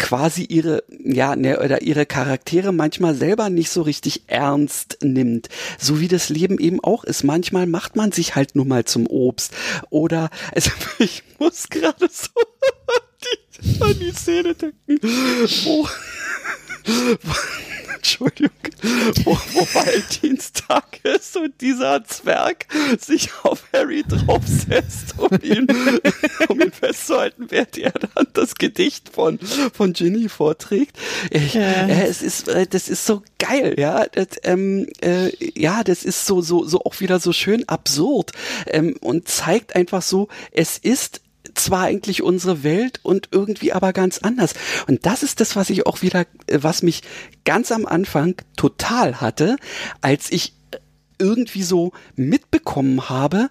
quasi 0.03 0.43
ihre, 0.43 0.83
ja, 0.89 1.33
ne, 1.37 1.61
oder 1.61 1.81
ihre 1.81 2.05
Charaktere 2.05 2.73
manchmal 2.73 3.15
selber 3.15 3.49
nicht 3.49 3.69
so 3.69 3.81
richtig 3.83 4.23
ernst 4.27 4.97
nimmt. 5.01 5.47
So 5.79 6.01
wie 6.01 6.09
das 6.09 6.27
Leben 6.27 6.59
eben 6.59 6.83
auch 6.83 7.05
ist. 7.05 7.23
Manchmal 7.23 7.67
macht 7.67 7.95
man 7.95 8.11
sich 8.11 8.35
halt 8.35 8.53
nur 8.53 8.65
mal 8.65 8.83
zum 8.83 9.07
Obst. 9.07 9.53
Oder, 9.91 10.29
also 10.53 10.71
ich 10.99 11.23
muss 11.39 11.69
gerade 11.69 12.09
so 12.11 12.27
die, 13.63 13.81
an 13.81 13.97
die 13.97 14.11
Szene 14.11 14.53
denken, 14.55 14.99
wo, 15.63 15.87
Entschuldigung, 18.03 18.51
wo, 19.23 19.31
wo 19.53 19.61
Valentinstag 19.61 20.99
ist 21.05 21.37
und 21.37 21.61
dieser 21.61 22.03
Zwerg 22.03 22.65
sich 22.99 23.29
auf 23.43 23.63
Harry 23.71 24.03
draufsetzt, 24.05 25.17
um 25.17 25.29
ihn, 25.41 25.67
um 26.49 26.59
ihn 26.59 26.73
festzuhalten, 26.73 27.45
während 27.47 27.77
er 27.77 27.91
dann 27.91 28.27
das 28.33 28.55
Gedicht 28.55 29.07
von, 29.07 29.39
von 29.39 29.93
Ginny 29.93 30.27
vorträgt. 30.27 30.97
Ich, 31.31 31.53
ja. 31.53 31.61
äh, 31.61 32.07
es 32.07 32.21
ist, 32.21 32.49
äh, 32.49 32.67
das 32.67 32.89
ist 32.89 33.05
so 33.05 33.23
geil, 33.39 33.75
ja. 33.77 34.05
Das, 34.11 34.27
ähm, 34.43 34.85
äh, 35.01 35.31
ja, 35.57 35.85
das 35.85 36.03
ist 36.03 36.25
so, 36.25 36.41
so, 36.41 36.65
so 36.65 36.81
auch 36.81 36.99
wieder 36.99 37.21
so 37.21 37.31
schön 37.31 37.69
absurd 37.69 38.33
ähm, 38.67 38.97
und 38.99 39.29
zeigt 39.29 39.77
einfach 39.77 40.01
so, 40.01 40.27
es 40.51 40.77
ist 40.77 41.21
zwar 41.63 41.83
eigentlich 41.83 42.21
unsere 42.21 42.63
Welt 42.63 42.99
und 43.03 43.29
irgendwie 43.31 43.73
aber 43.73 43.93
ganz 43.93 44.19
anders. 44.19 44.53
Und 44.87 45.05
das 45.05 45.23
ist 45.23 45.39
das, 45.39 45.55
was 45.55 45.69
ich 45.69 45.85
auch 45.85 46.01
wieder, 46.01 46.25
äh, 46.47 46.59
was 46.61 46.83
mich 46.83 47.01
ganz 47.45 47.71
am 47.71 47.85
Anfang 47.85 48.35
total 48.55 49.21
hatte, 49.21 49.57
als 50.01 50.31
ich 50.31 50.53
irgendwie 51.19 51.63
so 51.63 51.91
mitbekommen 52.15 53.09
habe, 53.09 53.49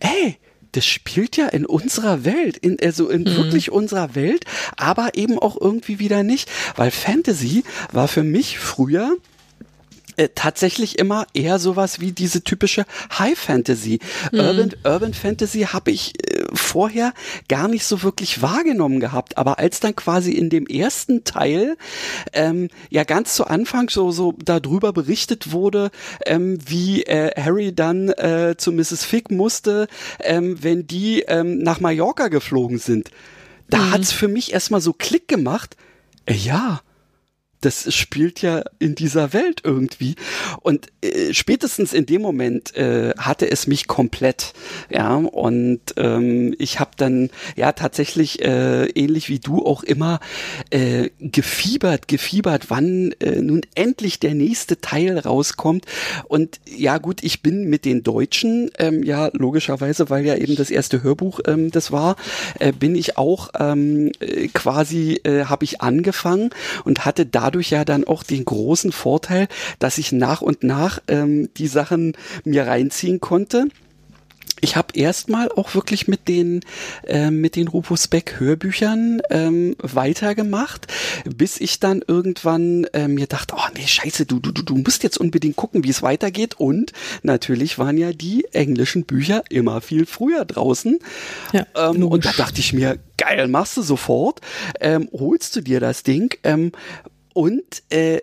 ey, 0.00 0.38
das 0.72 0.86
spielt 0.86 1.36
ja 1.36 1.48
in 1.48 1.66
unserer 1.66 2.24
Welt, 2.24 2.56
in, 2.56 2.78
also 2.82 3.08
in 3.08 3.22
mhm. 3.22 3.36
wirklich 3.36 3.70
unserer 3.70 4.14
Welt, 4.14 4.44
aber 4.76 5.10
eben 5.14 5.38
auch 5.38 5.60
irgendwie 5.60 5.98
wieder 5.98 6.22
nicht, 6.22 6.50
weil 6.76 6.90
Fantasy 6.90 7.64
war 7.92 8.08
für 8.08 8.22
mich 8.22 8.58
früher 8.58 9.16
äh, 10.16 10.28
tatsächlich 10.34 10.98
immer 10.98 11.26
eher 11.34 11.58
sowas 11.58 12.00
wie 12.00 12.12
diese 12.12 12.42
typische 12.44 12.84
High 13.18 13.38
Fantasy. 13.38 14.00
Mhm. 14.30 14.40
Urban, 14.40 14.70
Urban 14.84 15.14
Fantasy 15.14 15.60
habe 15.60 15.90
ich 15.90 16.14
äh, 16.18 16.44
vorher 16.52 17.12
gar 17.48 17.68
nicht 17.68 17.84
so 17.84 18.02
wirklich 18.02 18.42
wahrgenommen 18.42 19.00
gehabt. 19.00 19.38
Aber 19.38 19.58
als 19.58 19.80
dann 19.80 19.96
quasi 19.96 20.32
in 20.32 20.50
dem 20.50 20.66
ersten 20.66 21.24
Teil 21.24 21.76
ähm, 22.32 22.68
ja 22.90 23.04
ganz 23.04 23.34
zu 23.34 23.46
Anfang 23.46 23.88
so, 23.88 24.10
so 24.10 24.34
darüber 24.44 24.92
berichtet 24.92 25.52
wurde, 25.52 25.90
ähm, 26.26 26.58
wie 26.66 27.02
äh, 27.04 27.30
Harry 27.40 27.74
dann 27.74 28.08
äh, 28.10 28.54
zu 28.56 28.72
Mrs. 28.72 29.04
Fig 29.04 29.30
musste, 29.30 29.86
ähm, 30.20 30.62
wenn 30.62 30.86
die 30.86 31.22
ähm, 31.22 31.58
nach 31.58 31.80
Mallorca 31.80 32.28
geflogen 32.28 32.78
sind. 32.78 33.10
Da 33.68 33.78
mhm. 33.78 33.90
hat's 33.92 34.12
für 34.12 34.28
mich 34.28 34.52
erstmal 34.52 34.80
so 34.80 34.92
Klick 34.92 35.28
gemacht. 35.28 35.76
Äh, 36.26 36.34
ja, 36.34 36.80
das 37.64 37.92
spielt 37.94 38.42
ja 38.42 38.62
in 38.78 38.94
dieser 38.94 39.32
Welt 39.32 39.62
irgendwie. 39.64 40.16
Und 40.60 40.88
äh, 41.02 41.32
spätestens 41.32 41.92
in 41.92 42.06
dem 42.06 42.22
Moment 42.22 42.76
äh, 42.76 43.12
hatte 43.16 43.50
es 43.50 43.66
mich 43.66 43.86
komplett. 43.86 44.52
Ja, 44.90 45.14
und 45.14 45.80
ähm, 45.96 46.54
ich 46.58 46.80
habe 46.80 46.92
dann 46.96 47.30
ja 47.56 47.72
tatsächlich 47.72 48.44
äh, 48.44 48.86
ähnlich 48.86 49.28
wie 49.28 49.38
du 49.38 49.64
auch 49.64 49.82
immer 49.82 50.20
äh, 50.70 51.10
gefiebert, 51.20 52.08
gefiebert, 52.08 52.68
wann 52.68 53.12
äh, 53.20 53.40
nun 53.40 53.62
endlich 53.74 54.20
der 54.20 54.34
nächste 54.34 54.80
Teil 54.80 55.18
rauskommt. 55.18 55.86
Und 56.28 56.60
ja 56.66 56.98
gut, 56.98 57.22
ich 57.22 57.42
bin 57.42 57.68
mit 57.68 57.84
den 57.84 58.02
Deutschen, 58.02 58.70
ähm, 58.78 59.02
ja 59.02 59.30
logischerweise, 59.32 60.10
weil 60.10 60.26
ja 60.26 60.36
eben 60.36 60.56
das 60.56 60.70
erste 60.70 61.02
Hörbuch 61.02 61.40
ähm, 61.46 61.70
das 61.70 61.92
war, 61.92 62.16
äh, 62.58 62.72
bin 62.72 62.94
ich 62.96 63.16
auch 63.16 63.50
ähm, 63.58 64.12
äh, 64.20 64.48
quasi, 64.48 65.20
äh, 65.24 65.44
habe 65.44 65.64
ich 65.64 65.80
angefangen 65.80 66.50
und 66.84 67.04
hatte 67.04 67.26
da 67.26 67.50
dadurch 67.52 67.70
ja 67.70 67.84
dann 67.84 68.04
auch 68.04 68.22
den 68.22 68.46
großen 68.46 68.92
Vorteil, 68.92 69.46
dass 69.78 69.98
ich 69.98 70.10
nach 70.10 70.40
und 70.40 70.62
nach 70.62 71.00
ähm, 71.06 71.50
die 71.58 71.66
Sachen 71.66 72.16
mir 72.44 72.66
reinziehen 72.66 73.20
konnte. 73.20 73.66
Ich 74.64 74.76
habe 74.76 74.94
erstmal 74.94 75.50
auch 75.50 75.74
wirklich 75.74 76.06
mit 76.06 76.28
den 76.28 76.60
äh, 77.06 77.30
mit 77.30 77.56
den 77.56 77.66
Rufus 77.66 78.06
Beck 78.06 78.36
Hörbüchern 78.38 79.20
ähm, 79.28 79.74
weitergemacht, 79.82 80.86
bis 81.24 81.60
ich 81.60 81.80
dann 81.80 82.00
irgendwann 82.06 82.84
äh, 82.92 83.08
mir 83.08 83.26
dachte, 83.26 83.56
oh 83.58 83.68
nee, 83.74 83.86
scheiße, 83.86 84.24
du 84.24 84.38
du 84.38 84.52
du 84.52 84.76
musst 84.76 85.02
jetzt 85.02 85.18
unbedingt 85.18 85.56
gucken, 85.56 85.82
wie 85.84 85.90
es 85.90 86.02
weitergeht. 86.02 86.54
Und 86.58 86.92
natürlich 87.22 87.78
waren 87.78 87.98
ja 87.98 88.12
die 88.12 88.46
englischen 88.52 89.04
Bücher 89.04 89.42
immer 89.50 89.80
viel 89.80 90.06
früher 90.06 90.44
draußen. 90.44 91.00
Ja, 91.52 91.66
ähm, 91.74 92.06
und 92.06 92.24
da 92.24 92.30
dachte 92.30 92.60
ich 92.60 92.72
mir, 92.72 92.98
geil, 93.16 93.48
machst 93.48 93.76
du 93.76 93.82
sofort, 93.82 94.40
ähm, 94.80 95.08
holst 95.12 95.56
du 95.56 95.60
dir 95.60 95.80
das 95.80 96.02
Ding? 96.02 96.36
Ähm, 96.44 96.72
und 97.34 97.82
äh, 97.90 98.20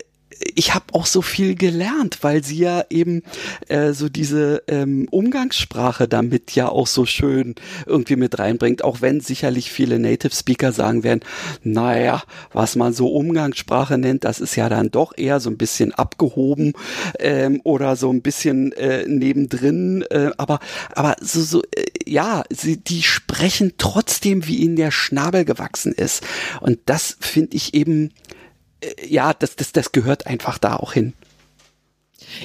ich 0.55 0.73
habe 0.73 0.85
auch 0.93 1.05
so 1.05 1.21
viel 1.21 1.55
gelernt, 1.55 2.19
weil 2.21 2.43
sie 2.43 2.59
ja 2.59 2.83
eben 2.89 3.23
äh, 3.67 3.93
so 3.93 4.09
diese 4.09 4.63
ähm, 4.67 5.07
Umgangssprache 5.11 6.07
damit 6.07 6.51
ja 6.55 6.69
auch 6.69 6.87
so 6.87 7.05
schön 7.05 7.55
irgendwie 7.85 8.15
mit 8.15 8.39
reinbringt, 8.39 8.83
auch 8.83 9.01
wenn 9.01 9.19
sicherlich 9.19 9.71
viele 9.71 9.99
Native 9.99 10.33
Speaker 10.33 10.71
sagen 10.71 11.03
werden, 11.03 11.21
naja, 11.63 12.23
was 12.53 12.75
man 12.75 12.93
so 12.93 13.09
Umgangssprache 13.09 13.97
nennt, 13.97 14.23
das 14.23 14.39
ist 14.39 14.55
ja 14.55 14.69
dann 14.69 14.91
doch 14.91 15.17
eher 15.17 15.39
so 15.39 15.49
ein 15.49 15.57
bisschen 15.57 15.93
abgehoben 15.93 16.73
ähm, 17.19 17.61
oder 17.63 17.95
so 17.95 18.11
ein 18.11 18.21
bisschen 18.21 18.71
äh, 18.73 19.05
nebendrin, 19.07 20.03
äh, 20.09 20.31
aber 20.37 20.59
aber 20.95 21.15
so, 21.21 21.41
so 21.41 21.61
äh, 21.75 21.85
ja, 22.05 22.43
sie, 22.49 22.77
die 22.77 23.03
sprechen 23.03 23.73
trotzdem, 23.77 24.47
wie 24.47 24.57
ihnen 24.57 24.75
der 24.75 24.91
Schnabel 24.91 25.45
gewachsen 25.45 25.93
ist. 25.93 26.23
Und 26.61 26.79
das 26.85 27.17
finde 27.19 27.55
ich 27.55 27.73
eben 27.73 28.11
ja, 29.05 29.33
das, 29.33 29.55
das, 29.55 29.71
das 29.71 29.91
gehört 29.91 30.27
einfach 30.27 30.57
da 30.57 30.75
auch 30.75 30.93
hin. 30.93 31.13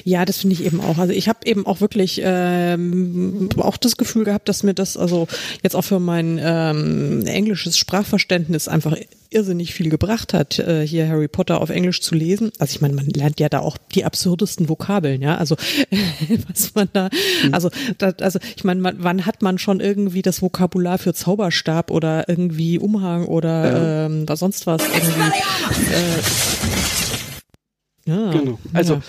Ja, 0.03 0.25
das 0.25 0.39
finde 0.39 0.55
ich 0.55 0.63
eben 0.63 0.81
auch. 0.81 0.97
Also 0.97 1.13
ich 1.13 1.27
habe 1.27 1.39
eben 1.45 1.65
auch 1.65 1.81
wirklich 1.81 2.21
ähm, 2.23 3.49
auch 3.57 3.77
das 3.77 3.97
Gefühl 3.97 4.23
gehabt, 4.23 4.49
dass 4.49 4.63
mir 4.63 4.73
das 4.73 4.97
also 4.97 5.27
jetzt 5.63 5.75
auch 5.75 5.83
für 5.83 5.99
mein 5.99 6.39
ähm, 6.41 7.25
englisches 7.25 7.77
Sprachverständnis 7.77 8.67
einfach 8.67 8.95
irrsinnig 9.29 9.73
viel 9.73 9.89
gebracht 9.89 10.33
hat, 10.33 10.59
äh, 10.59 10.87
hier 10.87 11.07
Harry 11.09 11.27
Potter 11.27 11.59
auf 11.61 11.69
Englisch 11.69 12.01
zu 12.01 12.15
lesen. 12.15 12.51
Also 12.57 12.75
ich 12.75 12.81
meine, 12.81 12.93
man 12.95 13.07
lernt 13.07 13.39
ja 13.39 13.49
da 13.49 13.59
auch 13.59 13.77
die 13.93 14.05
absurdesten 14.05 14.69
Vokabeln, 14.69 15.21
ja. 15.21 15.35
Also 15.37 15.57
was 16.47 16.73
man 16.73 16.89
da, 16.93 17.09
mhm. 17.43 17.53
also 17.53 17.69
da, 17.97 18.13
also 18.21 18.39
ich 18.55 18.63
meine, 18.63 18.93
wann 18.97 19.25
hat 19.25 19.41
man 19.41 19.57
schon 19.57 19.81
irgendwie 19.81 20.21
das 20.21 20.41
Vokabular 20.41 20.97
für 20.97 21.13
Zauberstab 21.13 21.91
oder 21.91 22.29
irgendwie 22.29 22.79
Umhang 22.79 23.25
oder 23.25 23.71
ja. 23.71 24.05
ähm, 24.05 24.25
sonst 24.33 24.67
was 24.67 24.81
irgendwie. 24.83 25.39
Äh, 25.91 26.21
ja, 28.07 28.31
genau. 28.31 28.59
Also 28.73 28.95
ja. 28.95 29.01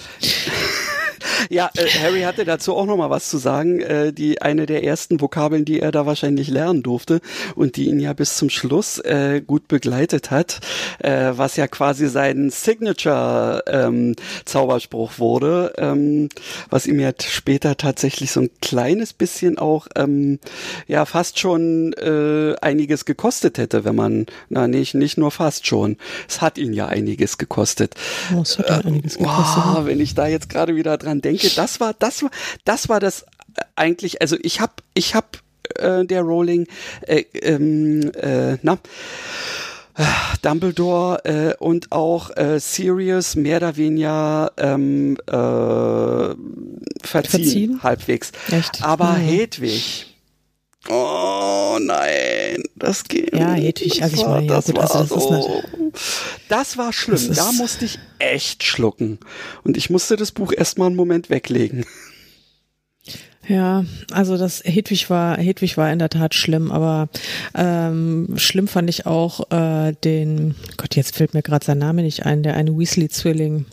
Ja, 1.50 1.70
äh, 1.76 1.86
Harry 2.02 2.22
hatte 2.22 2.44
dazu 2.44 2.74
auch 2.74 2.86
noch 2.86 2.96
mal 2.96 3.10
was 3.10 3.28
zu 3.28 3.38
sagen. 3.38 3.80
Äh, 3.80 4.12
die 4.12 4.42
eine 4.42 4.66
der 4.66 4.84
ersten 4.84 5.20
Vokabeln, 5.20 5.64
die 5.64 5.80
er 5.80 5.92
da 5.92 6.06
wahrscheinlich 6.06 6.48
lernen 6.48 6.82
durfte 6.82 7.20
und 7.54 7.76
die 7.76 7.88
ihn 7.88 8.00
ja 8.00 8.12
bis 8.12 8.36
zum 8.36 8.50
Schluss 8.50 8.98
äh, 8.98 9.42
gut 9.46 9.68
begleitet 9.68 10.30
hat, 10.30 10.60
äh, 10.98 11.32
was 11.32 11.56
ja 11.56 11.66
quasi 11.66 12.08
sein 12.08 12.50
Signature 12.50 13.62
ähm, 13.66 14.14
Zauberspruch 14.44 15.18
wurde, 15.18 15.72
ähm, 15.78 16.28
was 16.70 16.86
ihm 16.86 17.00
ja 17.00 17.12
später 17.18 17.76
tatsächlich 17.76 18.32
so 18.32 18.40
ein 18.40 18.50
kleines 18.60 19.12
bisschen 19.12 19.58
auch 19.58 19.86
ähm, 19.96 20.38
ja 20.86 21.04
fast 21.04 21.38
schon 21.38 21.92
äh, 21.94 22.54
einiges 22.60 23.04
gekostet 23.04 23.58
hätte, 23.58 23.84
wenn 23.84 23.94
man 23.94 24.26
na 24.48 24.66
nicht 24.68 24.94
nicht 24.94 25.18
nur 25.18 25.30
fast 25.30 25.66
schon. 25.66 25.96
Es 26.28 26.40
hat 26.40 26.58
ihn 26.58 26.72
ja 26.72 26.86
einiges 26.86 27.38
gekostet. 27.38 27.94
Oh, 28.34 28.42
es 28.42 28.58
hat 28.58 28.68
äh, 28.68 28.88
einiges 28.88 29.18
gekostet. 29.18 29.62
Oh, 29.66 29.84
wenn 29.84 30.00
ich 30.00 30.14
da 30.14 30.26
jetzt 30.26 30.48
gerade 30.48 30.76
wieder 30.76 30.96
dran 30.96 31.20
denke, 31.20 31.35
das 31.56 31.80
war, 31.80 31.94
das 31.94 32.22
war, 32.22 32.30
das 32.64 32.88
war 32.88 33.00
das 33.00 33.22
äh, 33.22 33.62
eigentlich, 33.76 34.20
also 34.20 34.36
ich 34.42 34.60
habe, 34.60 34.74
ich 34.94 35.14
habe 35.14 35.26
äh, 35.76 36.04
der 36.04 36.22
Rowling, 36.22 36.66
äh, 37.02 37.24
ähm, 37.42 38.10
äh, 38.14 38.58
na, 38.62 38.78
äh, 39.96 40.04
Dumbledore 40.42 41.24
äh, 41.24 41.54
und 41.58 41.92
auch 41.92 42.36
äh, 42.36 42.60
Sirius 42.60 43.34
mehr 43.36 43.58
oder 43.58 43.76
weniger 43.76 44.52
ähm, 44.56 45.16
äh, 45.26 45.32
verziehen, 47.02 47.30
verziehen? 47.30 47.82
halbwegs. 47.82 48.32
Echt? 48.50 48.82
Aber 48.82 49.12
mhm. 49.12 49.22
Hedwig. 49.22 50.15
Oh 50.88 51.78
nein, 51.80 52.62
das 52.76 53.04
geht. 53.04 53.34
Ja, 53.34 53.54
Hedwig, 53.54 54.02
also 54.02 54.16
ich 54.16 54.26
meine, 54.26 54.46
ja, 54.46 54.60
gut, 54.60 54.78
also 54.78 54.98
das 54.98 55.08
so, 55.08 55.16
ist 55.16 55.30
eine, 55.30 55.92
Das 56.48 56.76
war 56.78 56.92
schlimm. 56.92 57.28
Das 57.28 57.36
da 57.36 57.52
musste 57.52 57.84
ich 57.84 57.98
echt 58.18 58.62
schlucken. 58.62 59.18
Und 59.64 59.76
ich 59.76 59.90
musste 59.90 60.16
das 60.16 60.32
Buch 60.32 60.52
erstmal 60.56 60.86
einen 60.86 60.96
Moment 60.96 61.30
weglegen. 61.30 61.84
Ja, 63.48 63.84
also 64.10 64.36
das 64.36 64.62
Hedwig 64.64 65.08
war 65.08 65.38
Hedwig 65.38 65.76
war 65.76 65.92
in 65.92 66.00
der 66.00 66.08
Tat 66.08 66.34
schlimm, 66.34 66.72
aber 66.72 67.08
ähm, 67.54 68.34
schlimm 68.36 68.66
fand 68.66 68.90
ich 68.90 69.06
auch 69.06 69.50
äh, 69.52 69.92
den 69.92 70.56
Gott, 70.76 70.96
jetzt 70.96 71.16
fällt 71.16 71.32
mir 71.32 71.42
gerade 71.42 71.64
sein 71.64 71.78
Name 71.78 72.02
nicht 72.02 72.26
ein, 72.26 72.42
der 72.42 72.54
eine 72.54 72.76
Weasley-Zwilling. 72.76 73.66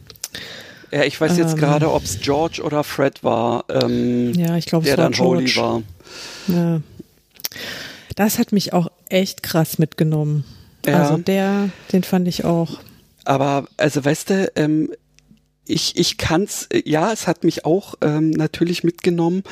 Ja, 0.91 1.03
ich 1.05 1.19
weiß 1.19 1.37
jetzt 1.37 1.53
ähm, 1.53 1.59
gerade, 1.59 1.91
ob 1.91 2.03
es 2.03 2.19
George 2.19 2.61
oder 2.61 2.83
Fred 2.83 3.23
war. 3.23 3.65
Ähm, 3.69 4.33
ja, 4.35 4.57
ich 4.57 4.67
glaube, 4.67 4.85
es 4.85 4.91
war 4.91 5.05
dann 5.05 5.13
George. 5.13 5.39
Holy 5.39 5.55
war. 5.55 5.81
Ja. 6.47 6.81
Das 8.15 8.39
hat 8.39 8.51
mich 8.51 8.73
auch 8.73 8.89
echt 9.09 9.43
krass 9.43 9.79
mitgenommen. 9.79 10.45
Ja. 10.85 11.01
Also 11.03 11.17
der, 11.17 11.69
den 11.91 12.03
fand 12.03 12.27
ich 12.27 12.45
auch. 12.45 12.79
Aber, 13.25 13.67
also 13.77 14.03
weißt 14.03 14.29
du, 14.29 14.51
ähm, 14.55 14.89
ich, 15.65 15.97
ich 15.97 16.17
kann's, 16.17 16.67
äh, 16.71 16.81
ja, 16.85 17.11
es 17.11 17.27
hat 17.27 17.43
mich 17.43 17.65
auch 17.65 17.95
ähm, 18.01 18.31
natürlich 18.31 18.83
mitgenommen, 18.83 19.43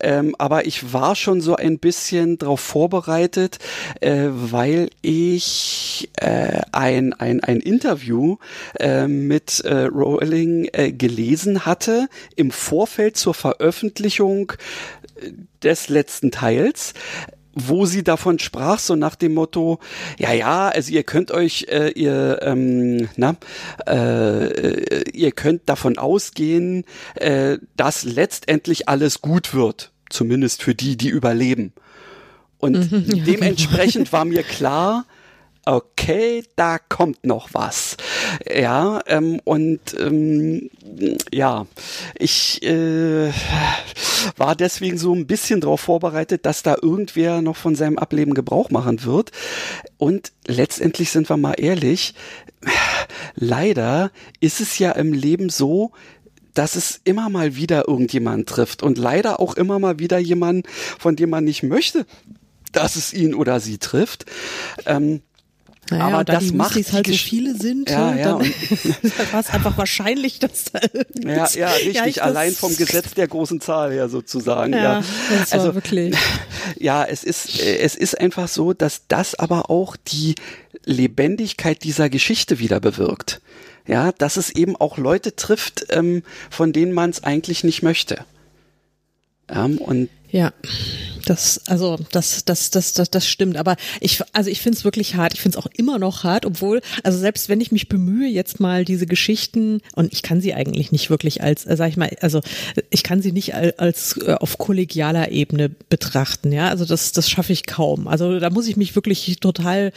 ähm, 0.00 0.34
aber 0.38 0.66
ich 0.66 0.92
war 0.92 1.16
schon 1.16 1.40
so 1.40 1.56
ein 1.56 1.78
bisschen 1.78 2.38
darauf 2.38 2.60
vorbereitet, 2.60 3.58
äh, 4.00 4.28
weil 4.30 4.90
ich 5.02 6.08
äh, 6.16 6.60
ein, 6.72 7.12
ein, 7.14 7.42
ein 7.42 7.60
Interview 7.60 8.36
äh, 8.78 9.08
mit 9.08 9.60
äh, 9.60 9.84
Rowling 9.84 10.68
äh, 10.72 10.92
gelesen 10.92 11.66
hatte 11.66 12.08
im 12.36 12.50
Vorfeld 12.50 13.16
zur 13.16 13.34
Veröffentlichung 13.34 14.52
äh, 15.20 15.32
des 15.62 15.88
letzten 15.88 16.30
Teils, 16.30 16.94
wo 17.56 17.86
sie 17.86 18.04
davon 18.04 18.38
sprach, 18.38 18.78
so 18.78 18.94
nach 18.94 19.16
dem 19.16 19.34
Motto, 19.34 19.80
ja, 20.18 20.32
ja, 20.32 20.68
also 20.68 20.92
ihr 20.92 21.02
könnt 21.02 21.32
euch, 21.32 21.66
äh, 21.70 21.88
ihr, 21.90 22.40
ähm, 22.42 23.08
na, 23.16 23.36
äh, 23.86 25.10
ihr 25.10 25.32
könnt 25.32 25.62
davon 25.66 25.96
ausgehen, 25.96 26.84
äh, 27.14 27.56
dass 27.76 28.04
letztendlich 28.04 28.88
alles 28.88 29.22
gut 29.22 29.54
wird, 29.54 29.90
zumindest 30.10 30.62
für 30.62 30.74
die, 30.74 30.96
die 30.98 31.08
überleben. 31.08 31.72
Und 32.58 32.92
mhm, 32.92 33.04
ja, 33.16 33.24
dementsprechend 33.24 34.12
war 34.12 34.26
mir 34.26 34.42
klar, 34.42 35.06
okay, 35.66 36.44
da 36.54 36.78
kommt 36.78 37.26
noch 37.26 37.50
was. 37.52 37.96
Ja, 38.48 39.00
ähm, 39.06 39.40
und 39.44 39.80
ähm, 39.98 40.70
ja, 41.32 41.66
ich 42.18 42.62
äh, 42.62 43.32
war 44.36 44.54
deswegen 44.54 44.96
so 44.96 45.12
ein 45.12 45.26
bisschen 45.26 45.60
darauf 45.60 45.82
vorbereitet, 45.82 46.46
dass 46.46 46.62
da 46.62 46.76
irgendwer 46.80 47.42
noch 47.42 47.56
von 47.56 47.74
seinem 47.74 47.98
Ableben 47.98 48.32
Gebrauch 48.32 48.70
machen 48.70 49.04
wird. 49.04 49.32
Und 49.98 50.32
letztendlich 50.46 51.10
sind 51.10 51.28
wir 51.28 51.36
mal 51.36 51.54
ehrlich, 51.54 52.14
leider 53.34 54.12
ist 54.40 54.60
es 54.60 54.78
ja 54.78 54.92
im 54.92 55.12
Leben 55.12 55.50
so, 55.50 55.90
dass 56.54 56.76
es 56.76 57.00
immer 57.04 57.28
mal 57.28 57.56
wieder 57.56 57.86
irgendjemand 57.88 58.48
trifft 58.48 58.82
und 58.82 58.98
leider 58.98 59.40
auch 59.40 59.56
immer 59.56 59.78
mal 59.78 59.98
wieder 59.98 60.18
jemand, 60.18 60.66
von 60.98 61.16
dem 61.16 61.28
man 61.30 61.44
nicht 61.44 61.64
möchte, 61.64 62.06
dass 62.72 62.96
es 62.96 63.12
ihn 63.12 63.34
oder 63.34 63.58
sie 63.60 63.78
trifft. 63.78 64.26
Ähm, 64.86 65.22
naja, 65.90 66.04
aber 66.06 66.24
da 66.24 66.34
das 66.34 66.52
macht 66.52 66.74
Mustis 66.74 66.92
halt 66.92 67.06
so 67.06 67.12
viele 67.12 67.56
sind, 67.56 67.88
ja, 67.88 68.14
ja, 68.14 68.24
dann 68.24 68.40
war 69.32 69.40
es 69.40 69.50
einfach 69.50 69.78
wahrscheinlich, 69.78 70.40
dass 70.40 70.64
da 70.72 70.80
ja, 71.22 71.48
ja, 71.54 71.68
richtig, 71.68 72.16
ja, 72.16 72.22
allein 72.24 72.52
vom 72.52 72.76
Gesetz 72.76 73.14
der 73.14 73.28
großen 73.28 73.60
Zahl 73.60 73.92
her 73.92 74.08
sozusagen. 74.08 74.72
Ja, 74.72 75.00
ja. 75.00 75.04
Also 75.50 75.74
wirklich. 75.74 76.16
Ja, 76.78 77.04
es 77.04 77.22
ist 77.22 77.60
es 77.60 77.94
ist 77.94 78.20
einfach 78.20 78.48
so, 78.48 78.72
dass 78.72 79.02
das 79.06 79.36
aber 79.36 79.70
auch 79.70 79.96
die 79.96 80.34
Lebendigkeit 80.84 81.84
dieser 81.84 82.10
Geschichte 82.10 82.58
wieder 82.58 82.80
bewirkt. 82.80 83.40
Ja, 83.86 84.10
dass 84.10 84.36
es 84.36 84.50
eben 84.50 84.74
auch 84.74 84.98
Leute 84.98 85.36
trifft, 85.36 85.86
ähm, 85.90 86.24
von 86.50 86.72
denen 86.72 86.92
man 86.92 87.10
es 87.10 87.22
eigentlich 87.22 87.62
nicht 87.62 87.82
möchte. 87.82 88.24
Ja, 89.48 89.64
und 89.64 90.10
ja. 90.30 90.52
Das, 91.26 91.60
also, 91.66 91.98
das, 92.12 92.44
das, 92.44 92.70
das, 92.70 92.92
das, 92.92 93.10
das 93.10 93.26
stimmt. 93.26 93.56
Aber 93.56 93.74
ich, 94.00 94.22
also 94.32 94.48
ich 94.48 94.60
finde 94.60 94.78
es 94.78 94.84
wirklich 94.84 95.16
hart. 95.16 95.34
Ich 95.34 95.40
finde 95.40 95.58
es 95.58 95.64
auch 95.64 95.68
immer 95.76 95.98
noch 95.98 96.22
hart, 96.22 96.46
obwohl, 96.46 96.80
also 97.02 97.18
selbst 97.18 97.48
wenn 97.48 97.60
ich 97.60 97.72
mich 97.72 97.88
bemühe, 97.88 98.28
jetzt 98.28 98.60
mal 98.60 98.84
diese 98.84 99.06
Geschichten, 99.06 99.80
und 99.96 100.12
ich 100.12 100.22
kann 100.22 100.40
sie 100.40 100.54
eigentlich 100.54 100.92
nicht 100.92 101.10
wirklich 101.10 101.42
als, 101.42 101.66
äh, 101.66 101.76
sag 101.76 101.88
ich 101.88 101.96
mal, 101.96 102.10
also 102.20 102.42
ich 102.90 103.02
kann 103.02 103.22
sie 103.22 103.32
nicht 103.32 103.56
als, 103.56 103.76
als 103.78 104.16
äh, 104.24 104.34
auf 104.34 104.58
kollegialer 104.58 105.32
Ebene 105.32 105.68
betrachten, 105.68 106.52
ja. 106.52 106.68
Also 106.68 106.84
das, 106.84 107.10
das 107.10 107.28
schaffe 107.28 107.52
ich 107.52 107.66
kaum. 107.66 108.06
Also 108.06 108.38
da 108.38 108.50
muss 108.50 108.68
ich 108.68 108.76
mich 108.76 108.94
wirklich 108.94 109.38
total, 109.40 109.90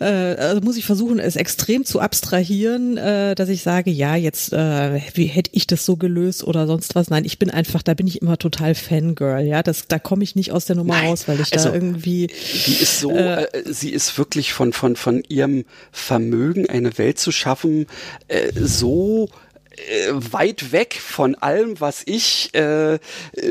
äh, 0.00 0.04
also 0.04 0.62
muss 0.62 0.78
ich 0.78 0.86
versuchen, 0.86 1.18
es 1.18 1.36
extrem 1.36 1.84
zu 1.84 2.00
abstrahieren, 2.00 2.96
äh, 2.96 3.34
dass 3.34 3.50
ich 3.50 3.62
sage, 3.62 3.90
ja, 3.90 4.16
jetzt, 4.16 4.54
äh, 4.54 5.00
wie 5.12 5.26
hätte 5.26 5.50
ich 5.52 5.66
das 5.66 5.84
so 5.84 5.96
gelöst 5.96 6.44
oder 6.44 6.66
sonst 6.66 6.94
was. 6.94 7.10
Nein, 7.10 7.26
ich 7.26 7.38
bin 7.38 7.50
einfach, 7.50 7.82
da 7.82 7.92
bin 7.92 8.06
ich 8.06 8.22
immer 8.22 8.38
total 8.38 8.74
Fangirl, 8.74 9.45
ja. 9.46 9.62
Das, 9.62 9.86
da 9.88 9.98
komme 9.98 10.24
ich 10.24 10.36
nicht 10.36 10.52
aus 10.52 10.66
der 10.66 10.76
Nummer 10.76 10.94
Nein, 10.94 11.08
raus, 11.08 11.28
weil 11.28 11.40
ich 11.40 11.52
also, 11.52 11.68
da 11.68 11.74
irgendwie. 11.74 12.28
Die 12.66 12.74
ist 12.74 13.00
so, 13.00 13.10
äh, 13.10 13.44
äh, 13.44 13.72
sie 13.72 13.90
ist 13.90 14.18
wirklich 14.18 14.52
von, 14.52 14.72
von, 14.72 14.96
von 14.96 15.22
ihrem 15.28 15.64
Vermögen, 15.92 16.68
eine 16.68 16.96
Welt 16.98 17.18
zu 17.18 17.32
schaffen, 17.32 17.86
äh, 18.28 18.52
so 18.54 19.28
äh, 19.76 20.12
weit 20.12 20.72
weg 20.72 20.98
von 21.00 21.34
allem, 21.34 21.80
was 21.80 22.02
ich 22.06 22.54
äh, 22.54 22.98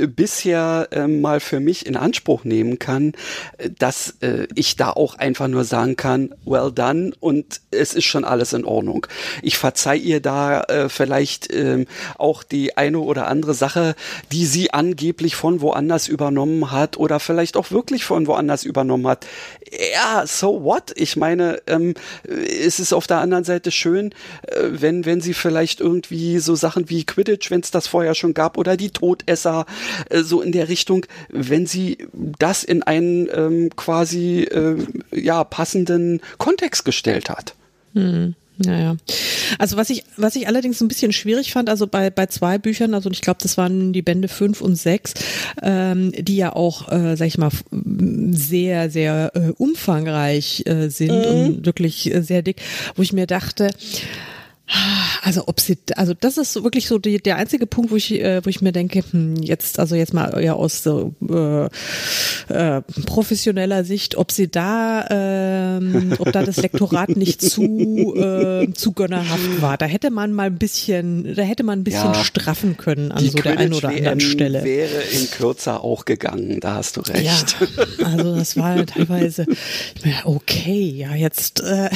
bisher 0.07 0.87
äh, 0.91 1.07
mal 1.07 1.39
für 1.39 1.59
mich 1.59 1.85
in 1.85 1.95
Anspruch 1.95 2.43
nehmen 2.43 2.79
kann, 2.79 3.13
dass 3.77 4.15
äh, 4.21 4.47
ich 4.55 4.75
da 4.75 4.91
auch 4.91 5.15
einfach 5.15 5.47
nur 5.47 5.63
sagen 5.63 5.95
kann, 5.95 6.33
well 6.45 6.71
done 6.71 7.13
und 7.19 7.61
es 7.71 7.93
ist 7.93 8.05
schon 8.05 8.25
alles 8.25 8.53
in 8.53 8.65
Ordnung. 8.65 9.07
Ich 9.41 9.57
verzeih 9.57 9.97
ihr 9.97 10.19
da 10.19 10.61
äh, 10.61 10.89
vielleicht 10.89 11.51
äh, 11.51 11.85
auch 12.17 12.43
die 12.43 12.77
eine 12.77 12.99
oder 12.99 13.27
andere 13.27 13.53
Sache, 13.53 13.95
die 14.31 14.45
sie 14.45 14.71
angeblich 14.73 15.35
von 15.35 15.61
woanders 15.61 16.07
übernommen 16.07 16.71
hat 16.71 16.97
oder 16.97 17.19
vielleicht 17.19 17.57
auch 17.57 17.71
wirklich 17.71 18.03
von 18.03 18.27
woanders 18.27 18.63
übernommen 18.63 19.07
hat. 19.07 19.25
Ja, 19.93 20.25
so 20.25 20.63
what? 20.63 20.93
Ich 20.95 21.15
meine, 21.17 21.61
ähm, 21.67 21.93
es 22.23 22.79
ist 22.79 22.93
auf 22.93 23.07
der 23.07 23.19
anderen 23.19 23.43
Seite 23.43 23.71
schön, 23.71 24.11
äh, 24.43 24.69
wenn 24.69 25.05
wenn 25.05 25.21
sie 25.21 25.33
vielleicht 25.33 25.81
irgendwie 25.81 26.15
wie 26.15 26.39
so 26.39 26.55
Sachen 26.55 26.89
wie 26.89 27.03
Quidditch, 27.03 27.51
wenn 27.51 27.59
es 27.59 27.71
das 27.71 27.87
vorher 27.87 28.15
schon 28.15 28.33
gab, 28.33 28.57
oder 28.57 28.77
die 28.77 28.89
Todesser, 28.89 29.65
äh, 30.09 30.21
so 30.21 30.41
in 30.41 30.51
der 30.51 30.69
Richtung, 30.69 31.05
wenn 31.29 31.67
sie 31.67 31.97
das 32.39 32.63
in 32.63 32.83
einen 32.83 33.27
ähm, 33.33 33.69
quasi 33.75 34.43
äh, 34.43 34.77
ja 35.11 35.43
passenden 35.43 36.21
Kontext 36.37 36.85
gestellt 36.85 37.29
hat. 37.29 37.53
Hm. 37.93 38.35
Naja. 38.57 38.95
Also 39.59 39.77
was 39.77 39.89
ich, 39.89 40.03
was 40.17 40.35
ich 40.35 40.47
allerdings 40.47 40.81
ein 40.81 40.87
bisschen 40.87 41.11
schwierig 41.11 41.51
fand, 41.51 41.69
also 41.69 41.87
bei, 41.87 42.09
bei 42.09 42.27
zwei 42.27 42.57
Büchern, 42.57 42.93
also 42.93 43.09
ich 43.11 43.21
glaube, 43.21 43.39
das 43.41 43.57
waren 43.57 43.93
die 43.93 44.01
Bände 44.01 44.27
fünf 44.27 44.61
und 44.61 44.75
sechs, 44.75 45.13
ähm, 45.61 46.11
die 46.17 46.37
ja 46.37 46.55
auch, 46.55 46.91
äh, 46.91 47.15
sag 47.15 47.27
ich 47.27 47.37
mal, 47.37 47.51
sehr, 47.71 48.89
sehr 48.89 49.31
äh, 49.35 49.51
umfangreich 49.57 50.63
äh, 50.65 50.89
sind 50.89 51.11
mhm. 51.11 51.25
und 51.25 51.65
wirklich 51.65 52.13
äh, 52.13 52.21
sehr 52.21 52.41
dick, 52.41 52.61
wo 52.95 53.01
ich 53.01 53.13
mir 53.13 53.27
dachte, 53.27 53.69
also 55.21 55.43
ob 55.47 55.59
sie, 55.59 55.77
also 55.95 56.13
das 56.19 56.37
ist 56.37 56.55
wirklich 56.63 56.87
so 56.87 56.97
die, 56.97 57.19
der 57.19 57.35
einzige 57.35 57.67
Punkt, 57.67 57.91
wo 57.91 57.95
ich, 57.95 58.11
äh, 58.13 58.43
wo 58.43 58.49
ich 58.49 58.61
mir 58.61 58.71
denke, 58.71 59.03
hm, 59.11 59.35
jetzt, 59.35 59.79
also 59.79 59.95
jetzt 59.95 60.13
mal 60.13 60.43
ja 60.43 60.53
aus 60.53 60.81
so, 60.81 61.13
äh, 61.29 61.65
äh, 62.49 62.81
professioneller 63.05 63.83
Sicht, 63.83 64.15
ob 64.15 64.31
sie 64.31 64.47
da, 64.47 65.05
ähm, 65.09 66.13
ob 66.17 66.31
da 66.31 66.43
das 66.43 66.57
Lektorat 66.57 67.15
nicht 67.15 67.41
zu, 67.41 68.15
äh, 68.15 68.71
zu 68.73 68.91
gönnerhaft 68.93 69.61
war. 69.61 69.77
Da 69.77 69.85
hätte 69.85 70.09
man 70.09 70.33
mal 70.33 70.47
ein 70.47 70.57
bisschen, 70.57 71.35
da 71.35 71.43
hätte 71.43 71.63
man 71.63 71.79
ein 71.79 71.83
bisschen 71.83 72.13
ja, 72.13 72.23
straffen 72.23 72.77
können 72.77 73.11
an 73.11 73.23
so 73.23 73.37
der 73.37 73.57
einen 73.57 73.73
oder 73.73 73.89
anderen 73.89 74.19
Stelle. 74.19 74.63
wäre 74.63 75.01
in 75.11 75.29
kürzer 75.29 75.83
auch 75.83 76.05
gegangen, 76.05 76.59
da 76.59 76.75
hast 76.75 76.97
du 76.97 77.01
recht. 77.01 77.23
Ja, 77.23 78.05
also 78.05 78.35
das 78.35 78.57
war 78.57 78.83
teilweise, 78.85 79.45
okay, 80.23 80.89
ja 80.89 81.13
jetzt, 81.13 81.61
äh, 81.61 81.89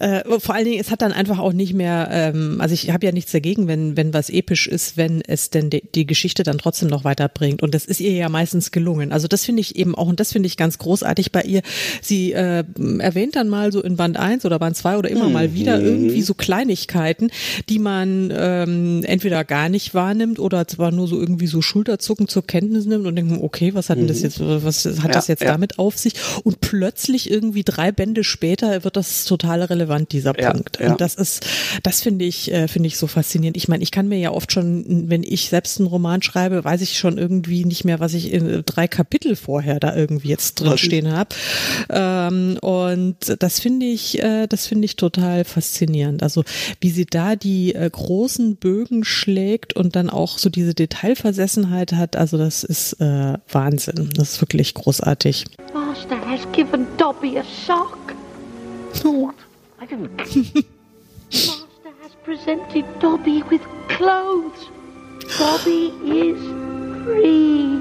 äh, 0.00 0.40
vor 0.40 0.54
allen 0.54 0.64
Dingen, 0.64 0.80
es 0.80 0.90
hat 0.90 1.02
dann 1.02 1.11
einfach 1.12 1.38
auch 1.38 1.52
nicht 1.52 1.74
mehr, 1.74 2.08
ähm, 2.10 2.60
also 2.60 2.74
ich 2.74 2.90
habe 2.90 3.06
ja 3.06 3.12
nichts 3.12 3.32
dagegen, 3.32 3.68
wenn, 3.68 3.96
wenn 3.96 4.14
was 4.14 4.30
episch 4.30 4.66
ist, 4.66 4.96
wenn 4.96 5.22
es 5.26 5.50
denn 5.50 5.70
die, 5.70 5.82
die 5.94 6.06
Geschichte 6.06 6.42
dann 6.42 6.58
trotzdem 6.58 6.88
noch 6.88 7.04
weiterbringt. 7.04 7.62
Und 7.62 7.74
das 7.74 7.84
ist 7.84 8.00
ihr 8.00 8.12
ja 8.12 8.28
meistens 8.28 8.70
gelungen. 8.70 9.12
Also 9.12 9.28
das 9.28 9.44
finde 9.44 9.60
ich 9.60 9.76
eben 9.76 9.94
auch, 9.94 10.08
und 10.08 10.20
das 10.20 10.32
finde 10.32 10.46
ich 10.46 10.56
ganz 10.56 10.78
großartig 10.78 11.32
bei 11.32 11.42
ihr. 11.42 11.62
Sie 12.00 12.32
äh, 12.32 12.64
erwähnt 12.98 13.36
dann 13.36 13.48
mal 13.48 13.72
so 13.72 13.82
in 13.82 13.96
Band 13.96 14.16
1 14.16 14.44
oder 14.44 14.58
Band 14.58 14.76
2 14.76 14.96
oder 14.96 15.10
immer 15.10 15.26
mhm. 15.26 15.32
mal 15.32 15.54
wieder 15.54 15.80
irgendwie 15.80 16.22
so 16.22 16.34
Kleinigkeiten, 16.34 17.30
die 17.68 17.78
man 17.78 18.32
ähm, 18.34 19.04
entweder 19.04 19.44
gar 19.44 19.68
nicht 19.68 19.94
wahrnimmt 19.94 20.38
oder 20.38 20.66
zwar 20.68 20.90
nur 20.90 21.08
so 21.08 21.18
irgendwie 21.18 21.46
so 21.46 21.62
Schulterzucken 21.62 22.28
zur 22.28 22.46
Kenntnis 22.46 22.86
nimmt 22.86 23.06
und 23.06 23.16
denkt, 23.16 23.42
okay, 23.42 23.74
was 23.74 23.90
hat 23.90 23.98
denn 23.98 24.08
das 24.08 24.18
mhm. 24.18 24.24
jetzt, 24.24 24.40
was 24.40 24.84
hat 24.84 24.96
ja, 25.04 25.08
das 25.08 25.28
jetzt 25.28 25.42
ja. 25.42 25.52
damit 25.52 25.78
auf 25.78 25.98
sich? 25.98 26.14
Und 26.44 26.60
plötzlich 26.60 27.30
irgendwie 27.30 27.64
drei 27.64 27.92
Bände 27.92 28.24
später 28.24 28.84
wird 28.84 28.96
das 28.96 29.24
total 29.24 29.62
relevant 29.62 30.12
dieser 30.12 30.38
ja, 30.38 30.52
Punkt. 30.52 30.80
Und 30.80 31.00
das 31.02 31.14
ist, 31.14 31.46
das 31.82 32.00
finde 32.00 32.24
ich, 32.24 32.52
äh, 32.52 32.68
finde 32.68 32.86
ich 32.86 32.96
so 32.96 33.06
faszinierend. 33.06 33.56
Ich 33.56 33.68
meine, 33.68 33.82
ich 33.82 33.90
kann 33.90 34.08
mir 34.08 34.18
ja 34.18 34.30
oft 34.30 34.52
schon, 34.52 35.10
wenn 35.10 35.22
ich 35.22 35.48
selbst 35.48 35.78
einen 35.78 35.88
Roman 35.88 36.22
schreibe, 36.22 36.64
weiß 36.64 36.80
ich 36.80 36.96
schon 36.96 37.18
irgendwie 37.18 37.64
nicht 37.64 37.84
mehr, 37.84 38.00
was 38.00 38.14
ich 38.14 38.32
in 38.32 38.62
drei 38.64 38.86
Kapitel 38.86 39.36
vorher 39.36 39.80
da 39.80 39.94
irgendwie 39.94 40.28
jetzt 40.28 40.54
drin 40.54 40.78
stehen 40.78 41.12
habe. 41.12 41.34
Ähm, 41.90 42.58
und 42.62 43.16
das 43.40 43.60
finde 43.60 43.86
ich, 43.86 44.22
äh, 44.22 44.46
das 44.46 44.66
finde 44.66 44.84
ich 44.84 44.96
total 44.96 45.44
faszinierend. 45.44 46.22
Also 46.22 46.44
wie 46.80 46.90
sie 46.90 47.06
da 47.06 47.36
die 47.36 47.74
äh, 47.74 47.90
großen 47.90 48.56
Bögen 48.56 49.04
schlägt 49.04 49.74
und 49.74 49.96
dann 49.96 50.08
auch 50.08 50.38
so 50.38 50.48
diese 50.48 50.74
Detailversessenheit 50.74 51.92
hat, 51.92 52.16
also 52.16 52.38
das 52.38 52.62
ist 52.62 52.94
äh, 53.00 53.38
Wahnsinn. 53.48 54.10
Das 54.14 54.34
ist 54.34 54.40
wirklich 54.40 54.74
großartig. 54.74 55.46
Master 55.74 56.16
has 56.26 56.40
given 56.52 56.86
Dobby 56.96 57.38
a 57.38 57.44
shock. 57.66 58.14
Oh. 59.04 59.32
I 59.82 59.86
didn't. 59.86 60.64
Master 61.32 61.92
has 62.02 62.14
presented 62.24 62.84
Dobby 63.00 63.42
with 63.50 63.62
clothes. 63.88 64.68
Dobby 65.38 65.88
is 66.04 66.38
free. 67.04 67.80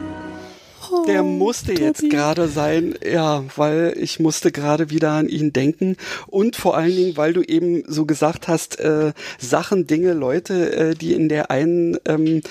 Oh, 0.90 1.06
der 1.06 1.24
musste 1.24 1.74
jetzt 1.74 2.10
gerade 2.10 2.48
sein, 2.48 2.96
ja, 3.04 3.44
weil 3.56 3.94
ich 3.98 4.20
musste 4.20 4.52
gerade 4.52 4.90
wieder 4.90 5.12
an 5.12 5.30
ihn 5.30 5.54
denken 5.54 5.96
und 6.28 6.56
vor 6.56 6.76
allen 6.78 6.96
Dingen, 6.96 7.18
weil 7.18 7.34
du 7.34 7.42
eben 7.42 7.84
so 7.88 8.06
gesagt 8.06 8.48
hast, 8.48 8.80
äh, 8.80 9.14
Sachen, 9.38 9.88
Dinge, 9.88 10.14
Leute, 10.14 10.74
äh, 10.74 10.96
die 10.96 11.14
in 11.14 11.30
der 11.30 11.50
einen 11.50 11.98
ähm, 12.06 12.42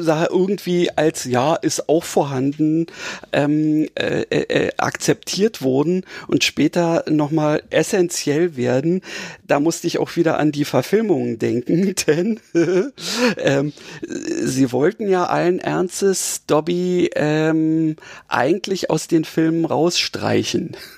Sache 0.00 0.28
irgendwie 0.30 0.90
als 0.90 1.24
ja 1.24 1.54
ist 1.54 1.88
auch 1.88 2.04
vorhanden 2.04 2.86
ähm, 3.32 3.88
äh, 3.94 4.22
äh, 4.30 4.66
äh 4.66 4.70
akzeptiert 4.76 5.62
wurden 5.62 6.04
und 6.28 6.44
später 6.44 7.04
nochmal 7.08 7.62
essentiell 7.70 8.56
werden. 8.56 9.02
Da 9.46 9.60
musste 9.60 9.86
ich 9.86 9.98
auch 9.98 10.16
wieder 10.16 10.38
an 10.38 10.52
die 10.52 10.64
Verfilmungen 10.64 11.38
denken, 11.38 11.94
denn 12.06 12.40
ähm, 13.38 13.72
sie 14.02 14.72
wollten 14.72 15.08
ja 15.08 15.24
allen 15.24 15.58
Ernstes 15.58 16.42
Dobby 16.46 17.10
ähm, 17.14 17.96
eigentlich 18.28 18.90
aus 18.90 19.08
den 19.08 19.24
Filmen 19.24 19.64
rausstreichen. 19.64 20.76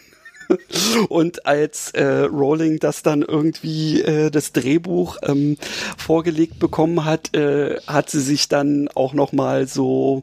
Und 1.09 1.47
als 1.47 1.91
äh, 1.93 2.05
Rowling 2.05 2.79
das 2.79 3.03
dann 3.03 3.23
irgendwie 3.23 4.03
äh, 4.03 4.31
das 4.31 4.53
Drehbuch 4.53 5.19
ähm, 5.23 5.57
vorgelegt 5.97 6.59
bekommen 6.59 7.05
hat, 7.05 7.35
äh, 7.35 7.81
hat 7.87 8.11
sie 8.11 8.21
sich 8.21 8.49
dann 8.49 8.89
auch 8.95 9.13
noch 9.13 9.33
mal 9.33 9.67
so 9.67 10.23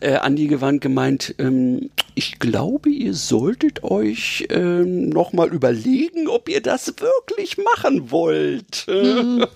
äh, 0.00 0.14
an 0.14 0.36
die 0.36 0.48
Gewand 0.48 0.80
gemeint, 0.80 1.34
ähm, 1.38 1.90
ich 2.14 2.40
glaube, 2.40 2.90
ihr 2.90 3.14
solltet 3.14 3.84
euch 3.84 4.48
ähm, 4.50 5.08
noch 5.08 5.32
mal 5.32 5.48
überlegen, 5.48 6.26
ob 6.28 6.48
ihr 6.48 6.60
das 6.60 6.92
wirklich 6.98 7.58
machen 7.58 8.10
wollt. 8.10 8.86
Mhm. 8.88 9.46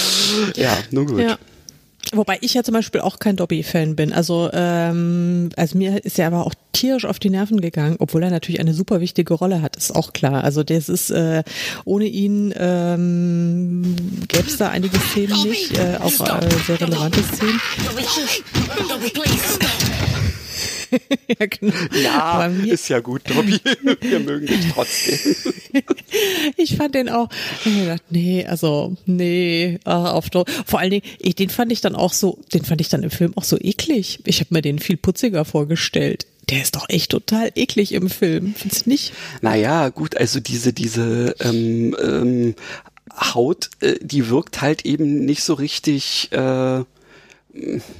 ja, 0.56 0.76
nun 0.90 1.06
gut. 1.06 1.20
Ja. 1.20 1.38
Wobei 2.14 2.38
ich 2.40 2.54
ja 2.54 2.62
zum 2.62 2.74
Beispiel 2.74 3.00
auch 3.00 3.18
kein 3.18 3.36
Dobby-Fan 3.36 3.96
bin. 3.96 4.12
Also, 4.12 4.50
ähm, 4.52 5.50
also 5.56 5.76
mir 5.76 6.04
ist 6.04 6.18
er 6.18 6.28
aber 6.28 6.46
auch 6.46 6.54
tierisch 6.72 7.04
auf 7.04 7.18
die 7.18 7.30
Nerven 7.30 7.60
gegangen, 7.60 7.96
obwohl 7.98 8.22
er 8.22 8.30
natürlich 8.30 8.60
eine 8.60 8.74
super 8.74 9.00
wichtige 9.00 9.34
Rolle 9.34 9.62
hat, 9.62 9.76
ist 9.76 9.94
auch 9.94 10.12
klar. 10.12 10.44
Also 10.44 10.62
das 10.62 10.88
ist 10.88 11.10
äh, 11.10 11.42
ohne 11.84 12.06
ihn 12.06 12.54
ähm, 12.56 13.96
gäbe 14.28 14.48
es 14.48 14.56
da 14.56 14.70
einige 14.70 14.98
Szenen 14.98 15.30
Dobby, 15.30 15.48
nicht, 15.48 15.78
äh, 15.78 15.96
auch 16.00 16.42
äh, 16.42 16.48
sehr 16.66 16.80
relevante 16.80 17.22
Szenen. 17.22 17.60
Dobby, 18.88 19.10
please, 19.10 19.58
ja, 21.28 21.46
genau. 21.46 21.74
ja 22.02 22.46
ist 22.46 22.88
ja 22.88 23.00
gut, 23.00 23.22
Dobby. 23.28 23.60
Wir 24.00 24.20
mögen 24.20 24.46
dich 24.46 24.72
trotzdem. 24.72 25.18
ich 26.56 26.76
fand 26.76 26.94
den 26.94 27.08
auch, 27.08 27.28
ich 27.64 27.76
gedacht, 27.76 28.02
nee, 28.10 28.46
also, 28.46 28.96
nee, 29.06 29.78
ach, 29.84 30.14
auf 30.14 30.26
Vor 30.66 30.78
allen 30.78 30.90
Dingen, 30.90 31.04
ich, 31.18 31.34
den 31.34 31.50
fand 31.50 31.72
ich 31.72 31.80
dann 31.80 31.94
auch 31.94 32.12
so, 32.12 32.38
den 32.52 32.64
fand 32.64 32.80
ich 32.80 32.88
dann 32.88 33.02
im 33.02 33.10
Film 33.10 33.32
auch 33.36 33.44
so 33.44 33.58
eklig. 33.58 34.20
Ich 34.24 34.40
habe 34.40 34.54
mir 34.54 34.62
den 34.62 34.78
viel 34.78 34.96
putziger 34.96 35.44
vorgestellt. 35.44 36.26
Der 36.50 36.62
ist 36.62 36.76
doch 36.76 36.88
echt 36.88 37.10
total 37.10 37.52
eklig 37.54 37.92
im 37.92 38.08
Film, 38.08 38.54
findest 38.56 38.86
du 38.86 38.90
nicht? 38.90 39.12
Naja, 39.42 39.90
gut, 39.90 40.16
also 40.16 40.40
diese, 40.40 40.72
diese 40.72 41.34
ähm, 41.40 41.94
ähm, 42.02 42.54
Haut, 43.14 43.70
äh, 43.80 43.96
die 44.00 44.30
wirkt 44.30 44.62
halt 44.62 44.86
eben 44.86 45.24
nicht 45.24 45.42
so 45.42 45.54
richtig 45.54 46.32
äh, 46.32 46.84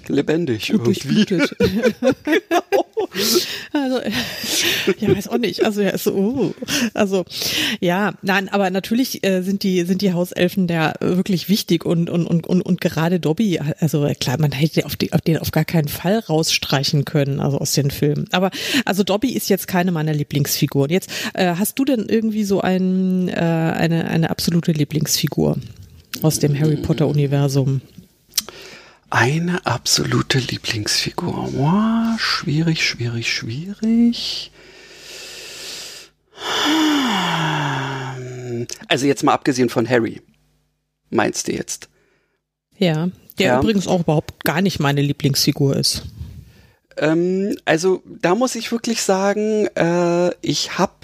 lebendig 0.07 0.71
irgendwie. 0.71 1.25
genau. 1.25 1.43
Also, 3.73 4.01
ja, 4.99 5.17
weiß 5.17 5.29
auch 5.29 5.39
nicht. 5.39 5.65
Also, 5.65 5.83
ja, 5.83 5.97
so, 5.97 6.15
uh. 6.15 6.55
also, 6.95 7.25
ja, 7.81 8.15
nein, 8.23 8.49
aber 8.49 8.71
natürlich 8.71 9.25
äh, 9.25 9.43
sind 9.43 9.63
die, 9.63 9.83
sind 9.85 10.03
die 10.03 10.13
Hauselfen 10.13 10.67
da 10.67 10.95
wirklich 11.01 11.49
wichtig 11.49 11.85
und, 11.85 12.11
und, 12.11 12.27
und, 12.27 12.47
und, 12.47 12.63
und 12.63 12.81
gerade 12.81 13.21
Dobby, 13.21 13.61
also 13.81 14.09
klar, 14.21 14.39
man 14.39 14.53
hätte 14.53 14.85
auf, 14.87 14.97
die, 14.97 15.13
auf 15.13 15.21
den 15.21 15.39
auf 15.39 15.51
gar 15.51 15.65
keinen 15.65 15.89
Fall 15.89 16.19
rausstreichen 16.19 17.05
können, 17.05 17.41
also 17.41 17.59
aus 17.59 17.73
den 17.73 17.91
Filmen. 17.91 18.27
Aber, 18.33 18.51
also 18.85 19.05
Dobby 19.05 19.33
ist 19.33 19.49
jetzt 19.49 19.69
keine 19.69 19.93
meiner 19.93 20.13
Lieblingsfiguren. 20.13 20.91
Jetzt, 20.91 21.11
äh, 21.35 21.55
hast 21.57 21.79
du 21.79 21.85
denn 21.85 22.07
irgendwie 22.09 22.45
so 22.45 22.61
ein, 22.61 23.29
äh, 23.29 23.33
eine, 23.33 24.09
eine 24.09 24.31
absolute 24.31 24.73
Lieblingsfigur 24.73 25.57
aus 26.23 26.39
dem 26.39 26.59
Harry 26.59 26.77
Potter 26.77 27.07
Universum? 27.07 27.81
Eine 29.11 29.65
absolute 29.65 30.39
Lieblingsfigur. 30.39 31.51
Oh, 31.57 32.19
schwierig, 32.19 32.87
schwierig, 32.87 33.33
schwierig. 33.33 34.51
Also 38.87 39.07
jetzt 39.07 39.25
mal 39.25 39.33
abgesehen 39.33 39.71
von 39.71 39.89
Harry. 39.89 40.21
Meinst 41.11 41.49
du 41.49 41.53
jetzt? 41.53 41.89
Ja, 42.77 43.09
der 43.39 43.47
ja. 43.47 43.59
übrigens 43.61 43.87
auch 43.87 44.01
überhaupt 44.01 44.45
gar 44.45 44.61
nicht 44.61 44.79
meine 44.79 45.01
Lieblingsfigur 45.01 45.77
ist. 45.77 46.03
Ähm, 46.99 47.57
also 47.65 48.03
da 48.07 48.35
muss 48.35 48.57
ich 48.57 48.71
wirklich 48.73 49.03
sagen, 49.03 49.69
äh, 49.75 50.33
ich 50.43 50.79
habe 50.79 50.95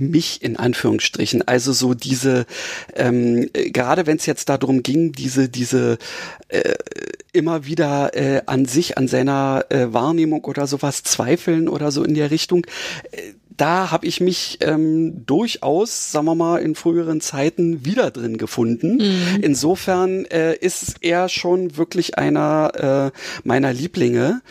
mich 0.00 0.42
in 0.42 0.56
Anführungsstrichen. 0.56 1.46
Also 1.46 1.72
so 1.72 1.94
diese, 1.94 2.46
ähm, 2.94 3.50
gerade 3.52 4.06
wenn 4.06 4.16
es 4.16 4.26
jetzt 4.26 4.48
darum 4.48 4.82
ging, 4.82 5.12
diese, 5.12 5.48
diese 5.48 5.98
äh, 6.48 6.74
immer 7.32 7.66
wieder 7.66 8.14
äh, 8.14 8.42
an 8.46 8.64
sich, 8.64 8.98
an 8.98 9.08
seiner 9.08 9.66
äh, 9.68 9.92
Wahrnehmung 9.92 10.44
oder 10.44 10.66
sowas 10.66 11.02
zweifeln 11.02 11.68
oder 11.68 11.90
so 11.90 12.02
in 12.02 12.14
der 12.14 12.30
Richtung. 12.30 12.66
Äh, 13.12 13.34
da 13.56 13.90
habe 13.90 14.06
ich 14.06 14.20
mich 14.20 14.58
ähm, 14.60 15.24
durchaus, 15.24 16.12
sagen 16.12 16.26
wir 16.26 16.34
mal, 16.34 16.58
in 16.58 16.74
früheren 16.74 17.20
Zeiten 17.20 17.84
wieder 17.84 18.10
drin 18.10 18.36
gefunden. 18.36 18.96
Mhm. 18.96 19.42
Insofern 19.42 20.26
äh, 20.26 20.54
ist 20.54 20.96
er 21.00 21.28
schon 21.28 21.76
wirklich 21.76 22.18
einer 22.18 23.12
äh, 23.14 23.18
meiner 23.44 23.72
Lieblinge. 23.72 24.42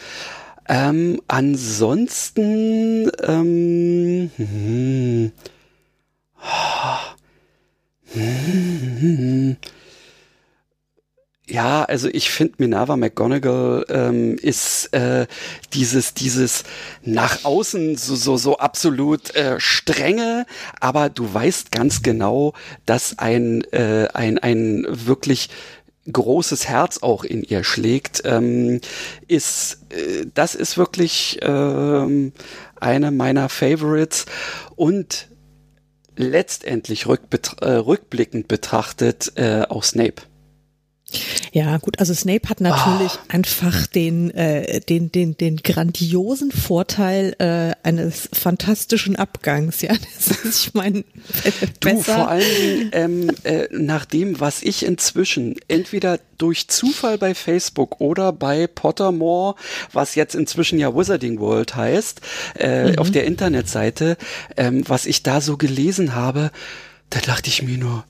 Ähm, 0.67 1.21
ansonsten, 1.27 3.11
ähm, 3.23 4.31
hm, 4.35 5.31
hm, 8.13 9.57
ja, 11.47 11.83
also 11.83 12.09
ich 12.11 12.31
finde 12.31 12.55
Minerva 12.57 12.97
McGonagall 12.97 13.85
ähm, 13.89 14.35
ist 14.41 14.91
äh, 14.93 15.27
dieses 15.73 16.15
dieses 16.15 16.63
nach 17.03 17.45
außen 17.45 17.97
so 17.97 18.15
so 18.15 18.35
so 18.37 18.57
absolut 18.57 19.35
äh, 19.35 19.59
strenge, 19.59 20.47
aber 20.79 21.09
du 21.09 21.31
weißt 21.31 21.71
ganz 21.71 22.01
genau, 22.01 22.53
dass 22.87 23.19
ein 23.19 23.63
äh, 23.71 24.07
ein 24.13 24.39
ein 24.39 24.87
wirklich 24.89 25.49
großes 26.11 26.67
Herz 26.67 26.99
auch 26.99 27.23
in 27.23 27.43
ihr 27.43 27.63
schlägt, 27.63 28.21
ähm, 28.25 28.81
ist, 29.27 29.79
äh, 29.89 30.25
das 30.33 30.55
ist 30.55 30.77
wirklich 30.77 31.39
ähm, 31.41 32.31
eine 32.79 33.11
meiner 33.11 33.49
Favorites 33.49 34.25
und 34.75 35.29
letztendlich 36.15 37.07
rückbet 37.07 37.57
äh, 37.61 37.71
rückblickend 37.71 38.47
betrachtet 38.47 39.33
äh, 39.35 39.63
auch 39.63 39.83
Snape. 39.83 40.23
Ja, 41.51 41.77
gut, 41.77 41.99
also 41.99 42.13
Snape 42.13 42.49
hat 42.49 42.61
natürlich 42.61 43.13
oh. 43.15 43.25
einfach 43.29 43.87
den, 43.87 44.31
äh, 44.31 44.81
den, 44.81 45.11
den, 45.11 45.37
den 45.37 45.57
grandiosen 45.57 46.51
Vorteil 46.51 47.35
äh, 47.39 47.73
eines 47.83 48.29
fantastischen 48.33 49.15
Abgangs, 49.15 49.81
ja. 49.81 49.93
Das 50.15 50.43
ist, 50.43 50.67
ich 50.67 50.73
meine, 50.73 51.03
du 51.79 52.01
vor 52.01 52.29
allen 52.29 52.55
Dingen 52.59 52.89
ähm, 52.93 53.31
äh, 53.43 53.67
nach 53.71 54.05
dem, 54.05 54.39
was 54.39 54.63
ich 54.63 54.85
inzwischen 54.85 55.55
entweder 55.67 56.19
durch 56.37 56.67
Zufall 56.67 57.17
bei 57.17 57.35
Facebook 57.35 58.01
oder 58.01 58.31
bei 58.31 58.67
Pottermore, 58.67 59.55
was 59.93 60.15
jetzt 60.15 60.35
inzwischen 60.35 60.79
ja 60.79 60.95
Wizarding 60.95 61.39
World 61.39 61.75
heißt, 61.75 62.21
äh, 62.59 62.91
mhm. 62.91 62.99
auf 62.99 63.11
der 63.11 63.25
Internetseite, 63.25 64.17
ähm, 64.57 64.83
was 64.87 65.05
ich 65.05 65.23
da 65.23 65.41
so 65.41 65.57
gelesen 65.57 66.15
habe, 66.15 66.51
da 67.09 67.19
dachte 67.19 67.49
ich 67.49 67.61
mir 67.61 67.77
nur, 67.77 68.03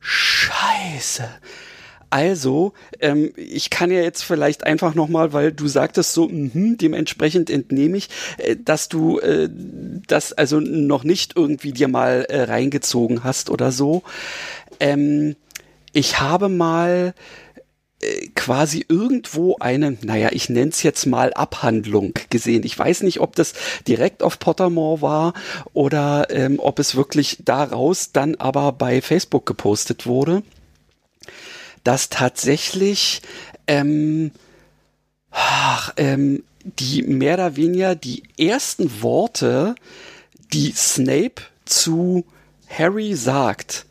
Scheiße 0.00 1.28
also, 2.12 2.74
ähm, 3.00 3.32
ich 3.36 3.70
kann 3.70 3.90
ja 3.90 4.02
jetzt 4.02 4.22
vielleicht 4.22 4.64
einfach 4.64 4.94
nochmal, 4.94 5.32
weil 5.32 5.50
du 5.50 5.66
sagtest 5.66 6.12
so, 6.12 6.28
mh, 6.28 6.76
dementsprechend 6.76 7.48
entnehme 7.48 7.96
ich, 7.96 8.10
äh, 8.36 8.54
dass 8.62 8.90
du 8.90 9.18
äh, 9.20 9.48
das 10.06 10.34
also 10.34 10.60
noch 10.60 11.04
nicht 11.04 11.36
irgendwie 11.36 11.72
dir 11.72 11.88
mal 11.88 12.26
äh, 12.28 12.42
reingezogen 12.42 13.24
hast 13.24 13.48
oder 13.48 13.72
so. 13.72 14.02
Ähm, 14.78 15.36
ich 15.94 16.20
habe 16.20 16.50
mal 16.50 17.14
äh, 18.02 18.28
quasi 18.34 18.84
irgendwo 18.86 19.56
eine, 19.58 19.96
naja, 20.02 20.28
ich 20.32 20.50
nenne 20.50 20.70
es 20.70 20.82
jetzt 20.82 21.06
mal 21.06 21.32
Abhandlung 21.32 22.12
gesehen. 22.28 22.64
Ich 22.64 22.78
weiß 22.78 23.04
nicht, 23.04 23.20
ob 23.20 23.36
das 23.36 23.54
direkt 23.88 24.22
auf 24.22 24.38
Pottermore 24.38 25.00
war 25.00 25.32
oder 25.72 26.26
ähm, 26.28 26.58
ob 26.58 26.78
es 26.78 26.94
wirklich 26.94 27.38
daraus 27.42 28.12
dann 28.12 28.34
aber 28.34 28.72
bei 28.72 29.00
Facebook 29.00 29.46
gepostet 29.46 30.06
wurde 30.06 30.42
dass 31.84 32.08
tatsächlich 32.08 33.22
ähm, 33.66 34.32
ach, 35.30 35.92
ähm, 35.96 36.42
die 36.64 37.02
mehr 37.02 37.34
oder 37.34 37.56
weniger 37.56 37.94
die 37.94 38.22
ersten 38.38 39.02
Worte, 39.02 39.74
die 40.52 40.72
Snape 40.72 41.42
zu 41.64 42.24
Harry 42.68 43.14
sagt, 43.14 43.86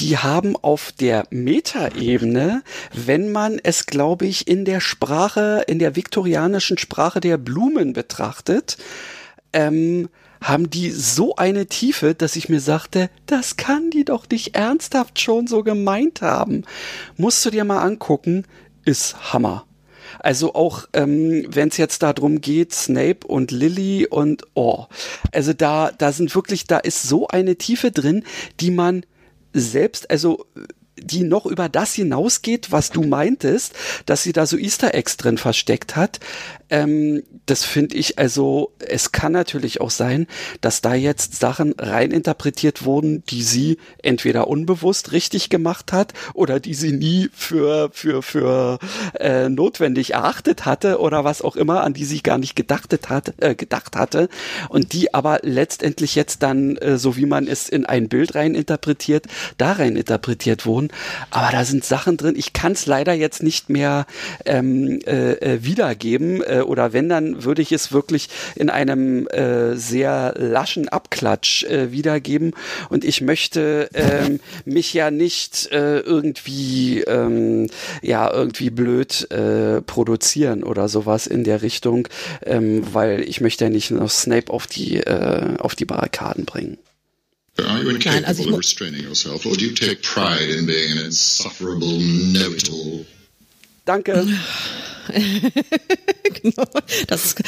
die 0.00 0.18
haben 0.18 0.56
auf 0.56 0.92
der 0.92 1.26
Metaebene, 1.30 2.62
wenn 2.92 3.30
man 3.30 3.60
es, 3.62 3.86
glaube 3.86 4.26
ich, 4.26 4.48
in 4.48 4.64
der 4.64 4.80
Sprache, 4.80 5.64
in 5.68 5.78
der 5.78 5.94
viktorianischen 5.94 6.78
Sprache 6.78 7.20
der 7.20 7.36
Blumen 7.36 7.92
betrachtet, 7.92 8.76
ähm, 9.52 10.08
haben 10.44 10.68
die 10.68 10.90
so 10.90 11.36
eine 11.36 11.66
Tiefe, 11.66 12.14
dass 12.14 12.36
ich 12.36 12.50
mir 12.50 12.60
sagte, 12.60 13.08
das 13.24 13.56
kann 13.56 13.90
die 13.90 14.04
doch 14.04 14.28
nicht 14.28 14.54
ernsthaft 14.54 15.18
schon 15.18 15.46
so 15.46 15.62
gemeint 15.62 16.20
haben. 16.20 16.64
Musst 17.16 17.44
du 17.46 17.50
dir 17.50 17.64
mal 17.64 17.80
angucken, 17.80 18.44
ist 18.84 19.32
Hammer. 19.32 19.64
Also 20.18 20.54
auch, 20.54 20.86
ähm, 20.92 21.46
wenn 21.48 21.68
es 21.68 21.78
jetzt 21.78 22.02
darum 22.02 22.42
geht, 22.42 22.74
Snape 22.74 23.26
und 23.26 23.52
Lily 23.52 24.06
und 24.06 24.42
oh, 24.52 24.84
also 25.32 25.54
da, 25.54 25.90
da 25.90 26.12
sind 26.12 26.34
wirklich, 26.34 26.66
da 26.66 26.76
ist 26.76 27.02
so 27.04 27.26
eine 27.28 27.56
Tiefe 27.56 27.90
drin, 27.90 28.22
die 28.60 28.70
man 28.70 29.06
selbst, 29.54 30.10
also 30.10 30.44
die 30.96 31.24
noch 31.24 31.46
über 31.46 31.68
das 31.68 31.94
hinausgeht, 31.94 32.70
was 32.70 32.90
du 32.90 33.02
meintest, 33.02 33.74
dass 34.06 34.22
sie 34.22 34.32
da 34.32 34.46
so 34.46 34.56
Easter 34.56 34.94
Eggs 34.94 35.16
drin 35.16 35.38
versteckt 35.38 35.96
hat. 35.96 36.20
Ähm, 36.70 37.22
das 37.46 37.64
finde 37.64 37.96
ich 37.96 38.18
also, 38.18 38.72
es 38.78 39.12
kann 39.12 39.32
natürlich 39.32 39.80
auch 39.80 39.90
sein, 39.90 40.26
dass 40.60 40.80
da 40.80 40.94
jetzt 40.94 41.38
Sachen 41.38 41.74
reininterpretiert 41.76 42.84
wurden, 42.84 43.22
die 43.26 43.42
sie 43.42 43.78
entweder 44.02 44.48
unbewusst 44.48 45.12
richtig 45.12 45.50
gemacht 45.50 45.92
hat 45.92 46.14
oder 46.32 46.58
die 46.58 46.74
sie 46.74 46.92
nie 46.92 47.28
für, 47.34 47.90
für, 47.92 48.22
für 48.22 48.78
äh, 49.20 49.48
notwendig 49.48 50.14
erachtet 50.14 50.64
hatte 50.64 51.00
oder 51.00 51.24
was 51.24 51.42
auch 51.42 51.56
immer, 51.56 51.82
an 51.82 51.92
die 51.92 52.06
sie 52.06 52.22
gar 52.22 52.38
nicht 52.38 52.56
gedachtet 52.56 53.10
hat, 53.10 53.34
äh, 53.38 53.54
gedacht 53.54 53.94
hatte 53.96 54.28
und 54.68 54.92
die 54.92 55.12
aber 55.12 55.40
letztendlich 55.42 56.14
jetzt 56.14 56.42
dann, 56.42 56.76
äh, 56.76 56.96
so 56.96 57.16
wie 57.16 57.26
man 57.26 57.46
es 57.46 57.68
in 57.68 57.84
ein 57.84 58.08
Bild 58.08 58.34
reininterpretiert, 58.34 59.26
da 59.58 59.72
reininterpretiert 59.72 60.64
wurden. 60.64 60.83
Aber 61.30 61.50
da 61.50 61.64
sind 61.64 61.84
Sachen 61.84 62.16
drin, 62.16 62.34
ich 62.36 62.52
kann 62.52 62.72
es 62.72 62.86
leider 62.86 63.12
jetzt 63.12 63.42
nicht 63.42 63.70
mehr 63.70 64.06
ähm, 64.44 65.00
äh, 65.06 65.32
äh 65.32 65.64
wiedergeben 65.64 66.42
äh, 66.42 66.60
oder 66.60 66.92
wenn, 66.92 67.08
dann 67.08 67.44
würde 67.44 67.62
ich 67.62 67.72
es 67.72 67.92
wirklich 67.92 68.28
in 68.56 68.70
einem 68.70 69.26
äh, 69.28 69.76
sehr 69.76 70.34
laschen 70.36 70.88
Abklatsch 70.88 71.64
äh, 71.64 71.92
wiedergeben. 71.92 72.52
Und 72.88 73.04
ich 73.04 73.20
möchte 73.20 73.88
ähm, 73.94 74.40
mich 74.64 74.94
ja 74.94 75.10
nicht 75.10 75.70
äh, 75.72 76.00
irgendwie, 76.00 77.00
ähm, 77.00 77.68
ja, 78.02 78.32
irgendwie 78.32 78.70
blöd 78.70 79.30
äh, 79.30 79.80
produzieren 79.82 80.62
oder 80.62 80.88
sowas 80.88 81.26
in 81.26 81.44
der 81.44 81.62
Richtung, 81.62 82.08
ähm, 82.44 82.82
weil 82.92 83.22
ich 83.22 83.40
möchte 83.40 83.64
ja 83.64 83.70
nicht 83.70 83.90
noch 83.90 84.10
Snape 84.10 84.52
auf 84.52 84.66
die, 84.66 84.98
äh, 84.98 85.56
auf 85.58 85.74
die 85.74 85.84
Barrikaden 85.84 86.44
bringen. 86.44 86.78
Are 87.56 87.78
you 87.78 87.90
incapable 87.90 88.48
of 88.48 88.58
restraining 88.58 89.02
yourself, 89.02 89.46
or 89.46 89.54
do 89.54 89.64
you 89.64 89.74
take 89.74 90.02
pride 90.02 90.50
in 90.50 90.66
being 90.66 90.98
an 90.98 91.04
insufferable 91.04 91.98
know-it-all? 91.98 93.06
Danke. 93.84 94.26
genau. 96.42 96.64
Das 97.08 97.24
ist, 97.24 97.42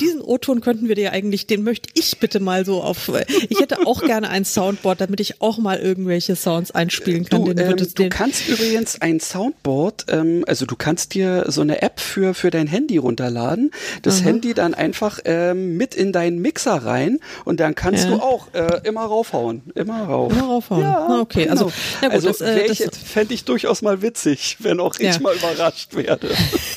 diesen 0.00 0.20
O-Ton 0.20 0.60
könnten 0.60 0.88
wir 0.88 0.94
dir 0.94 1.12
eigentlich, 1.12 1.46
den 1.46 1.62
möchte 1.62 1.88
ich 1.94 2.18
bitte 2.18 2.40
mal 2.40 2.64
so 2.64 2.82
auf. 2.82 3.10
Ich 3.48 3.60
hätte 3.60 3.86
auch 3.86 4.02
gerne 4.02 4.30
ein 4.30 4.44
Soundboard, 4.44 5.00
damit 5.00 5.20
ich 5.20 5.40
auch 5.40 5.58
mal 5.58 5.78
irgendwelche 5.78 6.36
Sounds 6.36 6.70
einspielen 6.70 7.24
kann. 7.24 7.44
Du, 7.44 7.52
ähm, 7.52 7.76
du 7.76 8.08
kannst 8.08 8.48
übrigens 8.48 9.00
ein 9.00 9.20
Soundboard, 9.20 10.06
ähm, 10.08 10.44
also 10.46 10.66
du 10.66 10.76
kannst 10.76 11.14
dir 11.14 11.44
so 11.48 11.60
eine 11.60 11.82
App 11.82 12.00
für 12.00 12.34
für 12.34 12.50
dein 12.50 12.66
Handy 12.66 12.98
runterladen, 12.98 13.70
das 14.02 14.20
Aha. 14.20 14.26
Handy 14.26 14.54
dann 14.54 14.74
einfach 14.74 15.20
ähm, 15.24 15.76
mit 15.76 15.94
in 15.94 16.12
deinen 16.12 16.40
Mixer 16.40 16.74
rein 16.74 17.20
und 17.44 17.60
dann 17.60 17.74
kannst 17.74 18.04
ja. 18.04 18.10
du 18.10 18.16
auch 18.16 18.52
äh, 18.54 18.80
immer 18.84 19.04
raufhauen, 19.04 19.62
immer 19.74 20.04
rauf. 20.04 20.32
Immer 20.32 20.42
raufhauen. 20.42 20.82
Ja, 20.82 21.06
ah, 21.08 21.20
okay, 21.20 21.44
genau. 21.44 21.52
also 21.52 21.64
gut, 21.66 22.10
also 22.10 22.28
das, 22.28 22.40
äh, 22.40 22.66
das 22.66 22.98
fände 22.98 23.34
ich 23.34 23.44
durchaus 23.44 23.82
mal 23.82 24.02
witzig, 24.02 24.56
wenn 24.60 24.80
auch 24.80 24.94
ich 24.98 25.14
ja. 25.14 25.20
mal 25.20 25.34
überrascht 25.34 25.59
werde. 25.94 26.30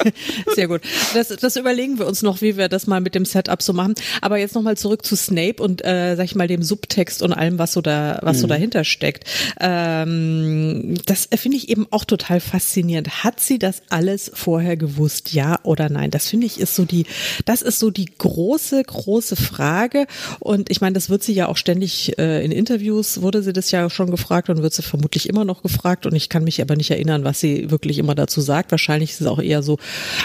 Sehr 0.56 0.68
gut. 0.68 0.82
Das, 1.14 1.30
das 1.30 1.56
überlegen 1.56 2.00
wir 2.00 2.08
uns 2.08 2.22
noch, 2.22 2.42
wie 2.42 2.58
wir 2.58 2.70
das 2.70 2.88
mal 2.88 3.02
mit 3.02 3.16
dem 3.16 3.26
Setup 3.26 3.62
so 3.62 3.74
machen. 3.74 3.96
Aber 4.22 4.38
jetzt 4.38 4.56
nochmal 4.56 4.78
zurück 4.78 5.06
zu 5.06 5.16
Snape 5.16 5.62
und 5.62 5.84
äh, 5.84 6.16
sag 6.16 6.26
ich 6.26 6.36
mal 6.36 6.48
dem 6.48 6.64
Subtext 6.64 7.22
und 7.22 7.34
allem, 7.34 7.60
was 7.60 7.74
so 7.74 7.82
da, 7.82 8.20
was 8.22 8.38
mhm. 8.38 8.42
so 8.42 8.48
dahinter 8.48 8.84
steckt. 8.84 9.28
Ähm, 9.60 10.96
das 11.06 11.30
finde 11.36 11.58
ich 11.58 11.70
eben 11.70 11.88
auch 11.92 12.06
total 12.06 12.40
faszinierend. 12.40 13.24
Hat 13.24 13.40
sie 13.40 13.60
das 13.60 13.82
alles 13.90 14.32
vorher 14.34 14.78
gewusst, 14.78 15.34
ja 15.34 15.60
oder 15.64 15.90
nein? 15.90 16.12
Das 16.12 16.28
finde 16.28 16.46
ich 16.46 16.60
ist 16.60 16.76
so 16.76 16.86
die, 16.86 17.06
das 17.46 17.62
ist 17.62 17.80
so 17.80 17.90
die 17.90 18.10
große, 18.18 18.84
große 18.84 19.36
Frage. 19.36 20.08
Und 20.40 20.70
ich 20.70 20.82
meine, 20.82 20.94
das 20.94 21.10
wird 21.10 21.24
sie 21.24 21.34
ja 21.34 21.48
auch 21.48 21.58
ständig 21.58 22.18
äh, 22.18 22.44
in 22.44 22.52
Interviews 22.52 23.22
wurde 23.22 23.44
sie 23.44 23.54
das 23.54 23.72
ja 23.72 23.90
schon 23.90 24.12
gefragt 24.12 24.50
und 24.50 24.62
wird 24.62 24.74
sie 24.74 24.82
vermutlich 24.82 25.30
immer 25.30 25.46
noch 25.46 25.62
gefragt. 25.62 26.06
Und 26.06 26.16
ich 26.16 26.30
kann 26.30 26.44
mich 26.44 26.62
aber 26.62 26.76
nicht 26.76 26.92
erinnern, 26.92 27.24
was 27.24 27.40
sie 27.40 27.72
wirklich 27.72 27.98
immer 27.98 28.16
dazu 28.16 28.42
sagt. 28.42 28.72
Wahrscheinlich 28.74 29.12
ist 29.12 29.22
es 29.22 29.28
auch 29.28 29.40
eher 29.40 29.62
so, 29.62 29.78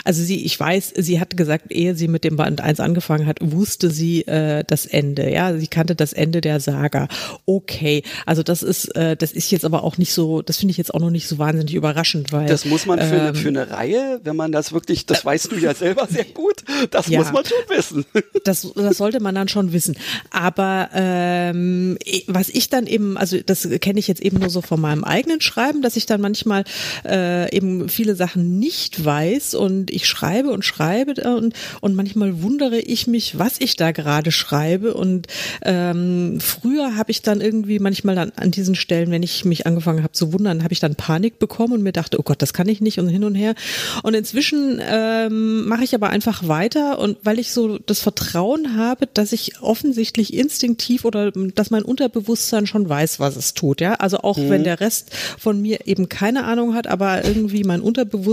also 0.05 0.22
sie, 0.22 0.42
ich 0.42 0.59
weiß, 0.59 0.94
sie 0.96 1.20
hat 1.20 1.36
gesagt, 1.36 1.70
ehe 1.70 1.94
sie 1.94 2.09
mit 2.09 2.24
dem 2.24 2.36
Band 2.36 2.62
1 2.62 2.80
angefangen 2.80 3.26
hat, 3.26 3.38
wusste 3.42 3.90
sie 3.90 4.22
äh, 4.22 4.64
das 4.66 4.86
Ende. 4.86 5.30
Ja, 5.30 5.55
sie 5.55 5.66
kannte 5.66 5.94
das 5.94 6.14
Ende 6.14 6.40
der 6.40 6.61
Saga. 6.61 7.09
Okay, 7.44 8.03
also 8.24 8.42
das 8.42 8.62
ist, 8.62 8.96
äh, 8.96 9.16
das 9.16 9.32
ist 9.32 9.51
jetzt 9.51 9.66
aber 9.66 9.84
auch 9.84 9.99
nicht 9.99 10.14
so, 10.14 10.40
das 10.40 10.57
finde 10.57 10.70
ich 10.70 10.78
jetzt 10.78 10.94
auch 10.94 11.01
noch 11.01 11.11
nicht 11.11 11.28
so 11.28 11.36
wahnsinnig 11.38 11.74
überraschend, 11.74 12.32
weil 12.32 12.46
das 12.46 12.64
muss 12.64 12.86
man 12.86 12.99
für, 13.01 13.14
ähm, 13.14 13.20
eine, 13.20 13.34
für 13.34 13.49
eine 13.49 13.70
Reihe, 13.70 14.20
wenn 14.24 14.36
man 14.36 14.51
das 14.51 14.72
wirklich, 14.72 15.05
das 15.05 15.24
weißt 15.24 15.53
du 15.53 15.57
ja 15.57 15.74
selber 15.74 16.07
sehr 16.11 16.24
gut, 16.34 16.64
das 16.90 17.09
ja, 17.09 17.18
muss 17.18 17.32
man 17.32 17.44
schon 17.44 17.76
wissen. 17.76 18.05
Das, 18.44 18.66
das 18.74 18.96
sollte 18.96 19.20
man 19.20 19.34
dann 19.34 19.49
schon 19.49 19.72
wissen. 19.72 19.96
Aber 20.30 20.88
ähm, 20.94 21.99
was 22.28 22.49
ich 22.49 22.70
dann 22.70 22.86
eben, 22.86 23.18
also 23.18 23.36
das 23.44 23.68
kenne 23.80 23.99
ich 23.99 24.09
jetzt 24.09 24.22
eben 24.22 24.38
nur 24.38 24.49
so 24.49 24.62
von 24.62 24.80
meinem 24.80 25.05
eigenen 25.05 25.40
Schreiben, 25.40 25.82
dass 25.82 25.96
ich 25.96 26.07
dann 26.07 26.20
manchmal 26.20 26.64
äh, 27.05 27.55
eben 27.55 27.88
viele 27.88 28.14
Sachen 28.14 28.38
nicht 28.39 29.05
weiß 29.05 29.55
und 29.55 29.91
ich 29.91 30.07
schreibe 30.07 30.51
und 30.51 30.64
schreibe 30.64 31.14
und, 31.36 31.55
und 31.80 31.95
manchmal 31.95 32.43
wundere 32.43 32.78
ich 32.78 33.07
mich, 33.07 33.39
was 33.39 33.61
ich 33.61 33.76
da 33.76 33.93
gerade 33.93 34.32
schreibe. 34.32 34.95
Und 34.95 35.26
ähm, 35.62 36.39
früher 36.41 36.97
habe 36.97 37.11
ich 37.11 37.22
dann 37.22 37.41
irgendwie 37.41 37.78
manchmal 37.78 38.14
dann 38.14 38.32
an 38.36 38.51
diesen 38.51 38.74
Stellen, 38.74 39.11
wenn 39.11 39.22
ich 39.22 39.45
mich 39.45 39.66
angefangen 39.66 40.03
habe 40.03 40.12
zu 40.12 40.32
wundern, 40.32 40.62
habe 40.62 40.72
ich 40.72 40.80
dann 40.80 40.95
Panik 40.95 41.39
bekommen 41.39 41.74
und 41.74 41.82
mir 41.82 41.93
dachte, 41.93 42.18
oh 42.18 42.22
Gott, 42.22 42.43
das 42.43 42.53
kann 42.53 42.68
ich 42.68 42.80
nicht 42.80 42.99
und 42.99 43.09
hin 43.09 43.24
und 43.24 43.34
her. 43.34 43.55
Und 44.03 44.14
inzwischen 44.14 44.80
ähm, 44.80 45.66
mache 45.66 45.84
ich 45.84 45.95
aber 45.95 46.11
einfach 46.11 46.47
weiter 46.47 46.99
und 46.99 47.18
weil 47.22 47.39
ich 47.39 47.53
so 47.53 47.78
das 47.78 48.01
Vertrauen 48.01 48.76
habe, 48.76 49.07
dass 49.12 49.32
ich 49.32 49.61
offensichtlich 49.61 50.34
instinktiv 50.34 51.05
oder 51.05 51.32
dass 51.32 51.70
mein 51.70 51.82
Unterbewusstsein 51.82 52.66
schon 52.66 52.89
weiß, 52.89 53.20
was 53.20 53.36
es 53.36 53.55
tut. 53.55 53.80
Ja, 53.80 53.95
also 53.95 54.18
auch 54.18 54.36
mhm. 54.36 54.51
wenn 54.51 54.64
der 54.64 54.80
Rest 54.80 55.11
von 55.39 55.61
mir 55.61 55.86
eben 55.86 56.09
keine 56.09 56.45
Ahnung 56.45 56.74
hat, 56.74 56.86
aber 56.86 57.24
irgendwie 57.24 57.64
mein 57.64 57.80
Unterbewusstsein, 57.80 58.28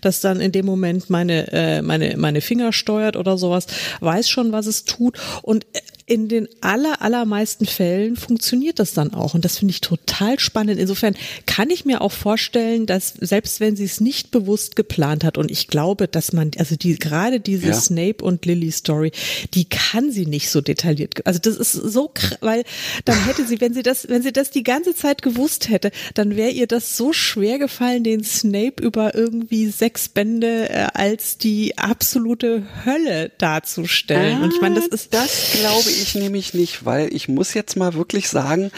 das 0.00 0.20
dann 0.20 0.40
in 0.40 0.52
dem 0.52 0.66
Moment 0.66 1.10
meine, 1.10 1.52
äh, 1.52 1.82
meine, 1.82 2.16
meine 2.16 2.40
Finger 2.40 2.72
steuert 2.72 3.16
oder 3.16 3.38
sowas, 3.38 3.66
weiß 4.00 4.28
schon, 4.28 4.52
was 4.52 4.66
es 4.66 4.84
tut. 4.84 5.18
Und 5.42 5.66
in 6.06 6.28
den 6.28 6.48
aller, 6.60 7.02
allermeisten 7.02 7.66
Fällen 7.66 8.14
funktioniert 8.14 8.78
das 8.78 8.94
dann 8.94 9.12
auch. 9.12 9.34
Und 9.34 9.44
das 9.44 9.58
finde 9.58 9.72
ich 9.72 9.80
total 9.80 10.38
spannend. 10.38 10.78
Insofern 10.78 11.16
kann 11.46 11.68
ich 11.68 11.84
mir 11.84 12.00
auch 12.00 12.12
vorstellen, 12.12 12.86
dass 12.86 13.14
selbst 13.20 13.58
wenn 13.58 13.74
sie 13.74 13.84
es 13.84 14.00
nicht 14.00 14.30
bewusst 14.30 14.76
geplant 14.76 15.24
hat, 15.24 15.36
und 15.36 15.50
ich 15.50 15.66
glaube, 15.66 16.06
dass 16.06 16.32
man, 16.32 16.52
also 16.58 16.76
die, 16.76 16.96
gerade 16.96 17.40
diese 17.40 17.68
ja. 17.68 17.74
Snape 17.74 18.24
und 18.24 18.46
Lily 18.46 18.70
Story, 18.70 19.10
die 19.54 19.64
kann 19.64 20.12
sie 20.12 20.26
nicht 20.26 20.48
so 20.48 20.60
detailliert. 20.60 21.26
Also 21.26 21.40
das 21.40 21.56
ist 21.56 21.72
so, 21.72 22.12
weil 22.40 22.62
dann 23.04 23.24
hätte 23.24 23.44
sie, 23.44 23.60
wenn 23.60 23.74
sie 23.74 23.82
das, 23.82 24.08
wenn 24.08 24.22
sie 24.22 24.32
das 24.32 24.52
die 24.52 24.62
ganze 24.62 24.94
Zeit 24.94 25.22
gewusst 25.22 25.68
hätte, 25.68 25.90
dann 26.14 26.36
wäre 26.36 26.50
ihr 26.50 26.68
das 26.68 26.96
so 26.96 27.12
schwer 27.12 27.58
gefallen, 27.58 28.04
den 28.04 28.22
Snape 28.22 28.80
über 28.80 29.16
irgendwie 29.16 29.66
sechs 29.70 30.08
Bände 30.08 30.68
äh, 30.68 30.86
als 30.94 31.36
die 31.36 31.76
absolute 31.76 32.62
Hölle 32.84 33.32
darzustellen. 33.38 34.38
Ah, 34.38 34.44
und 34.44 34.54
ich 34.54 34.60
meine, 34.60 34.76
das 34.76 34.84
ah, 34.84 34.94
ist, 34.94 35.12
das 35.12 35.52
glaube 35.58 35.90
ich 35.90 35.95
nämlich 36.14 36.54
nicht, 36.54 36.84
weil 36.84 37.14
ich 37.14 37.28
muss 37.28 37.54
jetzt 37.54 37.76
mal 37.76 37.94
wirklich 37.94 38.28
sagen, 38.28 38.70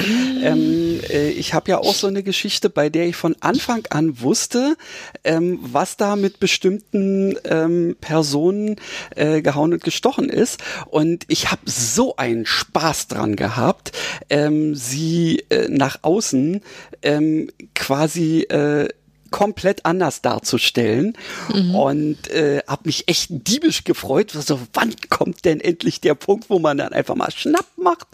ähm, 0.43 1.01
äh, 1.11 1.31
ich 1.31 1.55
habe 1.55 1.71
ja 1.71 1.79
auch 1.79 1.95
so 1.95 2.07
eine 2.07 2.23
Geschichte, 2.23 2.71
bei 2.71 2.89
der 2.89 3.07
ich 3.07 3.17
von 3.17 3.37
Anfang 3.41 3.85
an 3.91 4.21
wusste, 4.21 4.77
ähm, 5.25 5.59
was 5.63 5.97
da 5.97 6.17
mit 6.17 6.41
bestimmten 6.41 7.37
ähm, 7.45 7.97
Personen 8.01 8.77
äh, 9.15 9.43
gehauen 9.43 9.73
und 9.73 9.85
gestochen 9.85 10.29
ist. 10.29 10.61
Und 10.87 11.25
ich 11.29 11.51
habe 11.51 11.63
so 11.65 12.17
einen 12.17 12.47
Spaß 12.47 13.09
dran 13.09 13.37
gehabt, 13.37 13.93
ähm, 14.31 14.75
sie 14.75 15.45
äh, 15.51 15.69
nach 15.69 15.99
außen 16.03 16.61
ähm, 17.03 17.51
quasi 17.75 18.43
äh, 18.43 18.89
komplett 19.31 19.85
anders 19.85 20.23
darzustellen 20.23 21.17
mhm. 21.53 21.75
und 21.75 22.31
äh, 22.31 22.63
habe 22.67 22.83
mich 22.87 23.09
echt 23.09 23.29
diebisch 23.31 23.85
gefreut. 23.85 24.31
So, 24.31 24.61
wann 24.73 24.95
kommt 25.11 25.45
denn 25.45 25.61
endlich 25.61 26.01
der 26.01 26.15
Punkt, 26.15 26.51
wo 26.51 26.59
man 26.59 26.79
dann 26.79 26.93
einfach 26.93 27.15
mal 27.15 27.31
schnapp 27.31 27.67
macht 27.77 28.07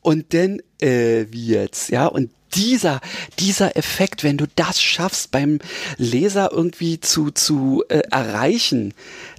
und 0.00 0.34
dann 0.34 0.60
äh, 0.80 1.26
wie 1.30 1.46
jetzt, 1.46 1.90
ja 1.90 2.06
und 2.06 2.30
dieser, 2.54 3.00
dieser 3.38 3.76
Effekt, 3.76 4.24
wenn 4.24 4.36
du 4.36 4.46
das 4.54 4.80
schaffst, 4.80 5.30
beim 5.30 5.58
Leser 5.96 6.50
irgendwie 6.52 7.00
zu, 7.00 7.30
zu 7.30 7.84
äh, 7.88 8.02
erreichen, 8.10 8.94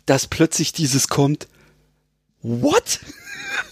dass 0.05 0.27
plötzlich 0.27 0.73
dieses 0.73 1.07
kommt, 1.07 1.47
what? 2.41 2.99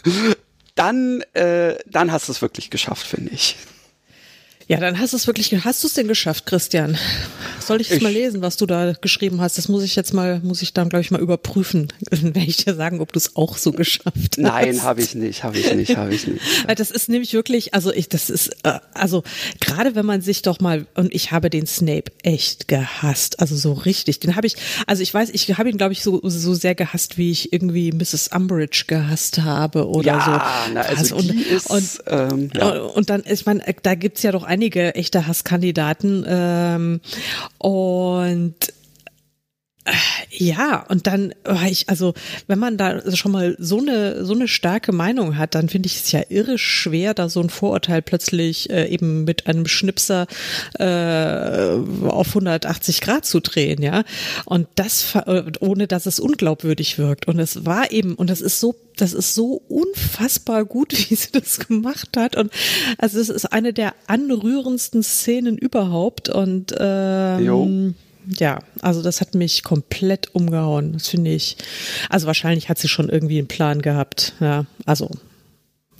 dann, 0.75 1.21
äh, 1.33 1.75
dann 1.85 2.11
hast 2.11 2.27
du 2.27 2.31
es 2.31 2.41
wirklich 2.41 2.69
geschafft, 2.69 3.05
finde 3.05 3.31
ich. 3.31 3.57
Ja, 4.72 4.80
dann 4.80 4.99
hast 4.99 5.11
du 5.11 5.17
es 5.17 5.28
wirklich, 5.28 5.53
hast 5.65 5.84
du 5.84 5.88
es 5.88 5.95
denn 5.95 6.07
geschafft, 6.07 6.45
Christian? 6.45 6.97
Soll 7.59 7.82
ich 7.82 7.91
es 7.91 7.99
mal 7.99 8.09
lesen, 8.09 8.41
was 8.41 8.55
du 8.55 8.65
da 8.65 8.93
geschrieben 8.93 9.41
hast? 9.41 9.57
Das 9.57 9.67
muss 9.67 9.84
ich 9.84 9.97
jetzt 9.97 10.13
mal, 10.13 10.39
muss 10.45 10.61
ich 10.61 10.72
dann, 10.72 10.88
glaube 10.88 11.01
ich, 11.01 11.11
mal 11.11 11.19
überprüfen, 11.19 11.89
wenn 12.09 12.38
ich 12.38 12.55
dir 12.63 12.74
sagen, 12.74 13.01
ob 13.01 13.11
du 13.11 13.19
es 13.19 13.36
auch 13.36 13.57
so 13.57 13.74
geschafft 13.74 14.15
hast. 14.15 14.38
Nein, 14.38 14.82
habe 14.82 15.01
ich 15.01 15.13
nicht, 15.13 15.43
habe 15.43 15.59
ich 15.59 15.76
nicht, 15.76 15.97
habe 15.97 16.15
ich 16.15 16.26
nicht. 16.26 16.41
Das 16.78 16.89
ist 16.89 17.09
nämlich 17.09 17.34
wirklich, 17.34 17.74
also 17.74 17.91
ich, 17.91 18.07
das 18.07 18.30
ist, 18.30 18.47
äh, 18.63 18.80
also 18.93 19.24
gerade 19.59 19.93
wenn 19.95 20.05
man 20.05 20.22
sich 20.22 20.41
doch 20.41 20.61
mal, 20.61 20.86
und 20.95 21.13
ich 21.13 21.34
habe 21.34 21.49
den 21.49 21.67
Snape 21.67 22.09
echt 22.24 22.69
gehasst, 22.69 23.41
also 23.41 23.57
so 23.57 23.74
richtig, 23.74 24.22
den 24.22 24.38
habe 24.38 24.47
ich, 24.47 24.55
also 24.88 25.03
ich 25.03 25.13
weiß, 25.13 25.32
ich 25.32 25.57
habe 25.57 25.69
ihn, 25.69 25.78
glaube 25.78 25.91
ich, 25.91 26.01
so, 26.01 26.22
so 26.24 26.53
sehr 26.53 26.76
gehasst, 26.76 27.17
wie 27.17 27.32
ich 27.32 27.51
irgendwie 27.51 27.91
Mrs. 27.91 28.30
Umbridge 28.34 28.86
gehasst 28.88 29.39
habe 29.39 29.89
oder 29.89 30.07
ja, 30.07 30.22
so. 30.22 30.74
Na, 30.74 30.82
also, 30.84 31.15
also 31.15 31.15
und, 31.17 31.45
ist, 31.45 31.69
und, 31.69 32.03
ähm, 32.07 32.49
ja. 32.53 32.80
und 32.80 33.09
dann, 33.09 33.24
ich 33.30 33.45
meine, 33.45 33.65
da 33.84 33.95
gibt's 33.95 34.24
ja 34.24 34.32
doch 34.32 34.43
einige 34.62 34.93
echte 34.93 35.26
Hasskandidaten 35.26 36.24
ähm, 36.28 37.01
und 37.57 38.55
ja, 40.29 40.86
und 40.89 41.07
dann 41.07 41.34
war 41.43 41.65
ich, 41.65 41.89
also 41.89 42.13
wenn 42.45 42.59
man 42.59 42.77
da 42.77 43.15
schon 43.15 43.32
mal 43.32 43.55
so 43.57 43.79
eine 43.79 44.23
so 44.25 44.34
eine 44.34 44.47
starke 44.47 44.91
Meinung 44.91 45.38
hat, 45.38 45.55
dann 45.55 45.69
finde 45.69 45.88
ich 45.88 45.95
es 45.95 46.11
ja 46.11 46.21
irre 46.29 46.59
schwer, 46.59 47.15
da 47.15 47.29
so 47.29 47.41
ein 47.41 47.49
Vorurteil 47.49 48.03
plötzlich 48.03 48.69
äh, 48.69 48.88
eben 48.88 49.23
mit 49.23 49.47
einem 49.47 49.65
Schnipser 49.65 50.27
äh, 50.77 52.05
auf 52.07 52.27
180 52.27 53.01
Grad 53.01 53.25
zu 53.25 53.39
drehen, 53.39 53.82
ja. 53.82 54.03
Und 54.45 54.67
das 54.75 55.15
ohne 55.59 55.88
dass 55.88 56.05
es 56.05 56.19
unglaubwürdig 56.19 56.99
wirkt. 56.99 57.27
Und 57.27 57.39
es 57.39 57.65
war 57.65 57.91
eben, 57.91 58.13
und 58.13 58.29
das 58.29 58.41
ist 58.41 58.59
so 58.59 58.75
das 58.97 59.13
ist 59.13 59.34
so 59.34 59.63
unfassbar 59.67 60.63
gut, 60.65 60.91
wie 61.09 61.15
sie 61.15 61.32
das 61.32 61.59
gemacht 61.59 62.09
hat. 62.17 62.36
Und 62.36 62.51
also 62.99 63.19
es 63.19 63.29
ist 63.29 63.51
eine 63.51 63.73
der 63.73 63.95
anrührendsten 64.05 65.01
Szenen 65.01 65.57
überhaupt. 65.57 66.29
Und 66.29 66.75
ähm, 66.77 67.43
jo 67.43 67.93
ja, 68.28 68.59
also 68.82 69.01
das 69.01 69.22
hat 69.22 69.36
mich 69.36 69.63
komplett 69.63 70.34
umgehauen. 70.34 70.93
Das 70.93 71.07
finde 71.07 71.32
ich. 71.32 71.57
Also 72.09 72.28
wahrscheinlich 72.28 72.69
hat 72.69 72.78
sie 72.78 72.88
schon 72.88 73.09
irgendwie 73.09 73.39
einen 73.39 73.47
Plan 73.47 73.82
gehabt. 73.82 74.34
Ja, 74.39 74.65
also 74.86 75.09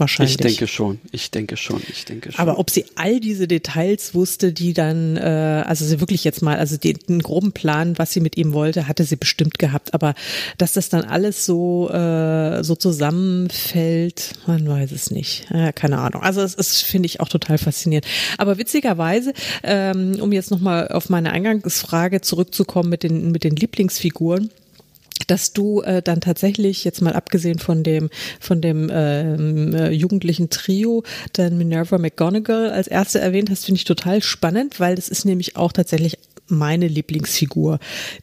Wahrscheinlich. 0.01 0.31
Ich 0.31 0.41
denke 0.41 0.67
schon, 0.67 0.99
ich 1.11 1.29
denke 1.29 1.57
schon, 1.57 1.79
ich 1.87 2.05
denke 2.05 2.31
schon. 2.31 2.39
Aber 2.39 2.57
ob 2.57 2.71
sie 2.71 2.85
all 2.95 3.19
diese 3.19 3.47
Details 3.47 4.15
wusste, 4.15 4.51
die 4.51 4.73
dann, 4.73 5.15
äh, 5.15 5.63
also 5.67 5.85
sie 5.85 5.99
wirklich 5.99 6.23
jetzt 6.23 6.41
mal, 6.41 6.57
also 6.57 6.75
den, 6.75 6.97
den 7.07 7.19
groben 7.21 7.51
Plan, 7.51 7.99
was 7.99 8.11
sie 8.11 8.19
mit 8.19 8.35
ihm 8.35 8.53
wollte, 8.53 8.87
hatte 8.87 9.03
sie 9.03 9.15
bestimmt 9.15 9.59
gehabt. 9.59 9.93
Aber 9.93 10.15
dass 10.57 10.73
das 10.73 10.89
dann 10.89 11.03
alles 11.03 11.45
so 11.45 11.87
äh, 11.91 12.63
so 12.63 12.75
zusammenfällt, 12.75 14.31
man 14.47 14.67
weiß 14.67 14.91
es 14.91 15.11
nicht. 15.11 15.45
Ja, 15.53 15.71
keine 15.71 15.99
Ahnung. 15.99 16.23
Also 16.23 16.41
es 16.41 16.55
ist, 16.55 16.81
finde 16.81 17.05
ich, 17.05 17.19
auch 17.19 17.29
total 17.29 17.59
faszinierend. 17.59 18.07
Aber 18.39 18.57
witzigerweise, 18.57 19.33
ähm, 19.61 20.17
um 20.19 20.31
jetzt 20.31 20.49
nochmal 20.49 20.87
auf 20.87 21.09
meine 21.09 21.31
Eingangsfrage 21.31 22.21
zurückzukommen 22.21 22.89
mit 22.89 23.03
den 23.03 23.31
mit 23.31 23.43
den 23.43 23.55
Lieblingsfiguren 23.55 24.49
dass 25.28 25.53
du 25.53 25.82
äh, 25.82 26.01
dann 26.01 26.22
tatsächlich 26.22 26.84
jetzt 26.84 27.01
mal 27.01 27.13
abgesehen 27.13 27.59
von 27.59 27.84
dem 27.84 28.09
von 28.39 28.61
dem 28.61 28.89
ähm, 28.91 29.74
äh, 29.74 29.91
jugendlichen 29.91 30.49
Trio 30.49 31.03
dann 31.34 31.57
Minerva 31.57 31.97
McGonagall 31.97 32.72
als 32.72 32.88
erste 32.88 33.19
erwähnt 33.19 33.49
hast, 33.49 33.65
finde 33.65 33.78
ich 33.78 33.86
total 33.86 34.22
spannend, 34.22 34.80
weil 34.80 34.95
das 34.95 35.09
ist 35.09 35.26
nämlich 35.26 35.55
auch 35.55 35.72
tatsächlich 35.72 36.17
meine 36.51 36.87
Lieblingsfigur. 36.87 37.79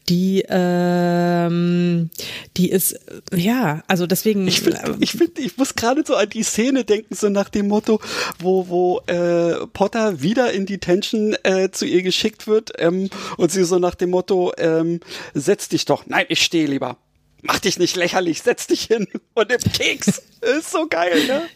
Die, 0.09 0.45
ähm, 0.49 2.11
die 2.57 2.71
ist, 2.71 3.01
ja, 3.35 3.83
also 3.89 4.07
deswegen. 4.07 4.47
Ich 4.47 4.61
finde, 4.61 4.97
ich, 5.01 5.13
find, 5.13 5.39
ich 5.39 5.57
muss 5.57 5.75
gerade 5.75 6.05
so 6.07 6.15
an 6.15 6.29
die 6.29 6.43
Szene 6.43 6.85
denken, 6.85 7.15
so 7.15 7.29
nach 7.29 7.49
dem 7.49 7.69
Motto, 7.69 8.01
wo, 8.39 8.69
wo 8.69 9.01
äh, 9.07 9.67
Potter 9.73 10.23
wieder 10.23 10.53
in 10.53 10.67
Detention 10.67 11.37
äh, 11.43 11.71
zu 11.71 11.87
ihr 11.87 12.03
geschickt 12.03 12.47
wird 12.47 12.73
ähm, 12.79 13.11
und 13.37 13.51
sie 13.51 13.65
so 13.65 13.79
nach 13.79 13.95
dem 13.95 14.11
Motto, 14.11 14.53
ähm, 14.59 15.01
setz 15.35 15.69
dich 15.69 15.85
doch. 15.85 16.07
Nein, 16.07 16.27
ich 16.29 16.43
stehe 16.43 16.67
lieber 16.67 16.99
mach 17.43 17.59
dich 17.59 17.79
nicht 17.79 17.97
lächerlich, 17.97 18.43
setz 18.43 18.67
dich 18.67 18.85
hin 18.85 19.07
und 19.35 19.49
nimm 19.49 19.61
Keks. 19.61 20.23
ist 20.41 20.71
so 20.71 20.87
geil, 20.89 21.27
ne? 21.27 21.49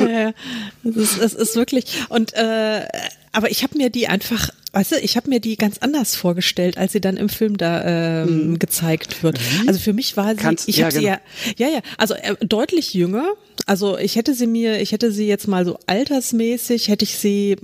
Ja, 0.00 0.32
es 0.84 0.96
ist, 0.96 1.18
es 1.18 1.34
ist 1.34 1.56
wirklich 1.56 1.86
und 2.08 2.34
äh, 2.34 2.86
aber 3.32 3.50
ich 3.50 3.64
habe 3.64 3.76
mir 3.76 3.90
die 3.90 4.06
einfach, 4.06 4.50
weißt 4.72 4.92
du, 4.92 4.96
ich 5.00 5.16
habe 5.16 5.28
mir 5.28 5.40
die 5.40 5.56
ganz 5.56 5.78
anders 5.78 6.14
vorgestellt, 6.14 6.78
als 6.78 6.92
sie 6.92 7.00
dann 7.00 7.16
im 7.16 7.28
Film 7.28 7.56
da 7.56 8.22
ähm, 8.22 8.28
hm. 8.28 8.58
gezeigt 8.60 9.24
wird. 9.24 9.40
Wie? 9.40 9.68
Also 9.68 9.80
für 9.80 9.92
mich 9.92 10.16
war 10.16 10.30
sie, 10.34 10.40
Kannst, 10.40 10.68
ich 10.68 10.76
ja, 10.76 10.86
habe 10.86 10.94
genau. 10.94 11.16
sie 11.56 11.62
ja, 11.62 11.68
ja, 11.68 11.74
ja, 11.74 11.80
also 11.98 12.14
äh, 12.14 12.36
deutlich 12.40 12.94
jünger. 12.94 13.32
Also 13.66 13.98
ich 13.98 14.14
hätte 14.14 14.34
sie 14.34 14.46
mir, 14.46 14.80
ich 14.80 14.92
hätte 14.92 15.10
sie 15.10 15.26
jetzt 15.26 15.48
mal 15.48 15.64
so 15.64 15.78
altersmäßig, 15.86 16.88
hätte 16.88 17.04
ich 17.04 17.18
sie 17.18 17.56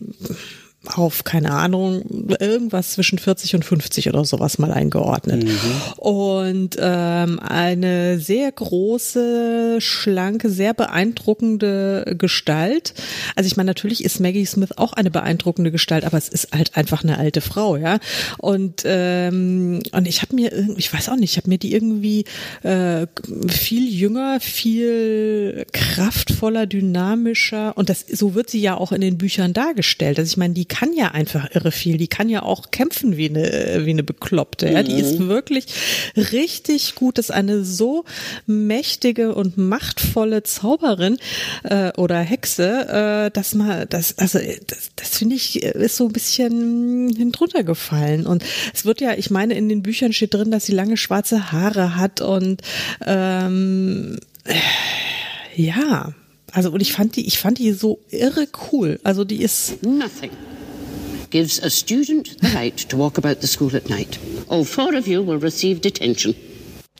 auf, 0.86 1.24
keine 1.24 1.50
Ahnung, 1.50 2.02
irgendwas 2.40 2.92
zwischen 2.92 3.18
40 3.18 3.54
und 3.54 3.64
50 3.66 4.08
oder 4.08 4.24
sowas 4.24 4.58
mal 4.58 4.72
eingeordnet. 4.72 5.44
Mhm. 5.44 5.50
Und 5.98 6.76
ähm, 6.80 7.38
eine 7.38 8.18
sehr 8.18 8.50
große, 8.50 9.76
schlanke, 9.80 10.48
sehr 10.48 10.72
beeindruckende 10.72 12.16
Gestalt. 12.16 12.94
Also 13.36 13.46
ich 13.46 13.58
meine, 13.58 13.68
natürlich 13.68 14.02
ist 14.04 14.20
Maggie 14.20 14.46
Smith 14.46 14.72
auch 14.76 14.94
eine 14.94 15.10
beeindruckende 15.10 15.70
Gestalt, 15.70 16.04
aber 16.04 16.16
es 16.16 16.30
ist 16.30 16.52
halt 16.52 16.74
einfach 16.76 17.04
eine 17.04 17.18
alte 17.18 17.42
Frau, 17.42 17.76
ja. 17.76 17.98
Und 18.38 18.82
ähm, 18.86 19.82
und 19.92 20.08
ich 20.08 20.22
habe 20.22 20.34
mir 20.34 20.50
ich 20.76 20.92
weiß 20.92 21.10
auch 21.10 21.16
nicht, 21.16 21.32
ich 21.32 21.36
habe 21.36 21.50
mir 21.50 21.58
die 21.58 21.74
irgendwie 21.74 22.24
äh, 22.62 23.06
viel 23.48 23.86
jünger, 23.86 24.40
viel 24.40 25.66
kraftvoller, 25.72 26.66
dynamischer 26.66 27.76
und 27.76 27.90
das 27.90 28.06
so 28.10 28.34
wird 28.34 28.48
sie 28.48 28.62
ja 28.62 28.76
auch 28.76 28.92
in 28.92 29.02
den 29.02 29.18
Büchern 29.18 29.52
dargestellt. 29.52 30.18
Also 30.18 30.30
ich 30.30 30.36
meine, 30.38 30.54
die 30.54 30.69
kann 30.70 30.94
ja 30.94 31.08
einfach 31.08 31.50
irre 31.52 31.72
viel. 31.72 31.98
Die 31.98 32.06
kann 32.06 32.30
ja 32.30 32.42
auch 32.42 32.70
kämpfen 32.70 33.16
wie 33.16 33.28
eine, 33.28 33.82
wie 33.84 33.90
eine 33.90 34.04
Bekloppte. 34.04 34.70
Ja? 34.70 34.82
Die 34.82 34.94
ist 34.94 35.18
mhm. 35.18 35.28
wirklich 35.28 35.66
richtig 36.16 36.94
gut. 36.94 37.18
Das 37.18 37.26
ist 37.26 37.30
eine 37.32 37.64
so 37.64 38.04
mächtige 38.46 39.34
und 39.34 39.58
machtvolle 39.58 40.44
Zauberin 40.44 41.18
äh, 41.64 41.92
oder 41.98 42.20
Hexe, 42.20 43.26
äh, 43.26 43.30
dass 43.32 43.54
man, 43.54 43.86
das, 43.90 44.16
also 44.16 44.38
das, 44.38 44.90
das 44.96 45.18
finde 45.18 45.34
ich, 45.34 45.62
ist 45.62 45.96
so 45.96 46.06
ein 46.06 46.12
bisschen 46.12 47.12
hindrunter 47.14 47.64
gefallen. 47.64 48.24
Und 48.24 48.44
es 48.72 48.84
wird 48.86 49.00
ja, 49.00 49.14
ich 49.14 49.30
meine, 49.30 49.54
in 49.54 49.68
den 49.68 49.82
Büchern 49.82 50.12
steht 50.12 50.32
drin, 50.32 50.52
dass 50.52 50.66
sie 50.66 50.72
lange 50.72 50.96
schwarze 50.96 51.50
Haare 51.50 51.96
hat 51.96 52.20
und 52.20 52.62
ähm, 53.04 54.18
ja, 55.56 56.14
also 56.52 56.70
und 56.70 56.80
ich 56.80 56.92
fand 56.92 57.16
die, 57.16 57.26
ich 57.26 57.38
fand 57.38 57.58
die 57.58 57.72
so 57.72 57.98
irre 58.10 58.46
cool. 58.70 59.00
Also 59.02 59.24
die 59.24 59.42
ist 59.42 59.82
Nothing 59.82 60.30
gives 61.30 61.62
a 61.62 61.70
student 61.70 62.36
the 62.40 62.48
right 62.54 62.88
to 62.88 62.96
walk 62.96 63.18
about 63.18 63.40
the 63.40 63.46
school 63.46 63.74
at 63.74 63.88
night. 63.88 64.18
All 64.48 64.64
four 64.64 64.94
of 64.94 65.06
you 65.06 65.26
will 65.26 65.38
receive 65.38 65.80
detention 65.80 66.34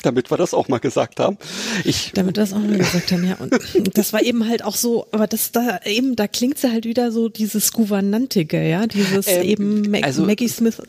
damit 0.03 0.31
wir 0.31 0.39
das 0.39 0.55
auch 0.55 0.69
mal 0.69 0.79
gesagt 0.79 1.21
haben. 1.21 1.37
Ich 1.85 2.13
damit 2.15 2.37
wir 2.37 2.43
das 2.43 2.53
auch 2.53 2.59
mal 2.59 2.79
gesagt 2.79 3.13
haben, 3.13 3.27
ja. 3.27 3.37
Und 3.37 3.53
das 3.99 4.13
war 4.13 4.23
eben 4.23 4.49
halt 4.49 4.65
auch 4.65 4.77
so, 4.77 5.07
aber 5.13 5.27
das 5.27 5.53
da 5.53 5.81
eben, 5.85 6.17
da 6.17 6.27
klingt 6.27 6.59
sie 6.59 6.71
halt 6.71 6.85
wieder 6.85 7.13
so 7.13 7.29
dieses 7.29 7.73
Gouvernantige, 7.73 8.67
ja, 8.67 8.87
dieses 8.87 9.27
ähm, 9.29 9.43
eben 9.43 9.91
Mag 9.91 10.05
also, 10.05 10.25
Maggie 10.25 10.49
Smith 10.49 10.81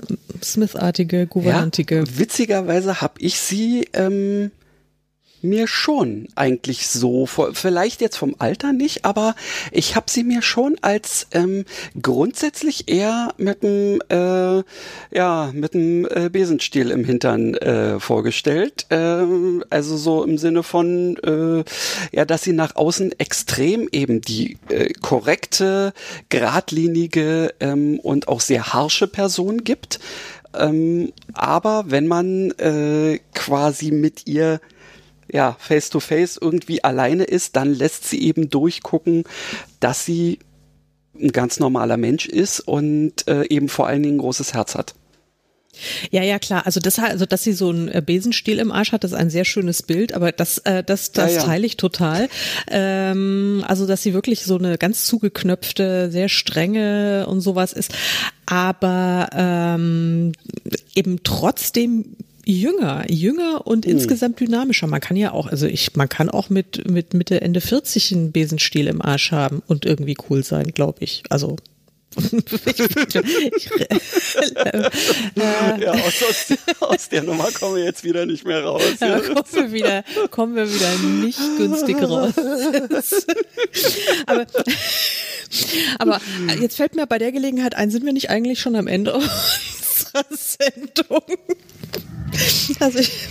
Smith-artige, 0.44 1.28
Gouvernantige. 1.28 1.98
Ja, 1.98 2.20
witzigerweise 2.20 3.02
habe 3.02 3.14
ich 3.20 3.40
sie 3.40 3.88
ähm, 3.94 4.52
mir 5.44 5.68
schon 5.68 6.28
eigentlich 6.36 6.88
so, 6.88 7.26
vielleicht 7.26 8.02
jetzt 8.02 8.18
vom 8.18 8.36
Alter 8.40 8.74
nicht, 8.74 9.06
aber 9.06 9.36
ich 9.72 9.96
habe 9.96 10.10
sie 10.10 10.24
mir 10.24 10.42
schon 10.42 10.76
als 10.82 11.28
ähm, 11.32 11.66
grundsätzlich 12.02 12.90
eher 12.90 13.34
mit 13.38 13.64
einem 13.64 14.02
äh, 14.10 14.64
ja 15.16 15.52
mit 15.54 15.76
äh, 15.76 16.30
Besenstiel 16.30 16.92
im 16.92 17.04
Hintern 17.04 17.56
äh, 17.56 18.00
vorgestellt. 18.00 18.86
Äh, 18.90 19.26
also 19.70 19.98
so 19.98 20.24
im 20.24 20.38
Sinne 20.38 20.64
von 20.64 21.18
äh, 21.18 21.64
ja, 22.12 22.26
dass 22.26 22.44
sie 22.44 22.54
nach 22.54 22.76
außen 22.76 23.18
extrem 23.20 23.88
eben 23.92 24.22
die 24.22 24.58
äh, 24.70 24.94
korrekte, 24.94 25.94
geradlinige 26.30 27.54
ähm, 27.60 28.00
und 28.00 28.28
auch 28.28 28.42
sehr 28.42 28.74
harsche 28.74 29.08
Person 29.08 29.64
gibt. 29.64 30.00
Ähm, 30.54 31.14
aber 31.34 31.86
wenn 31.88 32.08
man 32.08 32.52
äh, 32.52 33.20
quasi 33.34 33.92
mit 33.92 34.28
ihr 34.28 34.60
ja, 35.32 35.56
face 35.60 35.90
to 35.90 36.00
face 36.00 36.38
irgendwie 36.40 36.84
alleine 36.84 37.24
ist, 37.24 37.56
dann 37.56 37.74
lässt 37.74 38.10
sie 38.10 38.22
eben 38.22 38.50
durchgucken, 38.50 39.24
dass 39.80 40.06
sie 40.06 40.40
ein 41.20 41.32
ganz 41.32 41.60
normaler 41.60 41.98
Mensch 41.98 42.28
ist 42.28 42.60
und 42.62 43.28
äh, 43.28 43.46
eben 43.48 43.70
vor 43.70 43.88
allen 43.88 44.04
Dingen 44.04 44.16
ein 44.16 44.22
großes 44.22 44.54
Herz 44.54 44.76
hat. 44.76 44.96
Ja, 46.12 46.22
ja, 46.22 46.38
klar. 46.38 46.66
Also 46.66 46.80
das, 46.80 47.00
also 47.00 47.26
dass 47.26 47.44
sie 47.44 47.54
so 47.54 47.70
einen 47.70 47.88
äh, 47.88 48.02
Besenstiel 48.06 48.60
im 48.60 48.72
Arsch 48.72 48.92
hat, 48.92 49.04
das 49.04 49.12
ist 49.12 49.18
ein 49.18 49.30
sehr 49.30 49.46
schönes 49.46 49.84
Bild, 49.84 50.14
aber 50.14 50.32
das, 50.32 50.58
äh, 50.60 50.84
das, 50.84 51.12
das 51.12 51.32
ja, 51.32 51.40
ja. 51.40 51.46
teile 51.46 51.66
ich 51.66 51.78
total. 51.78 52.28
Ähm, 52.70 53.64
also 53.68 53.88
dass 53.88 54.04
sie 54.04 54.14
wirklich 54.14 54.44
so 54.44 54.58
eine 54.58 54.78
ganz 54.78 55.06
zugeknöpfte, 55.06 56.12
sehr 56.12 56.28
strenge 56.28 57.26
und 57.28 57.40
sowas 57.40 57.72
ist, 57.72 57.94
aber 58.46 59.30
ähm, 59.34 60.34
eben 60.94 61.24
trotzdem 61.24 62.18
jünger, 62.46 63.06
jünger 63.10 63.66
und 63.68 63.86
hm. 63.86 63.92
insgesamt 63.94 64.40
dynamischer. 64.40 64.88
Man 64.88 65.02
kann 65.02 65.18
ja 65.18 65.32
auch, 65.32 65.48
also 65.48 65.68
ich, 65.68 65.96
man 65.96 66.10
kann 66.10 66.30
auch 66.30 66.50
mit, 66.50 66.90
mit 66.90 67.14
Mitte, 67.14 67.42
Ende 67.42 67.62
40 67.62 68.12
einen 68.12 68.32
Besenstiel 68.32 68.88
im 68.88 69.02
Arsch 69.02 69.32
haben 69.32 69.62
und 69.68 69.86
irgendwie 69.86 70.18
cool 70.30 70.44
sein, 70.44 70.68
glaube 70.68 71.04
ich. 71.04 71.24
Also 71.30 71.58
ja, 75.80 75.92
aus, 75.92 76.24
aus, 76.24 76.54
aus, 76.82 77.08
der 77.08 77.24
Nummer 77.24 77.50
kommen 77.52 77.78
wir 77.78 77.86
jetzt 77.86 78.04
wieder 78.04 78.26
nicht 78.26 78.46
mehr 78.46 78.66
raus. 78.66 78.84
Ja, 79.00 79.18
kommen, 79.22 79.46
wir 79.54 79.72
wieder, 79.72 80.04
kommen 80.30 80.56
wir 80.58 80.70
wieder 80.70 80.98
nicht 81.24 81.40
günstig 81.58 82.02
raus. 82.02 82.34
aber, 84.26 84.46
aber 86.00 86.20
jetzt 86.60 86.76
fällt 86.76 86.96
mir 86.96 87.08
bei 87.08 87.18
der 87.18 87.32
Gelegenheit 87.32 87.76
ein, 87.76 87.92
sind 87.92 88.06
wir 88.06 88.12
nicht 88.12 88.30
eigentlich 88.30 88.60
schon 88.60 88.76
am 88.76 88.88
Ende 88.88 89.14
unserer 89.16 90.26
Sendung? 90.32 91.24
Also 92.80 93.00
ich 93.00 93.28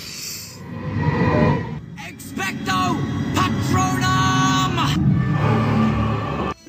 Expecto 2.08 2.96
Patronum! 3.34 4.10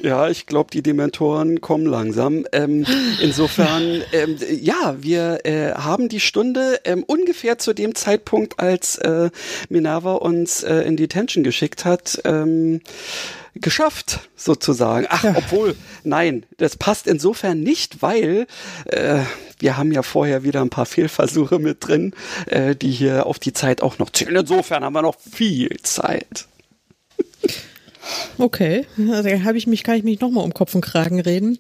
Ja, 0.01 0.29
ich 0.29 0.47
glaube, 0.47 0.71
die 0.71 0.81
Dementoren 0.81 1.61
kommen 1.61 1.85
langsam. 1.85 2.45
Ähm, 2.53 2.85
insofern, 3.21 4.01
ähm, 4.13 4.37
ja, 4.59 4.95
wir 4.99 5.45
äh, 5.45 5.73
haben 5.73 6.09
die 6.09 6.19
Stunde 6.19 6.79
ähm, 6.85 7.03
ungefähr 7.03 7.59
zu 7.59 7.73
dem 7.73 7.93
Zeitpunkt, 7.93 8.59
als 8.59 8.97
äh, 8.97 9.29
Minerva 9.69 10.13
uns 10.13 10.63
äh, 10.63 10.81
in 10.81 10.97
Detention 10.97 11.43
geschickt 11.43 11.85
hat, 11.85 12.19
ähm, 12.25 12.81
geschafft, 13.55 14.29
sozusagen. 14.35 15.07
Ach, 15.09 15.23
ja. 15.23 15.35
obwohl, 15.37 15.75
nein, 16.03 16.45
das 16.57 16.77
passt 16.77 17.07
insofern 17.07 17.61
nicht, 17.61 18.01
weil 18.01 18.47
äh, 18.85 19.19
wir 19.59 19.77
haben 19.77 19.91
ja 19.91 20.03
vorher 20.03 20.43
wieder 20.43 20.61
ein 20.61 20.69
paar 20.69 20.85
Fehlversuche 20.85 21.59
mit 21.59 21.87
drin, 21.87 22.13
äh, 22.47 22.75
die 22.75 22.91
hier 22.91 23.25
auf 23.25 23.39
die 23.39 23.53
Zeit 23.53 23.81
auch 23.81 23.99
noch 23.99 24.09
zählen. 24.09 24.35
Insofern 24.35 24.83
haben 24.83 24.93
wir 24.93 25.01
noch 25.01 25.19
viel 25.19 25.69
Zeit. 25.83 26.47
Okay, 28.37 28.85
also 29.11 29.29
habe 29.29 29.57
ich 29.57 29.67
mich, 29.67 29.83
kann 29.83 29.95
ich 29.95 30.03
mich 30.03 30.19
nochmal 30.19 30.43
um 30.43 30.53
Kopf 30.53 30.73
und 30.73 30.81
Kragen 30.81 31.19
reden. 31.19 31.59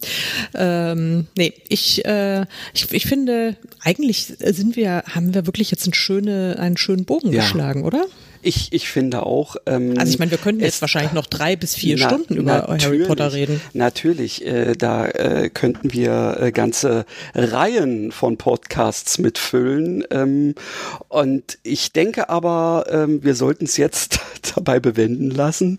Ähm, 0.55 1.27
nee, 1.37 1.53
ich, 1.69 2.03
äh, 2.05 2.45
ich, 2.73 2.91
ich 2.91 3.05
finde, 3.05 3.55
eigentlich 3.79 4.33
sind 4.39 4.75
wir, 4.75 5.03
haben 5.13 5.33
wir 5.33 5.45
wirklich 5.45 5.69
jetzt 5.69 5.85
einen, 5.85 5.93
schöne, 5.93 6.57
einen 6.59 6.77
schönen 6.77 7.05
Bogen 7.05 7.31
ja. 7.31 7.41
geschlagen, 7.41 7.83
oder? 7.83 8.05
Ich, 8.41 8.73
ich 8.73 8.89
finde 8.89 9.23
auch. 9.23 9.55
Ähm, 9.65 9.95
also 9.97 10.11
ich 10.11 10.19
meine, 10.19 10.31
wir 10.31 10.37
könnten 10.37 10.61
jetzt 10.61 10.81
wahrscheinlich 10.81 11.13
noch 11.13 11.25
drei 11.25 11.55
bis 11.55 11.75
vier 11.75 11.97
na, 11.97 12.07
Stunden 12.07 12.35
über 12.37 12.67
Harry 12.81 13.05
Potter 13.05 13.33
reden. 13.33 13.61
Natürlich, 13.73 14.45
äh, 14.45 14.73
da 14.73 15.07
äh, 15.07 15.49
könnten 15.49 15.93
wir 15.93 16.37
äh, 16.39 16.51
ganze 16.51 17.05
Reihen 17.35 18.11
von 18.11 18.37
Podcasts 18.37 19.17
mitfüllen. 19.17 20.03
Ähm, 20.11 20.55
und 21.07 21.57
ich 21.63 21.91
denke 21.91 22.29
aber, 22.29 22.85
ähm, 22.89 23.23
wir 23.23 23.35
sollten 23.35 23.65
es 23.65 23.77
jetzt 23.77 24.19
dabei 24.55 24.79
bewenden 24.79 25.31
lassen. 25.31 25.77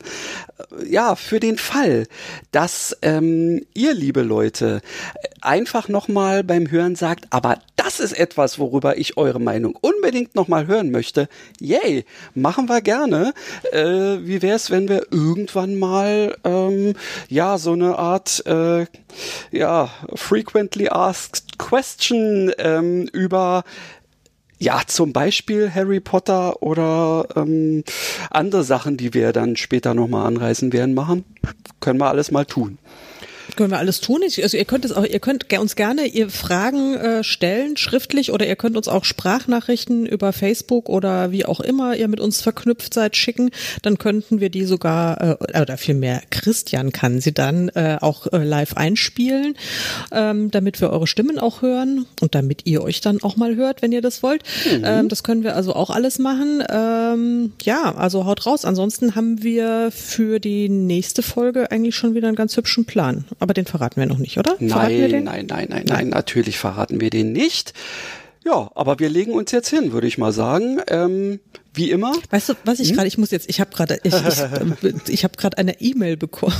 Äh, 0.58 0.92
ja, 0.92 1.16
für 1.16 1.40
den 1.40 1.58
Fall, 1.58 2.06
dass 2.50 2.96
ähm, 3.02 3.64
ihr, 3.74 3.94
liebe 3.94 4.22
Leute, 4.22 4.80
einfach 5.40 5.88
nochmal 5.88 6.44
beim 6.44 6.70
Hören 6.70 6.94
sagt, 6.94 7.26
aber 7.30 7.58
das 7.76 8.00
ist 8.00 8.12
etwas, 8.12 8.58
worüber 8.58 8.96
ich 8.96 9.16
eure 9.16 9.40
Meinung 9.40 9.76
unbedingt 9.80 10.34
nochmal 10.34 10.66
hören 10.66 10.90
möchte. 10.90 11.28
Yay, 11.60 12.04
machen 12.53 12.68
wir 12.68 12.82
gerne. 12.82 13.32
Äh, 13.72 14.26
wie 14.26 14.42
wäre 14.42 14.57
es, 14.57 14.70
wenn 14.70 14.86
wir 14.86 15.07
irgendwann 15.11 15.78
mal 15.78 16.36
ähm, 16.44 16.92
ja 17.30 17.57
so 17.57 17.72
eine 17.72 17.98
Art 17.98 18.44
äh, 18.44 18.84
ja 19.50 19.88
frequently 20.14 20.90
asked 20.90 21.59
question 21.59 22.53
ähm, 22.59 23.09
über 23.11 23.64
ja, 24.59 24.82
zum 24.86 25.14
Beispiel 25.14 25.74
Harry 25.74 25.98
Potter 25.98 26.62
oder 26.62 27.26
ähm, 27.36 27.84
andere 28.30 28.64
Sachen, 28.64 28.98
die 28.98 29.14
wir 29.14 29.32
dann 29.32 29.57
später 29.57 29.94
nochmal 29.94 30.26
anreißen 30.26 30.74
werden, 30.74 30.92
machen. 30.92 31.24
Können 31.80 31.98
wir 31.98 32.11
alles 32.11 32.30
mal 32.30 32.44
tun. 32.44 32.76
Können 33.57 33.70
wir 33.70 33.78
alles 33.78 34.00
tun. 34.00 34.22
Also 34.22 34.57
ihr 34.57 34.64
könnt 34.64 34.84
es 34.84 34.92
auch, 34.92 35.05
ihr 35.05 35.20
könnt 35.20 35.53
uns 35.53 35.76
gerne 35.76 36.07
ihr 36.07 36.30
Fragen 36.30 36.94
äh, 36.94 37.24
stellen, 37.24 37.76
schriftlich, 37.76 38.32
oder 38.32 38.46
ihr 38.46 38.57
könnt 38.57 38.76
uns 38.76 38.88
auch 38.88 39.05
Sprachnachrichten 39.05 40.07
über 40.07 40.32
Facebook 40.32 40.88
oder 40.88 41.32
wie 41.32 41.44
auch 41.44 41.61
immer 41.61 41.94
ihr 41.94 42.09
mit 42.09 42.20
uns 42.20 42.40
verknüpft 42.40 42.94
seid 42.94 43.16
schicken. 43.16 43.50
Dann 43.82 43.98
könnten 43.98 44.40
wir 44.40 44.48
die 44.48 44.64
sogar, 44.64 45.38
äh, 45.40 45.61
oder 45.61 45.76
vielmehr 45.76 46.22
Christian 46.30 46.92
kann 46.92 47.20
sie 47.20 47.32
dann 47.32 47.68
äh, 47.70 47.98
auch 48.00 48.26
äh, 48.32 48.42
live 48.42 48.76
einspielen, 48.76 49.55
ähm, 50.12 50.50
damit 50.50 50.80
wir 50.80 50.90
eure 50.90 51.07
Stimmen 51.07 51.38
auch 51.38 51.61
hören 51.61 52.07
und 52.20 52.34
damit 52.34 52.62
ihr 52.64 52.82
euch 52.82 53.03
dann 53.03 53.22
auch 53.22 53.36
mal 53.36 53.55
hört, 53.55 53.82
wenn 53.82 53.92
ihr 53.92 54.03
das 54.03 54.22
wollt. 54.22 54.42
Mhm. 54.64 54.82
Ähm, 54.84 55.09
das 55.09 55.22
können 55.22 55.42
wir 55.42 55.57
also 55.57 55.74
auch 55.74 55.90
alles 55.90 56.18
machen. 56.18 56.62
Ähm, 56.70 57.53
ja, 57.62 57.94
also 57.94 58.24
haut 58.24 58.46
raus. 58.46 58.64
Ansonsten 58.64 59.14
haben 59.14 59.42
wir 59.42 59.90
für 59.90 60.38
die 60.38 60.70
nächste 60.70 61.22
Folge 61.22 61.70
eigentlich 61.70 61.96
schon 61.96 62.14
wieder 62.14 62.28
einen 62.28 62.36
ganz 62.36 62.57
hübschen 62.57 62.86
Plan 62.86 63.26
aber 63.43 63.55
den 63.55 63.66
verraten 63.66 64.01
wir 64.01 64.07
noch 64.07 64.18
nicht, 64.18 64.38
oder? 64.38 64.57
Nein, 64.61 65.24
nein, 65.24 65.47
nein, 65.47 65.66
nein, 65.68 65.84
nein, 65.86 66.09
natürlich 66.09 66.59
verraten 66.59 67.01
wir 67.01 67.11
den 67.11 67.32
nicht. 67.32 67.72
Ja, 68.45 68.70
aber 68.74 68.99
wir 68.99 69.09
legen 69.09 69.32
uns 69.32 69.51
jetzt 69.53 69.68
hin, 69.68 69.93
würde 69.93 70.07
ich 70.07 70.18
mal 70.18 70.32
sagen. 70.32 70.80
Ähm, 70.88 71.40
wie 71.74 71.90
immer. 71.90 72.12
Weißt 72.30 72.49
du, 72.49 72.55
was 72.64 72.80
ich 72.80 72.88
hm? 72.88 72.97
gerade, 72.97 73.09
ich 73.09 73.18
muss 73.18 73.30
jetzt, 73.30 73.49
ich 73.49 73.61
habe 73.61 73.70
gerade, 73.72 74.01
ich, 74.03 74.14
ich, 74.14 75.09
ich 75.09 75.24
habe 75.24 75.36
gerade 75.36 75.59
eine 75.59 75.80
E-Mail 75.80 76.16
bekommen. 76.16 76.55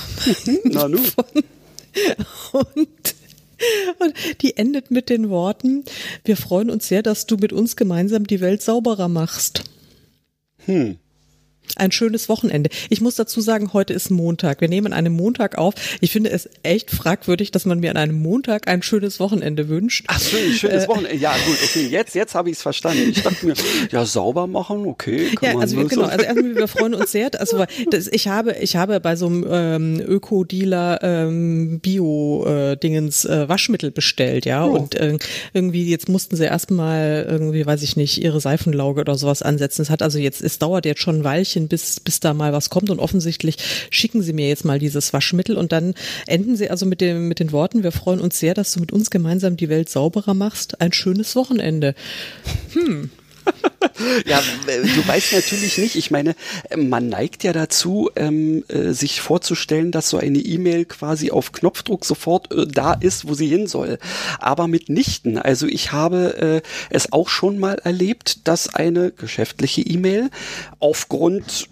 Na 0.64 0.89
nun. 0.89 1.01
und 2.53 3.14
und 4.01 4.14
die 4.43 4.57
endet 4.57 4.91
mit 4.91 5.09
den 5.09 5.30
Worten, 5.30 5.85
wir 6.24 6.37
freuen 6.37 6.68
uns 6.68 6.89
sehr, 6.89 7.03
dass 7.05 7.26
du 7.26 7.37
mit 7.37 7.53
uns 7.53 7.76
gemeinsam 7.76 8.26
die 8.26 8.41
Welt 8.41 8.61
sauberer 8.61 9.07
machst. 9.07 9.62
Hm 10.66 10.99
ein 11.76 11.92
schönes 11.92 12.28
Wochenende. 12.28 12.70
Ich 12.90 13.00
muss 13.00 13.16
dazu 13.16 13.40
sagen, 13.40 13.72
heute 13.72 13.92
ist 13.92 14.10
Montag. 14.10 14.60
Wir 14.60 14.68
nehmen 14.68 14.92
einen 14.92 15.12
Montag 15.12 15.58
auf. 15.58 15.74
Ich 16.00 16.12
finde 16.12 16.30
es 16.30 16.48
echt 16.62 16.90
fragwürdig, 16.90 17.50
dass 17.50 17.64
man 17.64 17.80
mir 17.80 17.90
an 17.90 17.96
einem 17.96 18.20
Montag 18.20 18.68
ein 18.68 18.82
schönes 18.82 19.20
Wochenende 19.20 19.68
wünscht. 19.68 20.04
Ach 20.08 20.18
so, 20.18 20.36
ein 20.36 20.52
schönes 20.52 20.84
äh, 20.84 20.88
Wochenende. 20.88 21.16
Ja, 21.16 21.34
gut, 21.46 21.58
okay, 21.62 21.86
jetzt, 21.86 22.14
jetzt 22.14 22.34
habe 22.34 22.50
ich 22.50 22.56
es 22.56 22.62
verstanden. 22.62 23.10
Ich 23.10 23.22
dachte 23.22 23.46
mir, 23.46 23.54
ja, 23.90 24.04
sauber 24.04 24.46
machen, 24.46 24.86
okay. 24.86 25.30
Kann 25.36 25.54
ja, 25.54 25.58
also 25.58 25.76
wir, 25.76 25.86
genau, 25.86 26.04
also 26.04 26.24
erstmal, 26.24 26.56
wir 26.56 26.68
freuen 26.68 26.94
uns 26.94 27.12
sehr. 27.12 27.30
Also 27.42 27.64
das, 27.90 28.08
ich 28.08 28.28
habe, 28.28 28.56
ich 28.60 28.76
habe 28.76 29.00
bei 29.00 29.16
so 29.16 29.26
einem 29.26 29.46
ähm, 29.48 30.00
Öko-Dealer 30.00 31.00
ähm, 31.02 31.80
Bio-Dingens 31.80 33.24
äh, 33.24 33.42
äh, 33.42 33.48
Waschmittel 33.48 33.90
bestellt, 33.90 34.44
ja. 34.44 34.64
Oh. 34.64 34.76
Und 34.76 34.94
äh, 34.94 35.18
irgendwie, 35.52 35.88
jetzt 35.88 36.08
mussten 36.08 36.36
sie 36.36 36.44
erstmal 36.44 37.26
irgendwie, 37.28 37.64
weiß 37.64 37.82
ich 37.82 37.96
nicht, 37.96 38.22
ihre 38.22 38.40
Seifenlauge 38.40 39.00
oder 39.00 39.16
sowas 39.16 39.42
ansetzen. 39.42 39.82
Es 39.82 39.90
hat 39.90 40.02
also 40.02 40.18
jetzt, 40.18 40.42
es 40.42 40.58
dauert 40.58 40.84
jetzt 40.84 41.00
schon 41.00 41.20
ein 41.20 41.24
Weilchen 41.24 41.61
Weilchen, 41.62 41.68
bis, 41.68 42.00
bis 42.00 42.20
da 42.20 42.34
mal 42.34 42.52
was 42.52 42.70
kommt. 42.70 42.90
Und 42.90 42.98
offensichtlich 42.98 43.56
schicken 43.90 44.22
sie 44.22 44.32
mir 44.32 44.48
jetzt 44.48 44.64
mal 44.64 44.78
dieses 44.78 45.12
Waschmittel. 45.12 45.56
Und 45.56 45.72
dann 45.72 45.94
enden 46.26 46.56
sie 46.56 46.70
also 46.70 46.86
mit, 46.86 47.00
dem, 47.00 47.28
mit 47.28 47.40
den 47.40 47.52
Worten, 47.52 47.82
wir 47.82 47.92
freuen 47.92 48.20
uns 48.20 48.38
sehr, 48.38 48.54
dass 48.54 48.72
du 48.72 48.80
mit 48.80 48.92
uns 48.92 49.10
gemeinsam 49.10 49.56
die 49.56 49.68
Welt 49.68 49.88
sauberer 49.88 50.34
machst. 50.34 50.80
Ein 50.80 50.92
schönes 50.92 51.36
Wochenende. 51.36 51.94
Hm. 52.72 53.10
ja, 54.26 54.40
du 54.66 55.09
weißt 55.09 55.32
natürlich 55.32 55.78
nicht, 55.78 55.97
ich 55.97 56.11
meine, 56.11 56.34
man 56.76 57.09
neigt 57.09 57.45
ja 57.45 57.53
dazu, 57.53 58.11
ähm, 58.16 58.64
äh, 58.68 58.93
sich 58.93 59.20
vorzustellen, 59.20 59.93
dass 59.93 60.09
so 60.09 60.18
eine 60.18 60.38
E-Mail 60.38 60.84
quasi 60.84 61.30
auf 61.30 61.53
Knopfdruck 61.53 62.05
sofort 62.05 62.53
äh, 62.53 62.66
da 62.66 62.95
ist, 62.95 63.28
wo 63.28 63.34
sie 63.34 63.49
hin 63.49 63.66
soll. 63.66 63.99
Aber 64.38 64.68
mitnichten. 64.68 65.38
Also 65.38 65.66
ich 65.66 65.93
habe 65.93 66.62
äh, 66.62 66.68
es 66.90 67.12
auch 67.12 67.28
schon 67.28 67.59
mal 67.59 67.74
erlebt, 67.74 68.47
dass 68.49 68.74
eine 68.74 69.11
geschäftliche 69.11 69.82
E-Mail 69.82 70.30
aufgrund 70.78 71.68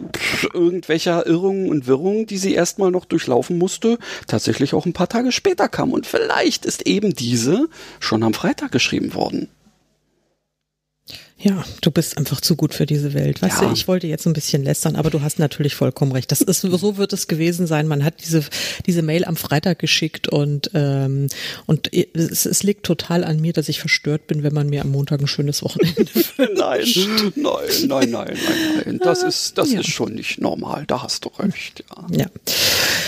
irgendwelcher 0.52 1.26
Irrungen 1.26 1.68
und 1.68 1.86
Wirrungen, 1.86 2.26
die 2.26 2.38
sie 2.38 2.54
erstmal 2.54 2.90
noch 2.90 3.04
durchlaufen 3.04 3.58
musste, 3.58 3.98
tatsächlich 4.26 4.74
auch 4.74 4.86
ein 4.86 4.92
paar 4.92 5.08
Tage 5.08 5.32
später 5.32 5.68
kam. 5.68 5.92
Und 5.92 6.06
vielleicht 6.06 6.64
ist 6.64 6.86
eben 6.86 7.14
diese 7.14 7.68
schon 7.98 8.22
am 8.22 8.34
Freitag 8.34 8.72
geschrieben 8.72 9.14
worden. 9.14 9.48
Ja, 11.42 11.64
du 11.80 11.90
bist 11.90 12.18
einfach 12.18 12.42
zu 12.42 12.54
gut 12.54 12.74
für 12.74 12.84
diese 12.84 13.14
Welt. 13.14 13.40
Weißt 13.40 13.62
ja. 13.62 13.68
du, 13.68 13.72
ich 13.72 13.88
wollte 13.88 14.06
jetzt 14.06 14.26
ein 14.26 14.34
bisschen 14.34 14.62
lästern, 14.62 14.94
aber 14.94 15.08
du 15.08 15.22
hast 15.22 15.38
natürlich 15.38 15.74
vollkommen 15.74 16.12
recht. 16.12 16.30
Das 16.30 16.42
ist, 16.42 16.60
so 16.60 16.96
wird 16.98 17.14
es 17.14 17.28
gewesen 17.28 17.66
sein. 17.66 17.88
Man 17.88 18.04
hat 18.04 18.14
diese, 18.22 18.44
diese 18.84 19.00
Mail 19.00 19.24
am 19.24 19.36
Freitag 19.36 19.78
geschickt 19.78 20.28
und, 20.28 20.70
ähm, 20.74 21.28
und 21.64 21.90
es, 21.94 22.44
es 22.44 22.62
liegt 22.62 22.84
total 22.84 23.24
an 23.24 23.40
mir, 23.40 23.54
dass 23.54 23.70
ich 23.70 23.80
verstört 23.80 24.26
bin, 24.26 24.42
wenn 24.42 24.52
man 24.52 24.68
mir 24.68 24.82
am 24.82 24.90
Montag 24.90 25.20
ein 25.20 25.28
schönes 25.28 25.62
Wochenende 25.62 26.04
nein, 26.36 26.54
nein, 26.56 27.34
nein, 27.34 27.86
nein, 27.86 28.10
nein, 28.10 28.38
nein. 28.84 29.00
Das 29.02 29.22
ist, 29.22 29.56
das 29.56 29.72
ja. 29.72 29.80
ist 29.80 29.88
schon 29.88 30.14
nicht 30.14 30.42
normal. 30.42 30.84
Da 30.88 31.02
hast 31.02 31.24
du 31.24 31.30
recht, 31.38 31.84
ja. 31.88 32.18
Ja. 32.18 32.26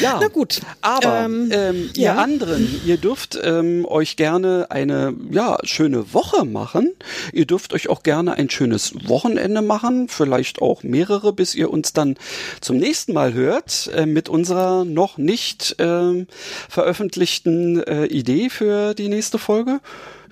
ja. 0.00 0.18
Na 0.22 0.28
gut. 0.28 0.62
Aber, 0.80 1.24
ähm, 1.26 1.50
ähm, 1.52 1.90
ihr 1.96 2.16
anderen, 2.16 2.80
ihr 2.86 2.96
dürft 2.96 3.38
ähm, 3.42 3.84
euch 3.84 4.16
gerne 4.16 4.68
eine, 4.70 5.14
ja, 5.30 5.58
schöne 5.64 6.14
Woche 6.14 6.46
machen. 6.46 6.92
Ihr 7.34 7.44
dürft 7.44 7.74
euch 7.74 7.90
auch 7.90 8.02
gerne 8.02 8.21
gerne 8.22 8.38
ein 8.38 8.50
schönes 8.50 9.08
Wochenende 9.08 9.62
machen, 9.62 10.08
vielleicht 10.08 10.62
auch 10.62 10.82
mehrere, 10.84 11.32
bis 11.32 11.54
ihr 11.54 11.70
uns 11.70 11.92
dann 11.92 12.16
zum 12.60 12.76
nächsten 12.76 13.12
Mal 13.12 13.34
hört 13.34 13.90
äh, 13.94 14.06
mit 14.06 14.28
unserer 14.28 14.84
noch 14.84 15.18
nicht 15.18 15.78
äh, 15.80 16.24
veröffentlichten 16.68 17.82
äh, 17.82 18.06
Idee 18.06 18.48
für 18.48 18.94
die 18.94 19.08
nächste 19.08 19.38
Folge. 19.38 19.80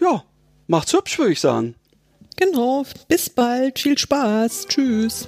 Ja, 0.00 0.22
macht's 0.68 0.92
hübsch, 0.92 1.18
würde 1.18 1.32
ich 1.32 1.40
sagen. 1.40 1.74
Genau, 2.36 2.84
bis 3.08 3.28
bald, 3.28 3.80
viel 3.80 3.98
Spaß, 3.98 4.66
tschüss. 4.68 5.26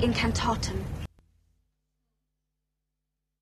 Incantatum. 0.00 0.83